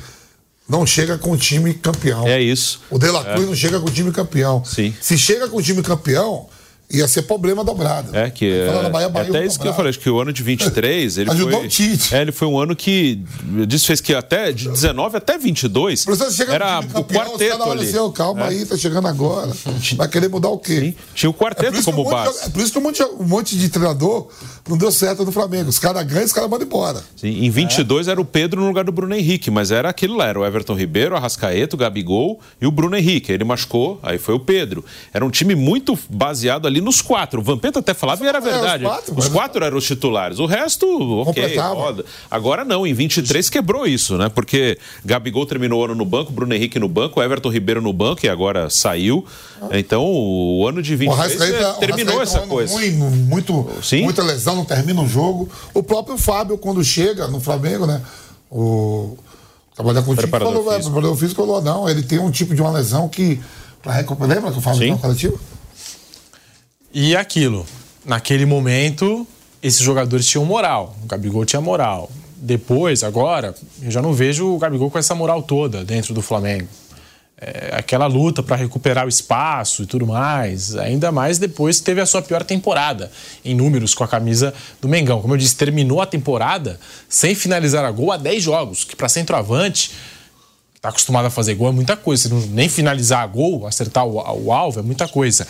[0.69, 2.27] não chega com o time campeão.
[2.27, 2.81] É isso.
[2.89, 3.35] O De La É.
[3.35, 4.65] Cruz não chega com o time campeão.
[4.65, 4.95] Sim.
[5.01, 6.47] Se chega com o time campeão,
[6.91, 8.15] ia ser problema dobrado.
[8.17, 10.09] É que é, na Bahia, é Bahia, até isso vou que eu falei, acho que
[10.11, 12.15] o ano de 23, ele Ajudou foi o Tite.
[12.15, 13.21] É, ele foi um ano que
[13.67, 17.63] disse fez que até de 19 até 22 Professor, chega no era o campeão, quarteto
[17.65, 17.89] ali.
[17.89, 18.49] assim, calma É.
[18.49, 19.51] aí, tá chegando agora.
[19.97, 20.95] Vai querer mudar o quê?
[21.15, 22.47] Tinha o quarteto É como um monte de- base.
[22.47, 24.29] É por isso que um monte, de, um monte de treinador
[24.69, 25.69] não deu certo no Flamengo.
[25.71, 27.03] Os caras ganham, os caras mandam embora.
[27.17, 30.27] Sim, em 22 era o Pedro no lugar do Bruno Henrique, mas era aquilo lá,
[30.29, 33.33] era o Everton Ribeiro, o Arrascaeta, o Gabigol e o Bruno Henrique.
[33.33, 34.85] Ele machucou, aí foi o Pedro.
[35.13, 37.41] Era um time muito baseado ali nos quatro.
[37.41, 38.85] O Vampeta até falava e era verdade.
[38.85, 40.39] É, os quatro, os mas- quatro eram os titulares.
[40.39, 40.87] O resto,
[41.27, 42.05] ok, roda.
[42.31, 44.29] Agora não, em 23 quebrou isso, né?
[44.29, 48.25] Porque Gabigol terminou o ano no banco, Bruno Henrique no banco, Everton Ribeiro no banco
[48.25, 49.25] e agora saiu.
[49.73, 52.75] Então o ano de O 23 Arrascaeta, é, terminou o Arrascaeta essa é um coisa.
[52.75, 54.03] Ruim, muito, Sim.
[54.03, 55.49] muita lesão, não termina um jogo.
[55.73, 58.01] O próprio Fábio, quando chega no Flamengo, né?
[58.51, 59.17] O
[59.75, 60.93] trabalhar com o time falou, é, físico.
[60.93, 63.41] preparador físico falou, não, ele tem um tipo de uma lesão que.
[63.83, 64.93] Pra recuperar, lembra que eu falo Sim.
[64.93, 65.39] no coletivo?
[66.97, 67.67] E aquilo,
[68.05, 69.27] naquele momento,
[69.61, 70.97] esses jogadores tinham moral.
[71.03, 72.09] O Gabigol tinha moral.
[72.37, 73.53] Depois, agora,
[73.83, 76.69] eu já não vejo o Gabigol com essa moral toda dentro do Flamengo.
[77.37, 82.07] É, aquela luta para recuperar o espaço e tudo mais, ainda mais depois teve a
[82.07, 83.11] sua pior temporada
[83.45, 85.21] em números com a camisa do Mengão.
[85.21, 89.09] Como eu disse, terminou a temporada sem finalizar a gol há 10 jogos, que para
[89.09, 89.91] centroavante
[90.85, 92.29] está acostumado a fazer gol é muita coisa.
[92.29, 95.47] Não, nem finalizar a gol, acertar o, o alvo é muita coisa.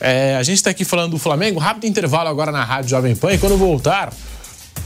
[0.00, 1.60] É, a gente está aqui falando do Flamengo.
[1.60, 3.32] Rápido intervalo agora na Rádio Jovem Pan.
[3.32, 4.12] E quando voltar,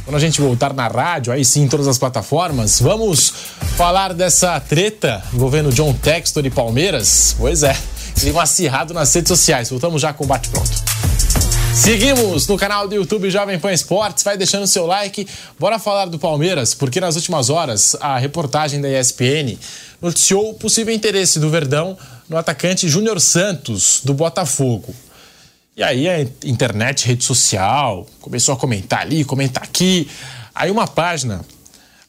[0.04, 3.32] quando a gente voltar na rádio, aí sim, em todas as plataformas, vamos
[3.76, 7.36] falar dessa treta envolvendo John Textor e Palmeiras?
[7.38, 7.76] Pois é,
[8.18, 9.70] clima acirrado nas redes sociais.
[9.70, 11.41] Voltamos já com o Bate Pronto.
[11.74, 14.22] Seguimos no canal do YouTube Jovem Pan Esportes.
[14.22, 15.26] Vai deixando seu like.
[15.58, 19.58] Bora falar do Palmeiras, porque nas últimas horas a reportagem da ESPN
[20.00, 21.96] noticiou o possível interesse do Verdão
[22.28, 24.94] no atacante Júnior Santos, do Botafogo.
[25.74, 30.08] E aí a internet, rede social, começou a comentar ali, comentar aqui.
[30.54, 31.40] Aí uma página,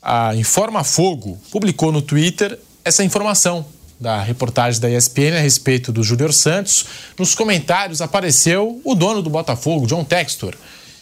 [0.02, 3.65] a Informa Fogo, publicou no Twitter essa informação
[4.04, 6.86] da reportagem da ESPN a respeito do Júnior Santos.
[7.18, 10.56] Nos comentários apareceu o dono do Botafogo, John Textor.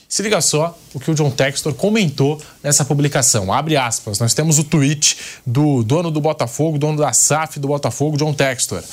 [0.07, 3.51] Se liga só o que o John Textor comentou nessa publicação.
[3.51, 4.19] Abre aspas.
[4.19, 5.17] Nós temos o tweet
[5.47, 8.83] do dono do Botafogo, dono da SAF do Botafogo, John Textor.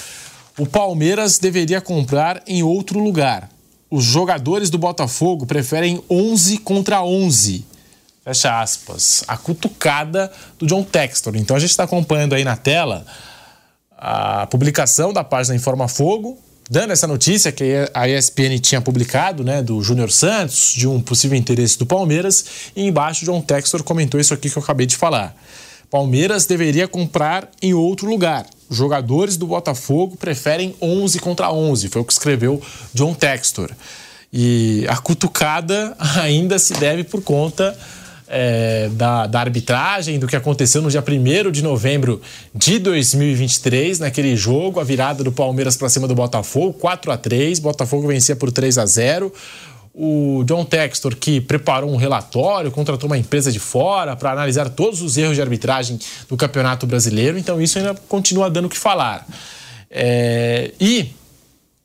[0.56, 3.50] O Palmeiras deveria comprar em outro lugar.
[3.90, 7.66] Os jogadores do Botafogo preferem 11 contra 11.
[8.24, 9.22] Fecha aspas.
[9.28, 11.36] A cutucada do John Textor.
[11.36, 13.04] Então a gente está acompanhando aí na tela
[13.98, 16.38] a publicação da página Informa Fogo,
[16.70, 21.36] dando essa notícia que a ESPN tinha publicado, né, do Júnior Santos, de um possível
[21.36, 22.44] interesse do Palmeiras,
[22.76, 25.34] e embaixo John Textor comentou isso aqui que eu acabei de falar.
[25.90, 28.46] Palmeiras deveria comprar em outro lugar.
[28.70, 32.62] Jogadores do Botafogo preferem 11 contra 11, foi o que escreveu
[32.94, 33.70] John Textor.
[34.30, 37.76] E a cutucada ainda se deve por conta
[38.28, 42.20] é, da, da, arbitragem, do que aconteceu no dia 1 de novembro
[42.54, 47.58] de 2023, naquele jogo, a virada do Palmeiras para cima do Botafogo, 4 a 3
[47.58, 49.32] Botafogo vencia por 3 a 0
[50.00, 55.02] o John Textor, que preparou um relatório, contratou uma empresa de fora para analisar todos
[55.02, 55.98] os erros de arbitragem
[56.28, 59.26] do Campeonato Brasileiro, então isso ainda continua dando o que falar.
[59.90, 61.10] É, e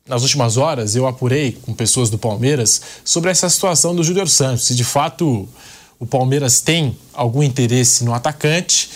[0.06, 4.66] nas últimas horas eu apurei com pessoas do Palmeiras sobre essa situação do Júnior Santos,
[4.66, 5.48] se de fato
[5.98, 8.90] o Palmeiras tem algum interesse no atacante.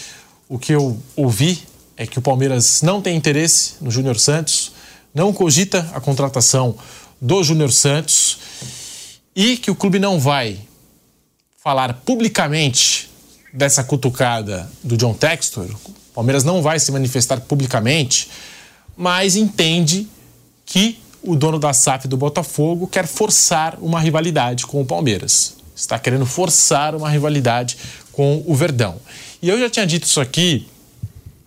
[0.48, 1.62] O que eu ouvi
[1.96, 4.72] é que o Palmeiras não tem interesse no Júnior Santos,
[5.14, 6.76] não cogita a contratação
[7.20, 8.38] do Júnior Santos
[9.34, 10.58] e que o clube não vai
[11.62, 13.10] falar publicamente
[13.52, 15.66] dessa cutucada do John Textor.
[15.66, 18.28] O Palmeiras não vai se manifestar publicamente,
[18.96, 20.08] mas entende
[20.64, 25.98] que o dono da SAF do Botafogo quer forçar uma rivalidade com o Palmeiras está
[25.98, 27.76] querendo forçar uma rivalidade
[28.12, 28.96] com o Verdão.
[29.40, 30.66] E eu já tinha dito isso aqui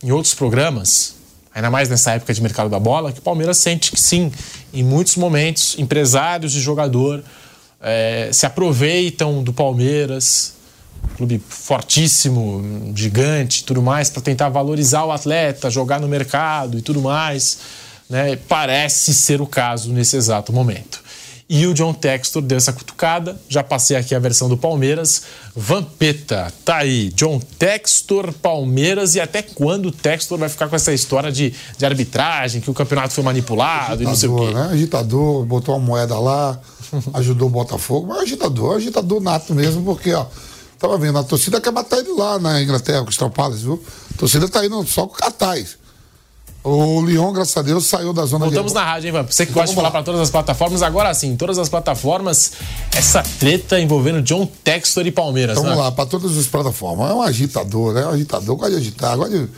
[0.02, 1.16] em outros programas,
[1.54, 4.32] ainda mais nessa época de mercado da bola, que o Palmeiras sente que sim,
[4.74, 7.22] em muitos momentos, empresários de jogador
[7.82, 10.54] é, se aproveitam do Palmeiras,
[11.18, 17.02] clube fortíssimo, gigante, tudo mais, para tentar valorizar o atleta, jogar no mercado e tudo
[17.02, 17.60] mais.
[18.10, 18.38] Né?
[18.48, 21.04] Parece ser o caso nesse exato momento.
[21.54, 23.38] E o John Textor deu essa cutucada.
[23.50, 25.24] Já passei aqui a versão do Palmeiras.
[25.54, 27.10] Vampeta, tá aí.
[27.10, 29.16] John Textor, Palmeiras.
[29.16, 32.74] E até quando o Textor vai ficar com essa história de, de arbitragem, que o
[32.74, 34.54] campeonato foi manipulado agitador, e não sei o quê?
[34.54, 34.70] Né?
[34.72, 36.58] Agitador, botou uma moeda lá,
[37.16, 38.08] ajudou o Botafogo.
[38.08, 40.28] Mas agitador, agitador nato mesmo, porque, ó,
[40.80, 43.84] tava vendo, a torcida quer matar ele lá na Inglaterra, com os Palace, viu?
[44.16, 45.81] A torcida tá indo só com cartaz.
[46.64, 48.76] O Lyon, graças a Deus, saiu da zona Voltamos de...
[48.76, 49.24] na rádio, hein, Van?
[49.24, 52.52] Você que gosta de falar para todas as plataformas, agora sim, todas as plataformas,
[52.96, 55.76] essa treta envolvendo John Textor e Palmeiras, então, né?
[55.76, 57.10] Vamos lá, para todas as plataformas.
[57.10, 59.50] É um agitador, é um agitador, gosta de agitar, gosta de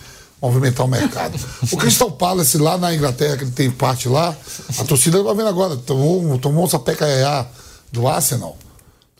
[0.42, 1.38] movimentar o mercado.
[1.70, 4.34] o Crystal Palace lá na Inglaterra, que ele tem parte lá,
[4.78, 7.06] a torcida vai vendo agora, tomou, tomou um sapeca
[7.92, 8.58] do Arsenal.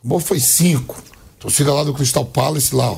[0.02, 0.96] Tomou foi cinco.
[1.38, 2.98] Torcida lá do Crystal Palace lá, ó,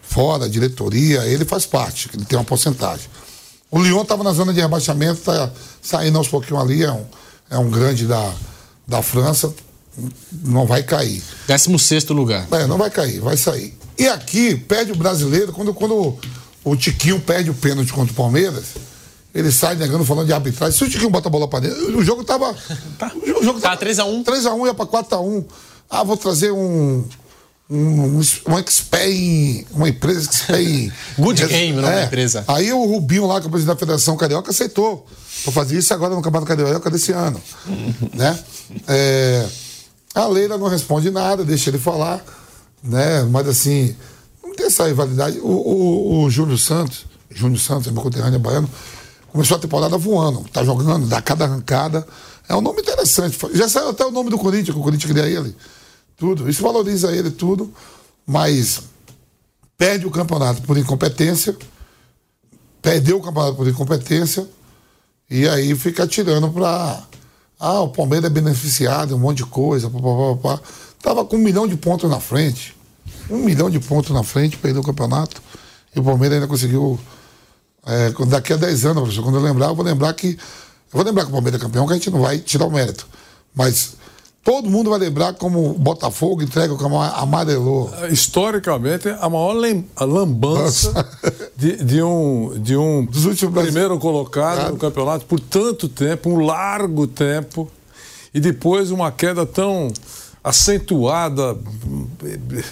[0.00, 3.06] fora, diretoria, ele faz parte, ele tem uma porcentagem.
[3.70, 5.50] O Lyon estava na zona de rebaixamento, está
[5.82, 7.04] saindo aos pouquinhos ali, é um,
[7.50, 8.32] é um grande da,
[8.86, 9.52] da França,
[10.44, 11.22] não vai cair.
[11.46, 12.46] 16 lugar.
[12.50, 13.76] É, não vai cair, vai sair.
[13.98, 16.16] E aqui, perde o brasileiro, quando, quando
[16.64, 18.64] o Tiquinho perde o pênalti contra o Palmeiras,
[19.34, 20.76] ele sai negando, falando de arbitragem.
[20.76, 22.54] Se o Tiquinho bota a bola para dentro, o jogo tava.
[22.98, 23.12] Tá.
[23.14, 24.24] O jogo tá 3x1.
[24.24, 25.44] 3x1 ia para 4x1.
[25.88, 27.04] Ah, vou trazer um.
[27.70, 29.66] Um, um expert em.
[29.72, 30.92] Uma empresa expert em.
[31.18, 32.44] Good Game, não é empresa.
[32.48, 35.06] Aí o Rubinho lá, que é o presidente da Federação Carioca, aceitou.
[35.44, 37.40] Pra fazer isso agora no Campeonato Carioca desse ano.
[38.14, 38.38] né?
[38.86, 39.46] É,
[40.14, 42.24] a Leila não responde nada, deixa ele falar.
[42.82, 43.22] Né?
[43.24, 43.94] Mas assim,
[44.42, 45.38] não tem essa rivalidade.
[45.40, 48.68] O, o, o Júnior Santos, Júnior Santos, é meu conterrâneo baiano,
[49.30, 52.06] começou a temporada voando, tá jogando, dá cada arrancada.
[52.48, 53.38] É um nome interessante.
[53.52, 55.54] Já saiu até o nome do Corinthians, que o Corinthians queria ele.
[56.18, 56.50] Tudo.
[56.50, 57.72] Isso valoriza ele, tudo.
[58.26, 58.82] Mas
[59.78, 61.56] perde o campeonato por incompetência.
[62.82, 64.46] Perdeu o campeonato por incompetência.
[65.30, 67.02] E aí fica atirando para.
[67.60, 69.88] Ah, o Palmeiras é beneficiado, um monte de coisa.
[69.88, 70.62] Pá, pá, pá,
[71.00, 72.76] Tava com um milhão de pontos na frente.
[73.30, 75.40] Um milhão de pontos na frente, perdeu o campeonato.
[75.94, 76.98] E o Palmeiras ainda conseguiu.
[77.86, 80.28] É, daqui a 10 anos, professor, quando eu lembrar, eu vou lembrar que.
[80.28, 80.36] Eu
[80.92, 83.06] vou lembrar que o Palmeiras é campeão, que a gente não vai tirar o mérito.
[83.54, 83.97] Mas
[84.48, 87.92] todo mundo vai lembrar como o Botafogo entrega como amarelou.
[88.10, 91.06] Historicamente, a maior lem a lambança
[91.54, 93.06] de, de, um, de um
[93.52, 94.72] primeiro colocado claro.
[94.72, 97.70] no campeonato por tanto tempo, um largo tempo,
[98.32, 99.92] e depois uma queda tão
[100.42, 101.54] acentuada,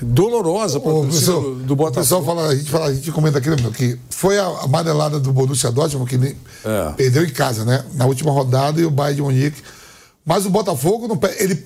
[0.01, 2.01] dolorosa para o do, do Botafogo.
[2.01, 5.21] O pessoal fala, a gente, fala, a gente comenta aqui, meu, que foi a amarelada
[5.21, 6.93] do Borussia Dortmund que é.
[6.97, 7.85] perdeu em casa, né?
[7.93, 9.63] Na última rodada e o Bayern de Munique.
[10.27, 11.65] Mas o Botafogo, não, ele,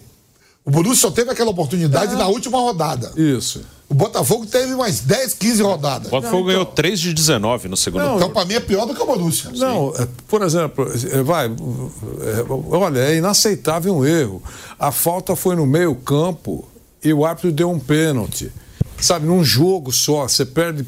[0.64, 2.16] o Borussia só teve aquela oportunidade é.
[2.16, 3.10] na última rodada.
[3.16, 3.62] Isso.
[3.88, 6.08] O Botafogo teve mais 10, 15 rodadas.
[6.08, 6.64] O Botafogo não, então...
[6.64, 9.06] ganhou 3 de 19 no segundo não, Então, para mim, é pior do que o
[9.06, 9.50] Borussia.
[9.56, 10.02] Não, Sim.
[10.02, 11.46] É, por exemplo, é, vai.
[11.46, 14.42] É, olha, é inaceitável um erro.
[14.78, 16.68] A falta foi no meio-campo
[17.02, 18.52] e o árbitro deu um pênalti.
[19.00, 20.86] Sabe, num jogo só, você perde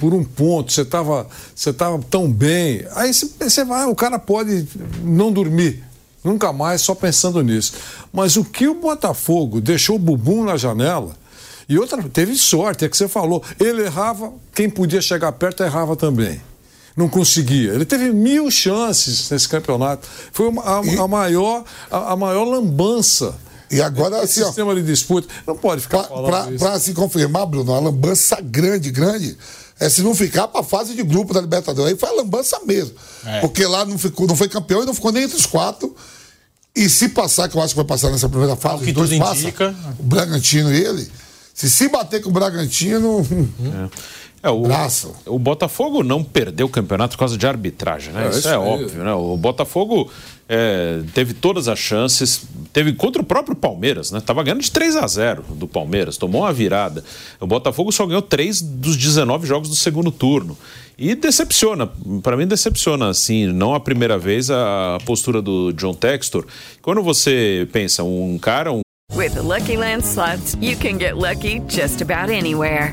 [0.00, 2.84] por um ponto, você estava você tava tão bem.
[2.96, 4.66] Aí você vai, o cara pode
[5.04, 5.91] não dormir.
[6.24, 7.72] Nunca mais, só pensando nisso.
[8.12, 11.16] Mas o que o Botafogo deixou o bumbum na janela
[11.68, 13.42] e outra, teve sorte, é que você falou.
[13.58, 16.40] Ele errava, quem podia chegar perto errava também.
[16.94, 17.72] Não conseguia.
[17.72, 20.06] Ele teve mil chances nesse campeonato.
[20.32, 23.34] Foi uma, a, a, maior, a, a, maior lambança.
[23.70, 25.26] E agora, assim, sistema ó, de disputa.
[25.46, 29.38] Não pode ficar pra, falando Para se confirmar, Bruno, a lambança grande, grande,
[29.80, 31.92] é se não ficar para a fase de grupo da Libertadores.
[31.92, 32.94] Aí foi a lambança mesmo.
[33.24, 33.40] É.
[33.40, 35.96] Porque lá não, ficou, não foi campeão e não ficou nem entre os quatro.
[36.74, 39.16] E se passar, que eu acho que vai passar nessa primeira fase, o que dois
[39.18, 39.74] passa, indica.
[39.98, 41.08] o Bragantino e ele,
[41.52, 43.26] se se bater com o Bragantino.
[43.88, 44.22] É.
[44.44, 44.64] É, o,
[45.26, 48.24] o, Botafogo não perdeu o campeonato por causa de arbitragem, né?
[48.24, 49.12] É, isso, isso é óbvio, né?
[49.12, 50.10] O Botafogo
[50.48, 52.42] é, teve todas as chances,
[52.72, 54.20] teve contra o próprio Palmeiras, né?
[54.20, 57.04] Tava ganhando de 3 a 0 do Palmeiras, tomou uma virada.
[57.38, 60.58] O Botafogo só ganhou 3 dos 19 jogos do segundo turno.
[60.98, 61.88] E decepciona,
[62.22, 66.44] para mim decepciona, assim, não a primeira vez a postura do John Textor.
[66.80, 68.80] Quando você pensa, um cara, um
[69.14, 72.92] With the Lucky Land slots, you can get lucky just about anywhere.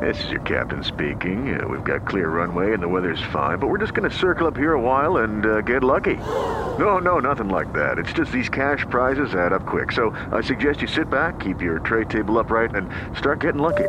[0.00, 1.60] This is your captain speaking.
[1.60, 4.46] Uh, we've got clear runway and the weather's fine, but we're just going to circle
[4.46, 6.16] up here a while and uh, get lucky.
[6.78, 7.98] No, no, nothing like that.
[7.98, 9.92] It's just these cash prizes add up quick.
[9.92, 13.88] So I suggest you sit back, keep your tray table upright, and start getting lucky.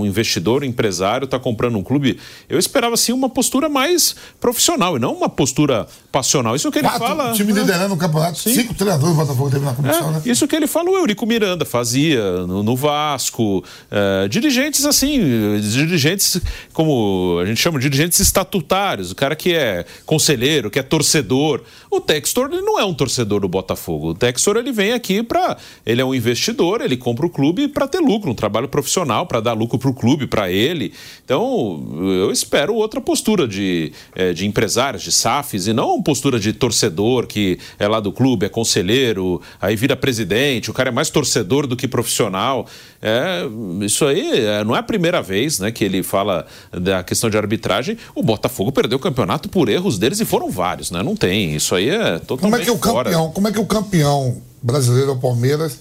[0.00, 2.18] Um investidor, um empresário está comprando um clube,
[2.48, 6.56] eu esperava assim uma postura mais profissional e não uma postura passional.
[6.56, 7.30] Isso que ele Quatro, fala.
[7.30, 7.60] O time né?
[7.60, 8.54] liderando o campeonato, Sim.
[8.54, 10.22] cinco treinadores do Botafogo teve na comissão, é, né?
[10.24, 13.64] Isso que ele fala, o Eurico Miranda fazia no, no Vasco.
[13.90, 15.20] É, dirigentes assim,
[15.60, 16.40] dirigentes
[16.72, 21.62] como a gente chama de dirigentes estatutários, o cara que é conselheiro, que é torcedor.
[21.90, 24.10] O Textor ele não é um torcedor do Botafogo.
[24.10, 25.56] O Textor ele vem aqui para.
[25.84, 29.40] Ele é um investidor, ele compra o clube para ter lucro, um trabalho profissional, para
[29.40, 30.92] dar lucro para o clube, para ele.
[31.24, 36.38] Então, eu espero outra postura de, é, de empresários, de SAFs, e não uma postura
[36.38, 40.92] de torcedor que é lá do clube, é conselheiro, aí vira presidente, o cara é
[40.92, 42.66] mais torcedor do que profissional.
[43.02, 43.42] É,
[43.80, 47.36] isso aí é, não é a primeira vez né, que ele fala da questão de
[47.36, 47.96] arbitragem.
[48.14, 51.02] O Botafogo perdeu o campeonato por erros deles e foram vários, né?
[51.02, 51.54] Não tem.
[51.54, 53.10] Isso aí é totalmente como é que o fora.
[53.10, 55.78] campeão, Como é que o campeão brasileiro o Palmeiras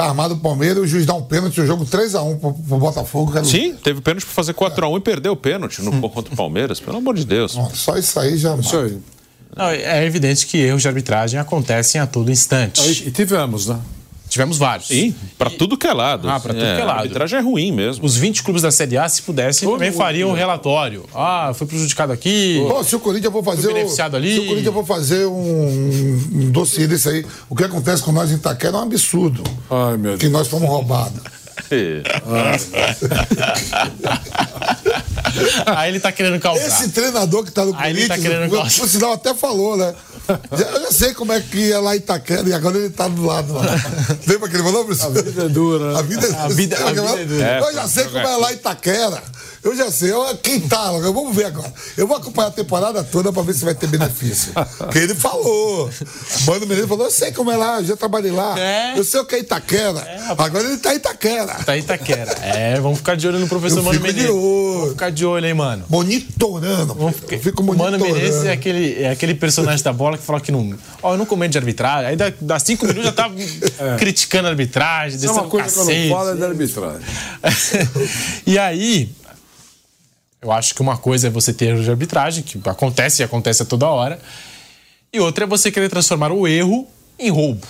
[0.00, 2.78] Tá armado o Palmeiras e o juiz dá um pênalti, o jogo 3x1 pro, pro
[2.78, 3.32] Botafogo.
[3.32, 3.44] Quero...
[3.44, 4.96] Sim, teve pênalti pra fazer 4x1 é.
[4.96, 7.54] e perdeu o pênalti no, contra o Palmeiras, pelo amor de Deus.
[7.74, 8.56] Só isso aí já.
[8.56, 8.98] Isso aí.
[9.54, 12.80] Não, é evidente que erros de arbitragem acontecem a todo instante.
[13.06, 13.78] E tivemos, né?
[14.30, 14.86] Tivemos vários.
[14.88, 16.30] Sim, para tudo que é lado.
[16.30, 16.98] Ah, para tudo é, que é lado.
[16.98, 18.06] A arbitragem é ruim mesmo.
[18.06, 21.04] Os 20 clubes da Série A, se pudessem, Todo também fariam um relatório.
[21.12, 22.64] Ah, foi prejudicado aqui.
[22.66, 23.66] Pô, se o Corinthians for fazer.
[23.66, 24.32] beneficiado ali.
[24.34, 28.30] Se o Corinthians for fazer um, um dossiê desse aí, o que acontece com nós
[28.30, 29.42] em Itaquera é um absurdo.
[29.68, 30.20] Ai, meu Deus.
[30.20, 31.20] Que nós fomos roubados.
[35.66, 36.66] Aí ele tá querendo causar.
[36.66, 38.78] Esse treinador que tá no Aí ele tá Corinthians, querendo por- causar.
[38.80, 39.94] por sinal até falou, né?
[40.28, 43.08] Já- Eu já sei como é que é lá em Itaquera e agora ele tá
[43.08, 43.62] do lado lá.
[44.26, 45.06] Lembra que ele falou, professor?
[45.18, 45.98] A vida é dura.
[45.98, 47.58] A vida, A vida- a vida é dura.
[47.68, 49.22] Eu já sei como é lá em Itaquera.
[49.62, 50.10] Eu já sei.
[50.10, 51.72] Eu, quem tá, vamos ver agora.
[51.96, 54.52] Eu vou acompanhar a temporada toda pra ver se vai ter benefício.
[54.78, 55.90] Porque ele falou.
[56.46, 58.58] Mano Menezes falou, eu sei como é lá, eu já trabalhei lá.
[58.58, 58.98] É.
[58.98, 60.02] Eu sei o que é Itaquera.
[60.38, 61.54] agora ele tá em Itaquera.
[61.64, 62.32] Tá em Itaquera.
[62.42, 64.30] É, vamos ficar de olho no professor Eu Mano fico de Menezes.
[64.34, 64.74] olho.
[64.78, 65.84] Vamos ficar de olho, hein, mano.
[65.90, 66.96] Monitorando.
[67.30, 67.98] Eu fico O monitorando.
[67.98, 70.74] Mano Menezes é aquele, é aquele personagem da bola que fala que não.
[71.02, 72.08] Ó, eu não comento de arbitragem.
[72.08, 73.30] Aí dá, dá cinco minutos já tá
[73.98, 76.08] criticando a arbitragem, Isso é uma coisa que eu cacete.
[76.08, 77.00] não falo é da arbitragem.
[78.46, 79.10] e aí,
[80.42, 83.62] eu acho que uma coisa é você ter erro de arbitragem, que acontece e acontece
[83.62, 84.18] a toda hora.
[85.12, 86.86] E outra é você querer transformar o erro
[87.18, 87.66] em roubo.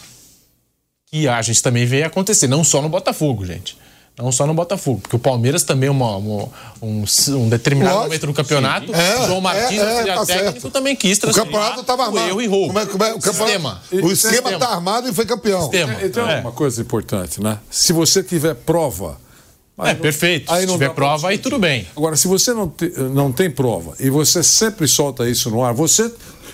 [1.06, 3.76] Que a gente também vê acontecer, não só no Botafogo, gente.
[4.18, 6.48] Não só no Botafogo, porque o Palmeiras também, é uma, uma-
[6.82, 8.94] um, um determinado Lógico, momento do campeonato.
[8.94, 10.70] É, João Martins, é, é, tá técnico, certo.
[10.70, 12.28] também quis O transformar campeonato tava o armado.
[12.28, 12.66] erro em roubo.
[12.66, 13.82] Como é- como é- o campeonato- Sistema.
[13.92, 14.58] O esquema Sistema.
[14.58, 15.62] tá armado e foi campeão.
[15.62, 15.96] Sistema.
[16.02, 16.40] Então, É.
[16.40, 17.58] uma coisa importante, né?
[17.70, 19.18] Se você tiver prova.
[19.84, 20.50] É, perfeito.
[20.52, 21.86] Aí Se não tiver prova, aí tudo bem.
[21.96, 25.72] Agora, se você não, te- não tem prova e você sempre solta isso no ar,
[25.74, 26.10] você.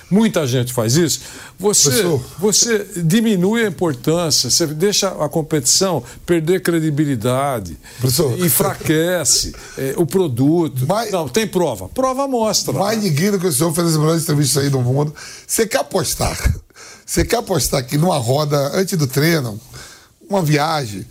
[0.08, 1.20] Muita gente faz isso.
[1.58, 2.22] Você, Professor.
[2.38, 8.38] você diminui a importância, você deixa a competição perder credibilidade, Professor.
[8.38, 10.86] enfraquece eh, o produto.
[10.86, 11.88] Mas- não, tem prova.
[11.88, 12.72] Prova mostra.
[12.72, 15.12] Mais ninguém do que o senhor fez as melhores entrevistas aí do mundo.
[15.44, 16.38] Você quer apostar?
[17.04, 19.60] Você quer apostar que numa roda, antes do treino,
[20.30, 21.04] uma viagem,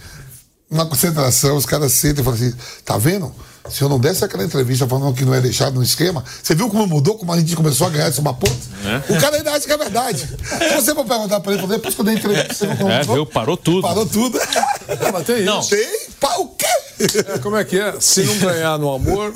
[0.76, 2.53] uma concentração, os caras sentam e falam assim:
[2.84, 3.34] tá vendo?
[3.68, 6.69] Se eu não desse aquela entrevista falando que não é deixado no esquema, você viu
[6.69, 8.56] como mudou, como a gente começou a ganhar de uma ponta?
[9.10, 10.19] O cara ainda acha que é verdade.
[10.19, 13.26] Se você for perguntar pra ele, depois que eu dei entrevista, você não É, viu?
[13.26, 13.81] Parou tudo.
[13.81, 14.39] Parou tudo.
[15.11, 15.61] Mas tem Não.
[15.61, 15.69] isso.
[15.72, 15.88] Tem?
[16.19, 16.65] Pa- o quê?
[17.34, 17.95] É, como é que é?
[17.99, 19.34] Se não ganhar no amor,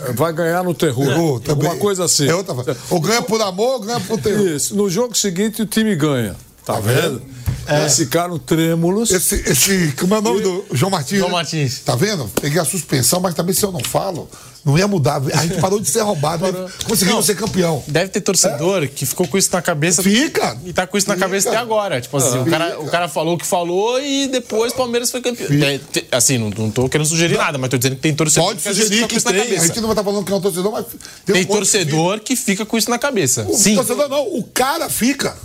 [0.00, 1.06] eh, vai ganhar no terror.
[1.08, 1.68] Terror também.
[1.68, 2.28] Uma coisa assim.
[2.28, 2.76] É outra coisa.
[2.88, 4.46] Ou ganha por amor, ou ganha por terror.
[4.46, 4.76] Isso.
[4.76, 6.36] No jogo seguinte, o time ganha.
[6.64, 7.20] Tá, vendo?
[7.68, 9.10] Eles ficaram trêmulos.
[9.10, 11.18] Esse, esse, como é o nome do João Martins?
[11.18, 11.30] João?
[11.30, 11.80] Martins.
[11.80, 12.30] Tá vendo?
[12.40, 14.28] Peguei a suspensão, mas também se eu não falo,
[14.64, 15.20] não ia mudar.
[15.34, 16.44] A gente parou de ser roubado,
[16.86, 17.22] conseguimos Não.
[17.22, 17.82] ser campeão.
[17.86, 20.02] Deve ter torcedor que ficou com isso na cabeça.
[20.02, 20.56] Fica.
[20.64, 21.26] E tá com isso na Fica.
[21.26, 22.00] cabeça até agora.
[22.00, 25.20] Tipo assim, o cara, o cara falou o que falou e depois o Palmeiras foi
[25.20, 25.48] campeão.
[25.66, 28.48] É, te- assim, não, não tô querendo sugerir nada, mas tô dizendo que tem torcedor
[28.48, 29.40] Pode que sugerir fica com que isso na tem.
[29.40, 29.66] A cabeça.
[29.66, 30.86] gente não vai estar falando que é um torcedor, mas
[31.24, 33.46] Tem um monte de torcedor que fica com isso na cabeça.
[33.48, 33.74] O Sim.
[33.76, 35.36] torcedor não, o cara fica.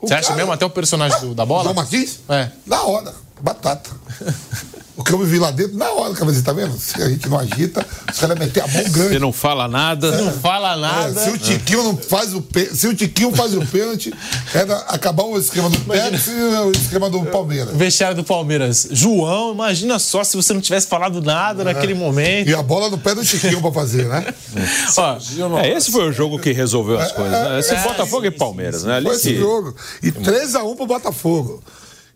[0.00, 1.64] O Você acha cara- mesmo até o personagem do- da bola?
[1.64, 2.20] João Martins?
[2.28, 2.50] É.
[2.66, 3.90] Na hora, batata.
[4.96, 6.78] O que eu me vi lá dentro, na hora, cara, você tá vendo?
[6.78, 9.08] Se a gente não agita, os caras metem a mão grande.
[9.14, 10.10] Você não fala nada.
[10.22, 11.20] Não fala É, nada.
[11.24, 14.12] se o Tiquinho não faz o pê- se o Tiquinho faz o pênalti,
[14.52, 17.74] era acabar o esquema do Pérez e o esquema do Palmeiras.
[17.74, 18.88] Vestiário do Palmeiras.
[18.90, 22.50] João, imagina só se você não tivesse falado nada naquele momento.
[22.50, 24.26] E a bola no pé do Tiquinho pra fazer, né?
[24.98, 25.16] Ó,
[25.60, 27.32] É, esse foi o jogo que resolveu as coisas.
[27.32, 27.58] Né?
[27.60, 28.96] Esse É, Botafogo sim, e Palmeiras, né?
[28.96, 29.74] Ali Foi esse que- jogo.
[30.02, 31.62] E 3x1 pro Botafogo.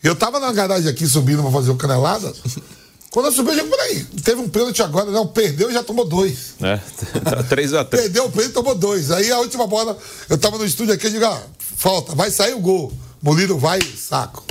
[0.05, 2.33] Eu tava na garagem aqui subindo pra fazer o canelada.
[3.11, 6.05] Quando eu subi, eu já falei, teve um pênalti agora, não, perdeu e já tomou
[6.05, 6.55] dois.
[6.61, 6.81] né?
[7.49, 7.85] 3x3.
[7.87, 9.11] Perdeu o pênalti e tomou dois.
[9.11, 9.97] Aí a última bola,
[10.29, 12.93] eu tava no estúdio aqui, eu digo, ah, falta, vai sair o gol.
[13.23, 14.45] Murilo vai, saco.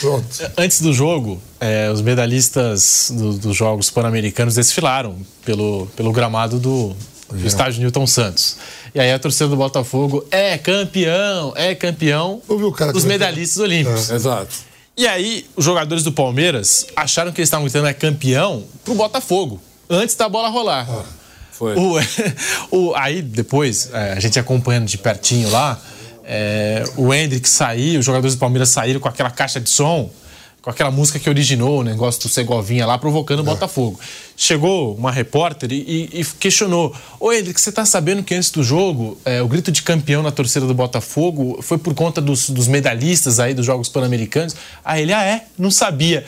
[0.00, 0.26] Pronto.
[0.56, 6.94] Antes do jogo, é, os medalhistas do- dos Jogos Pan-Americanos desfilaram pelo, pelo gramado do,
[7.32, 8.58] do estádio Newton Santos.
[8.94, 13.56] E aí a torcida do Botafogo é campeão, é campeão Ouviu o cara dos medalhistas
[13.60, 14.08] olímpicos.
[14.10, 14.54] Exato.
[14.96, 19.60] E aí, os jogadores do Palmeiras acharam que eles estavam gritando é campeão pro Botafogo,
[19.88, 20.86] antes da bola rolar.
[21.50, 21.74] Foi.
[21.76, 21.96] O,
[22.90, 25.80] o- aí, depois, é, a gente acompanhando de pertinho lá,
[26.24, 30.10] é, o Hendrick saiu, os jogadores do Palmeiras saíram com aquela caixa de som,
[30.62, 33.98] com aquela música que originou o negócio do Segovinha lá, provocando o Botafogo.
[34.36, 38.62] Chegou uma repórter e, e- e questionou: Ô Hendrick, você tá sabendo que antes do
[38.62, 42.68] jogo, é, o grito de campeão na torcida do Botafogo foi por conta dos, dos
[42.68, 44.54] medalhistas aí dos Jogos Pan-Americanos?
[44.84, 45.44] Aí ele, ah, é?
[45.58, 46.24] Não sabia.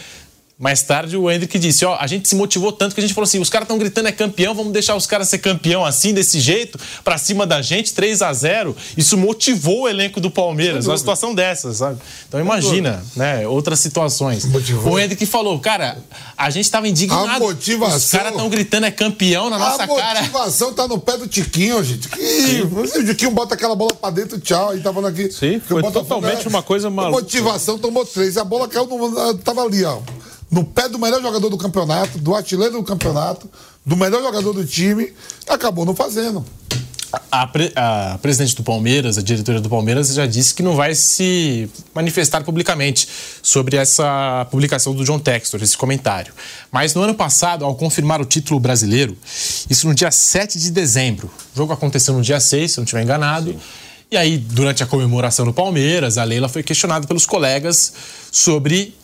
[0.56, 3.24] Mais tarde o Hendrick disse, ó, a gente se motivou tanto que a gente falou
[3.26, 6.38] assim, os caras estão gritando é campeão, vamos deixar os caras ser campeão assim, desse
[6.38, 10.96] jeito, pra cima da gente, 3 a 0 Isso motivou o elenco do Palmeiras, uma
[10.96, 11.98] situação dessa, sabe?
[12.28, 14.44] Então imagina, né, outras situações.
[14.44, 14.92] Motivou.
[14.92, 15.98] O Hendrick falou, cara,
[16.36, 17.28] a gente tava indignado.
[17.30, 20.20] A motivação- Os caras estão gritando é campeão na nossa a cara.
[20.20, 22.08] motivação tá no pé do Tiquinho, gente.
[22.08, 24.70] Que, o Tiquinho bota aquela bola pra dentro, tchau.
[24.70, 25.32] Aí tá falando aqui.
[25.32, 27.22] Sim, foi totalmente é- uma coisa maluca.
[27.22, 28.36] Motivação tomou três.
[28.36, 29.98] A bola caiu, no, tava ali, ó.
[30.54, 33.50] No pé do melhor jogador do campeonato, do artilheiro do campeonato,
[33.84, 35.12] do melhor jogador do time,
[35.48, 36.46] acabou não fazendo.
[37.28, 40.94] A, pre, a, presidente do Palmeiras, a diretora do Palmeiras, já disse que não vai
[40.94, 43.08] se manifestar publicamente
[43.42, 46.32] sobre essa publicação do John Textor, esse comentário.
[46.70, 49.18] Mas no ano passado, ao confirmar o título brasileiro,
[49.68, 52.84] isso no dia 7 de dezembro, o jogo aconteceu no dia 6, se eu não
[52.84, 53.50] estiver enganado.
[53.50, 53.58] Sim.
[54.08, 57.92] E aí, durante a comemoração do Palmeiras, a Leila foi questionada pelos colegas
[58.30, 58.94] sobre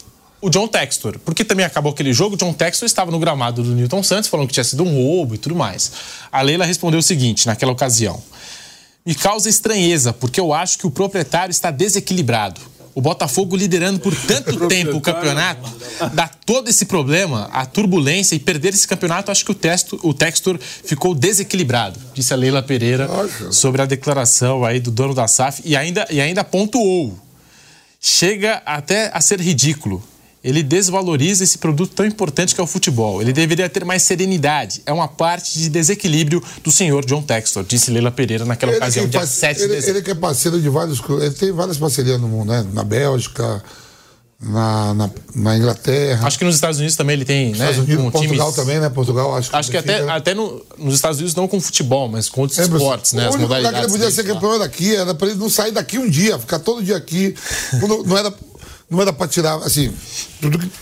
[0.41, 1.19] o John Textor.
[1.25, 4.49] Porque também acabou aquele jogo, o John Textor estava no gramado do Newton Santos, falando
[4.49, 5.93] que tinha sido um roubo e tudo mais.
[6.33, 8.23] A Leila respondeu o seguinte naquela ocasião:
[9.05, 12.61] Me causa estranheza, porque eu acho que o proprietário está desequilibrado.
[12.93, 15.71] O Botafogo liderando por tanto tempo o campeonato,
[16.13, 20.13] dá todo esse problema, a turbulência e perder esse campeonato, acho que o, texto, o
[20.13, 23.09] Textor ficou desequilibrado, disse a Leila Pereira
[23.53, 27.17] sobre a declaração aí do dono da SAF e ainda, e ainda pontuou.
[28.01, 30.03] Chega até a ser ridículo
[30.43, 33.21] ele desvaloriza esse produto tão importante que é o futebol.
[33.21, 34.83] Ele deveria ter mais serenidade.
[34.87, 39.07] É uma parte de desequilíbrio do senhor John Textor, disse Leila Pereira naquela ele ocasião,
[39.07, 39.99] dia 7 de ele, dezembro.
[39.99, 42.67] Ele que é parceiro de vários Ele tem várias parcerias no mundo, né?
[42.73, 43.63] Na Bélgica,
[44.43, 46.27] na, na, na, Inglaterra.
[46.27, 47.53] Acho que nos Estados Unidos também ele tem, né?
[47.53, 48.65] Estados Unidos, um Portugal times...
[48.65, 48.89] também, né?
[48.89, 49.57] Portugal, acho que.
[49.57, 50.11] Acho que até, né?
[50.11, 53.29] até no, nos Estados Unidos não com futebol, mas com outros é, esportes, né?
[53.29, 55.99] O único lugar que ele podia ser campeão daqui era para ele não sair daqui
[55.99, 57.35] um dia, ficar todo dia aqui.
[58.07, 58.33] não era
[58.91, 59.95] não era para tirar, assim,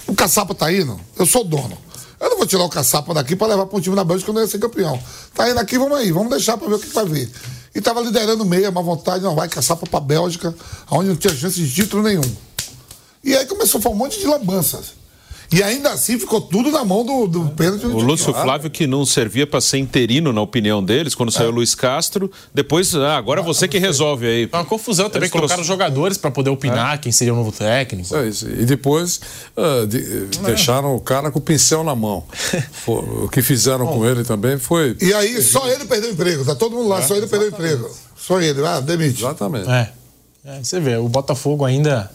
[0.07, 1.77] o caçapa tá indo, eu sou dono.
[2.19, 4.39] Eu não vou tirar o caçapa daqui para levar para um time na Bélgica quando
[4.39, 5.01] eu ia ser campeão.
[5.35, 7.31] Tá indo aqui, vamos aí, vamos deixar para ver o que vai vir.
[7.75, 10.53] E tava liderando meia, uma vontade, não vai caçapa para Bélgica,
[10.91, 12.25] onde não tinha chance de título nenhum.
[13.23, 14.98] E aí começou a falar um monte de lambanças.
[15.51, 17.87] E ainda assim ficou tudo na mão do, do pênalti.
[17.87, 21.53] O Lúcio Flávio, que não servia para ser interino, na opinião deles, quando saiu o
[21.53, 21.55] é.
[21.55, 22.31] Luiz Castro.
[22.53, 24.49] Depois, ah, agora você que resolve aí.
[24.53, 25.69] É uma confusão também, colocaram trouxe...
[25.69, 26.99] jogadores para poder opinar é.
[26.99, 28.15] quem seria o novo técnico.
[28.15, 28.47] É isso.
[28.47, 29.21] E depois
[29.57, 32.25] uh, de, deixaram o cara com o pincel na mão.
[32.87, 34.97] o que fizeram Bom, com ele também foi.
[35.01, 37.57] E aí só ele perdeu o emprego, tá todo mundo lá, é, só ele exatamente.
[37.57, 37.97] perdeu o emprego.
[38.19, 39.21] Só ele, ah, demite.
[39.21, 39.71] Exatamente.
[39.71, 39.93] É.
[40.45, 40.63] é.
[40.63, 42.11] Você vê, o Botafogo ainda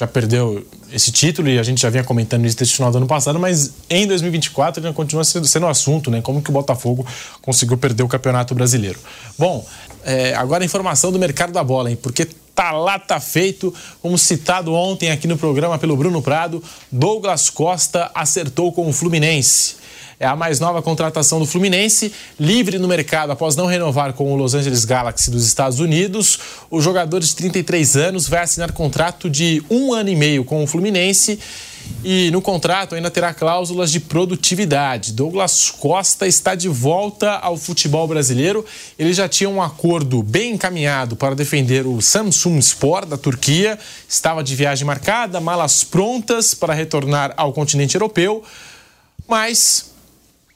[0.00, 2.96] já perdeu esse título e a gente já vinha comentando isso desde o final do
[2.96, 6.22] ano passado, mas em 2024 ele continua sendo, sendo assunto, né?
[6.22, 7.06] Como que o Botafogo
[7.42, 8.98] conseguiu perder o Campeonato Brasileiro.
[9.38, 9.62] Bom,
[10.02, 11.98] é, agora a informação do mercado da bola, hein?
[12.02, 17.50] Porque tá lá, tá feito, como citado ontem aqui no programa pelo Bruno Prado, Douglas
[17.50, 19.79] Costa acertou com o Fluminense
[20.20, 24.36] é a mais nova contratação do Fluminense, livre no mercado após não renovar com o
[24.36, 26.38] Los Angeles Galaxy dos Estados Unidos.
[26.70, 30.66] O jogador de 33 anos vai assinar contrato de um ano e meio com o
[30.66, 31.38] Fluminense.
[32.04, 35.14] E no contrato ainda terá cláusulas de produtividade.
[35.14, 38.62] Douglas Costa está de volta ao futebol brasileiro.
[38.98, 43.78] Ele já tinha um acordo bem encaminhado para defender o Samsung Sport da Turquia.
[44.06, 48.44] Estava de viagem marcada, malas prontas para retornar ao continente europeu.
[49.26, 49.90] Mas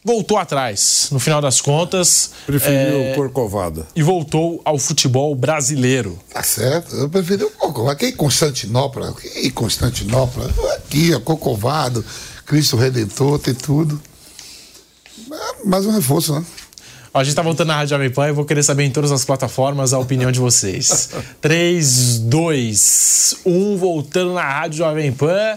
[0.04, 2.32] voltou atrás, no final das contas.
[2.44, 3.86] Preferiu é, Corcovada.
[3.96, 6.18] E voltou ao futebol brasileiro.
[6.32, 7.92] Tá certo, eu preferi o Corcovado.
[7.92, 12.04] Aqui em Constantinopla, aqui em Constantinopla, aqui, ó, Corcovado,
[12.44, 14.00] Cristo Redentor, tem tudo.
[15.64, 16.44] Mais um reforço, né?
[17.14, 19.12] Ó, a gente tá voltando na Rádio Jovem Pan e vou querer saber em todas
[19.12, 21.10] as plataformas a opinião de vocês.
[21.40, 25.56] 3, 2, 1, voltando na Rádio Jovem Pan.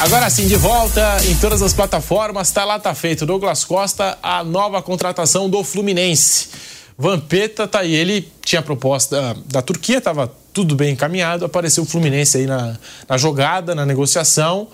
[0.00, 3.26] Agora sim, de volta em todas as plataformas, tá lá, tá feito.
[3.26, 6.50] Douglas Costa, a nova contratação do Fluminense.
[6.96, 12.38] Vampeta tá aí, ele tinha proposta da Turquia, tava tudo bem encaminhado, apareceu o Fluminense
[12.38, 14.68] aí na, na jogada, na negociação,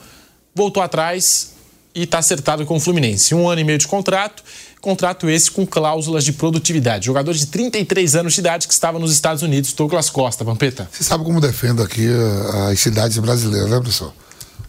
[0.54, 1.52] voltou atrás
[1.94, 3.34] e tá acertado com o Fluminense.
[3.34, 4.42] Um ano e meio de contrato,
[4.78, 7.06] contrato esse com cláusulas de produtividade.
[7.06, 10.86] Jogador de 33 anos de idade que estava nos Estados Unidos, Douglas Costa, Vampeta.
[10.92, 14.12] Você sabe como defendo aqui eh, as cidades brasileiras, né, professor?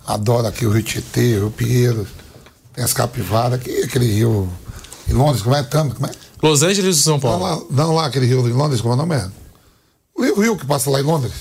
[0.08, 2.08] Adoro aqui o Rio Tietê, o Rio Pinheiro,
[2.74, 4.50] tem as capivaras, aqui, aquele rio
[5.08, 5.64] em Londres, como é?
[5.64, 6.12] Tamo, como é?
[6.42, 7.40] Los Angeles ou São Paulo?
[7.40, 9.28] Não lá, não, lá aquele rio em Londres, como é o nome é?
[10.16, 11.34] O rio, rio que passa lá em Londres.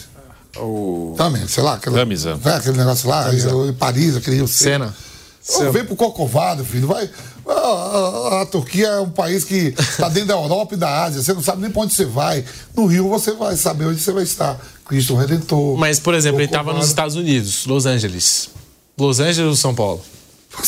[0.56, 1.14] O...
[1.16, 1.74] Também, sei lá.
[1.74, 1.96] Aquele.
[1.96, 4.48] É, aquele negócio lá, em Paris, aquele rio.
[4.48, 4.94] Sena.
[5.40, 5.70] Sena.
[5.70, 6.88] Vem pro Cocovado, filho.
[6.88, 7.10] Vai.
[7.46, 11.22] A, a, a, Turquia é um país que está dentro da Europa e da Ásia.
[11.22, 12.44] Você não sabe nem para onde você vai.
[12.74, 14.58] No Rio você vai saber onde você vai estar.
[14.84, 15.76] Cristo Redentor.
[15.78, 18.50] Mas, por exemplo, ele estava nos Estados Unidos, Los Angeles.
[18.98, 20.02] Los Angeles ou São Paulo?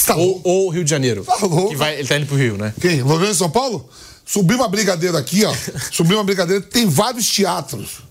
[0.04, 1.24] Tá ou, ou, Rio de Janeiro.
[1.24, 1.68] Tá louco.
[1.68, 2.74] Que vai, ele tá indo pro Rio, né?
[2.80, 3.02] Quem?
[3.02, 3.88] Los Angeles São Paulo?
[4.24, 5.54] Subiu uma brigadeira aqui, ó.
[5.92, 6.60] Subiu uma brigadeira.
[6.60, 8.06] Tem vários teatros.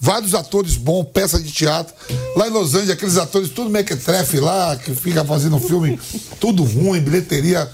[0.00, 1.94] Vários atores bons, peça de teatro.
[2.34, 5.96] Lá em Los Angeles, aqueles atores tudo mequetrefe lá, que fica fazendo filme
[6.40, 7.70] tudo ruim, bilheteria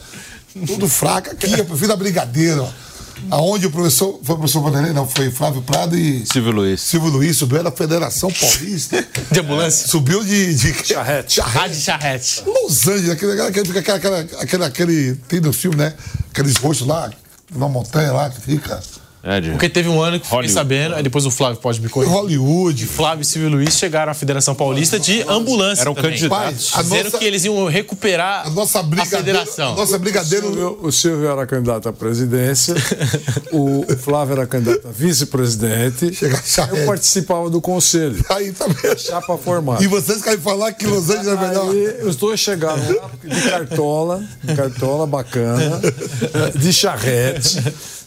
[0.67, 1.33] tudo fraca.
[1.33, 2.88] Aqui, eu prefiro a brigadeira, ó
[3.31, 6.25] aonde o professor, foi o professor Vanderlei, não, foi Flávio Prado e...
[6.27, 6.81] Silvio Luiz.
[6.81, 9.07] Silvio Luiz, subiu da Federação Paulista.
[9.31, 9.87] de ambulância?
[9.89, 10.55] Subiu de...
[10.55, 11.35] de charrete.
[11.35, 11.75] Charrete.
[11.75, 12.43] de charrete.
[12.47, 15.95] Los Angeles, aquele, aquele, aquele, aquele, aquele, tem no filme, né?
[16.31, 17.11] Aqueles rostos lá,
[17.55, 18.81] na montanha lá, que fica...
[19.23, 19.51] É, de...
[19.51, 20.55] Porque teve um ano que fiquei Hollywood.
[20.55, 22.15] sabendo, aí depois o Flávio pode me corrigir.
[22.15, 22.87] Hollywood.
[22.87, 25.83] Flávio e Silvio Luiz chegaram à Federação Paulista de ambulância.
[25.83, 26.13] Eram também.
[26.13, 26.71] candidatos.
[26.75, 29.73] A Dizendo nossa- que eles iam recuperar A nossa a brigadeiro, federação.
[29.73, 32.75] a nossa brigadeiro Silvio- o Silvio era candidato à presidência,
[33.53, 36.13] o Flávio era candidato a vice-presidente.
[36.25, 36.77] A.
[36.77, 38.25] Eu participava do conselho.
[38.31, 38.97] aí também.
[38.97, 39.83] Chapa formada.
[39.83, 41.71] E vocês querem falar que Los Angeles é melhor?
[41.71, 45.81] Aí os dois chegaram lá de cartola, de cartola bacana,
[46.55, 47.59] de charrete.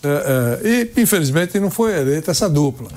[0.03, 2.89] Eh, eh, e, infelizmente, não foi eleita essa dupla.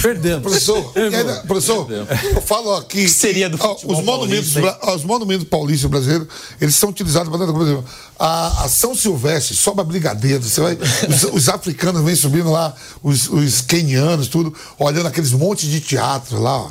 [0.00, 0.42] Perdemos.
[0.42, 3.04] Professor, ainda- professor, eu falo aqui.
[3.04, 6.28] que seria do ó, futebol os monumentos, paulista, os monumentos paulistas brasileiros,
[6.60, 7.84] eles são utilizados para tanta coisa.
[8.18, 10.42] A, a São Silvestre sobra brigadeiro.
[10.42, 10.78] Você vai,
[11.08, 16.40] os, os africanos vêm subindo lá, os, os quenianos, tudo, olhando aqueles montes de teatro
[16.40, 16.70] lá, ó,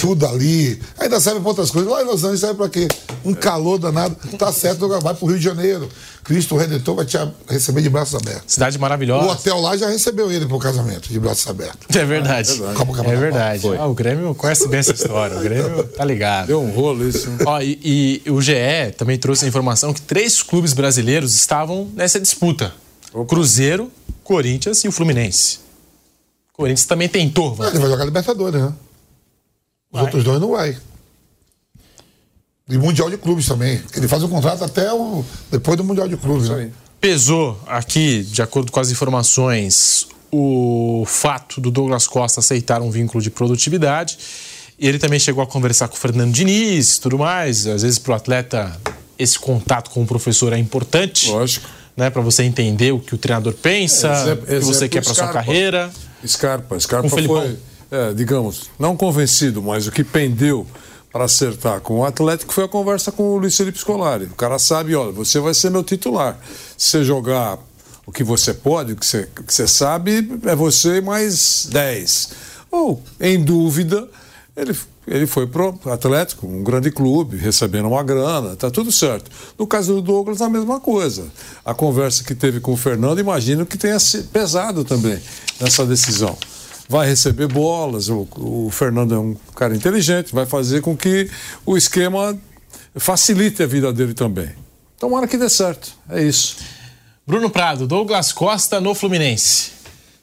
[0.00, 0.80] tudo ali.
[0.98, 1.90] Ainda serve para outras coisas.
[1.90, 2.88] Lá em Los Angeles serve para quê?
[3.24, 4.16] Um calor danado.
[4.38, 5.88] Tá certo, vai para o Rio de Janeiro.
[6.24, 7.18] Cristo Redentor vai te
[7.48, 8.44] receber de braços abertos.
[8.46, 9.30] Cidade O maravilhosa.
[9.32, 11.94] hotel lá já recebeu ele pro casamento, de braços abertos.
[11.94, 12.50] É verdade.
[12.54, 13.62] Que É verdade.
[13.78, 15.36] Ah, o Grêmio conhece bem essa história.
[15.38, 16.46] O Grêmio tá ligado.
[16.46, 17.28] Deu um rolo isso.
[17.44, 18.54] Ó, e, e o GE
[18.96, 22.72] também trouxe a informação que três clubes brasileiros estavam nessa disputa:
[23.12, 23.90] o Cruzeiro,
[24.22, 25.58] Corinthians e o Fluminense.
[26.54, 27.54] O Corinthians também tentou.
[27.66, 28.72] Ele vai jogar Libertadores, né?
[29.94, 30.76] Os outros dois não vai.
[32.68, 33.80] E Mundial de Clubes também.
[33.94, 36.48] Ele faz um contrato até o, depois do Mundial de Clubes.
[36.48, 36.70] Né?
[37.00, 43.22] Pesou aqui, de acordo com as informações, o fato do Douglas Costa aceitar um vínculo
[43.22, 44.18] de produtividade.
[44.78, 47.66] E ele também chegou a conversar com o Fernando Diniz e tudo mais.
[47.66, 48.80] Às vezes, para o atleta,
[49.18, 51.30] esse contato com o professor é importante.
[51.30, 51.68] Lógico.
[51.96, 55.14] Né, para você entender o que o treinador pensa, Exemplo- o que você quer para
[55.14, 55.92] sua carreira.
[56.26, 56.80] Scarpa.
[56.80, 57.56] Scarpa o foi,
[57.94, 60.66] é, digamos, não convencido, mas o que pendeu
[61.12, 64.24] para acertar com o Atlético foi a conversa com o Luiz Felipe Scolari.
[64.24, 66.36] O cara sabe, olha, você vai ser meu titular.
[66.76, 67.56] Se você jogar
[68.04, 72.30] o que você pode, o que você, o que você sabe, é você mais 10.
[72.68, 74.08] Ou, em dúvida,
[74.56, 74.76] ele,
[75.06, 79.30] ele foi pro Atlético, um grande clube, recebendo uma grana, tá tudo certo.
[79.56, 81.26] No caso do Douglas, a mesma coisa.
[81.64, 83.98] A conversa que teve com o Fernando, imagino que tenha
[84.32, 85.20] pesado também
[85.60, 86.36] nessa decisão.
[86.88, 91.30] Vai receber bolas, o, o Fernando é um cara inteligente, vai fazer com que
[91.64, 92.38] o esquema
[92.96, 94.50] facilite a vida dele também.
[94.98, 96.56] Tomara que dê certo, é isso.
[97.26, 99.72] Bruno Prado, Douglas Costa no Fluminense.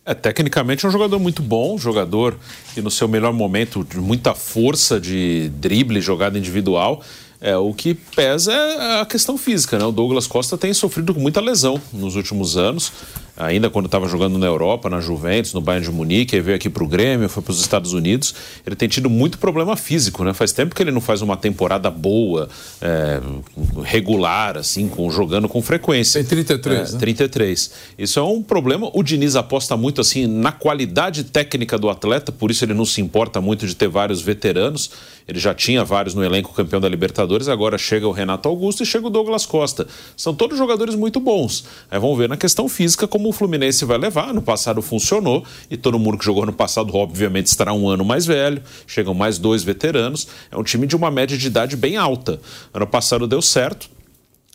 [0.04, 2.38] É, tecnicamente é um jogador muito bom, um jogador
[2.74, 7.04] que no seu melhor momento, de muita força de drible, jogada individual.
[7.40, 9.86] É, o que pesa é a questão física, né?
[9.86, 12.92] O Douglas Costa tem sofrido com muita lesão nos últimos anos,
[13.38, 16.70] ainda quando estava jogando na Europa, na Juventus, no Bayern de Munique, aí veio aqui
[16.70, 18.34] para o Grêmio, foi para os Estados Unidos.
[18.66, 20.34] Ele tem tido muito problema físico, né?
[20.34, 22.50] Faz tempo que ele não faz uma temporada boa,
[22.82, 23.20] é,
[23.84, 26.20] regular, assim, com, jogando com frequência.
[26.22, 27.00] Tem 33, É, né?
[27.00, 27.72] 33.
[27.98, 28.90] Isso é um problema.
[28.94, 33.02] O Diniz aposta muito assim na qualidade técnica do atleta, por isso ele não se
[33.02, 34.92] importa muito de ter vários veteranos.
[35.28, 38.86] Ele já tinha vários no elenco campeão da Libertadores, agora chega o Renato Augusto e
[38.86, 39.88] chega o Douglas Costa.
[40.18, 41.64] São todos jogadores muito bons.
[41.90, 44.34] Aí vamos ver na questão física como o Fluminense vai levar.
[44.34, 48.26] No passado funcionou e todo mundo que jogou no passado, obviamente, estará um ano mais
[48.26, 48.62] velho.
[48.88, 50.28] Chegam mais dois veteranos.
[50.52, 52.40] É um time de uma média de idade bem alta.
[52.74, 53.90] Ano passado deu certo.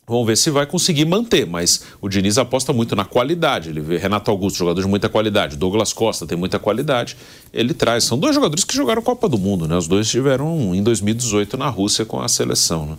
[0.09, 3.71] Vamos ver se vai conseguir manter, mas o Diniz aposta muito na qualidade.
[3.71, 5.57] Ele vê Renato Augusto, jogador de muita qualidade.
[5.57, 7.17] Douglas Costa tem muita qualidade.
[7.53, 8.05] Ele traz.
[8.05, 9.77] São dois jogadores que jogaram Copa do Mundo, né?
[9.77, 12.97] Os dois estiveram em 2018 na Rússia com a seleção, né?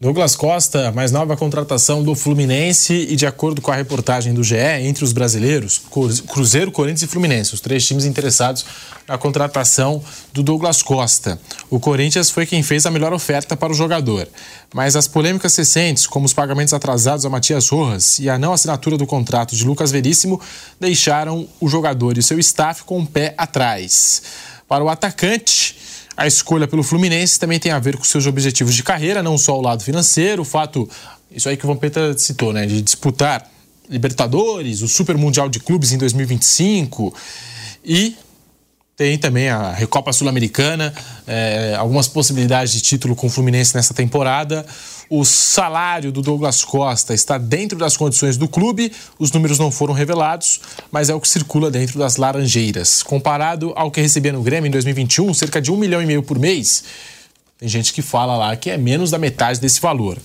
[0.00, 4.54] Douglas Costa, mais nova contratação do Fluminense e de acordo com a reportagem do GE,
[4.82, 5.82] entre os brasileiros,
[6.28, 8.64] Cruzeiro, Corinthians e Fluminense, os três times interessados
[9.08, 10.00] na contratação
[10.32, 11.36] do Douglas Costa.
[11.68, 14.28] O Corinthians foi quem fez a melhor oferta para o jogador,
[14.72, 18.96] mas as polêmicas recentes, como os pagamentos atrasados a Matias Rojas e a não assinatura
[18.96, 20.40] do contrato de Lucas Veríssimo,
[20.78, 24.22] deixaram o jogador e seu staff com o pé atrás.
[24.68, 25.76] Para o atacante,
[26.18, 29.56] a escolha pelo Fluminense também tem a ver com seus objetivos de carreira, não só
[29.56, 30.90] o lado financeiro, o fato,
[31.30, 33.48] isso aí que o Vampeta citou, né, de disputar
[33.88, 37.14] Libertadores, o Super Mundial de Clubes em 2025
[37.84, 38.16] e
[38.98, 40.92] tem também a Recopa Sul-Americana,
[41.24, 44.66] é, algumas possibilidades de título com o Fluminense nessa temporada.
[45.08, 49.94] O salário do Douglas Costa está dentro das condições do clube, os números não foram
[49.94, 50.60] revelados,
[50.90, 53.00] mas é o que circula dentro das Laranjeiras.
[53.04, 56.36] Comparado ao que recebia no Grêmio em 2021, cerca de um milhão e meio por
[56.36, 56.82] mês,
[57.56, 60.18] tem gente que fala lá que é menos da metade desse valor.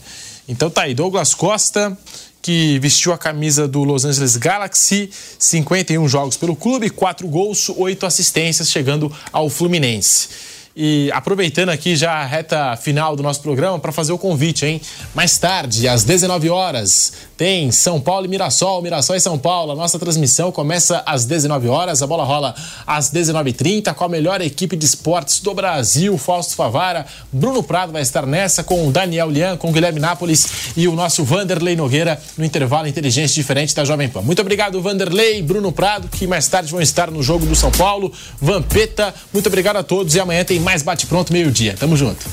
[0.49, 1.95] Então tá aí, Douglas Costa,
[2.43, 5.09] que vestiu a camisa do Los Angeles Galaxy,
[5.39, 10.27] 51 jogos pelo clube, 4 gols, 8 assistências, chegando ao Fluminense.
[10.75, 14.81] E aproveitando aqui já a reta final do nosso programa para fazer o convite, hein?
[15.13, 19.73] Mais tarde, às 19 horas, tem São Paulo e Mirassol, Mirassol e São Paulo.
[19.73, 22.55] A nossa transmissão começa às 19 horas, a bola rola
[22.87, 27.05] às 19h30 com a melhor equipe de esportes do Brasil, Fausto Favara.
[27.31, 30.95] Bruno Prado vai estar nessa com o Daniel Lian, com o Guilherme Nápoles e o
[30.95, 34.23] nosso Vanderlei Nogueira no intervalo inteligente diferente da Jovem Pan.
[34.23, 38.11] Muito obrigado, Vanderlei, Bruno Prado, que mais tarde vão estar no jogo do São Paulo.
[38.41, 41.75] Vampeta, muito obrigado a todos e amanhã tem mais Bate Pronto meio-dia.
[41.77, 42.25] Tamo junto.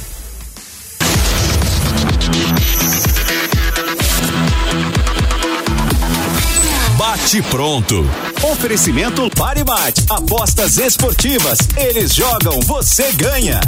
[6.96, 8.04] Bate Pronto.
[8.42, 10.04] Oferecimento Paribate.
[10.08, 11.58] Apostas esportivas.
[11.76, 13.60] Eles jogam, você ganha.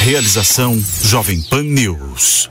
[0.00, 2.50] Realização Jovem Pan News.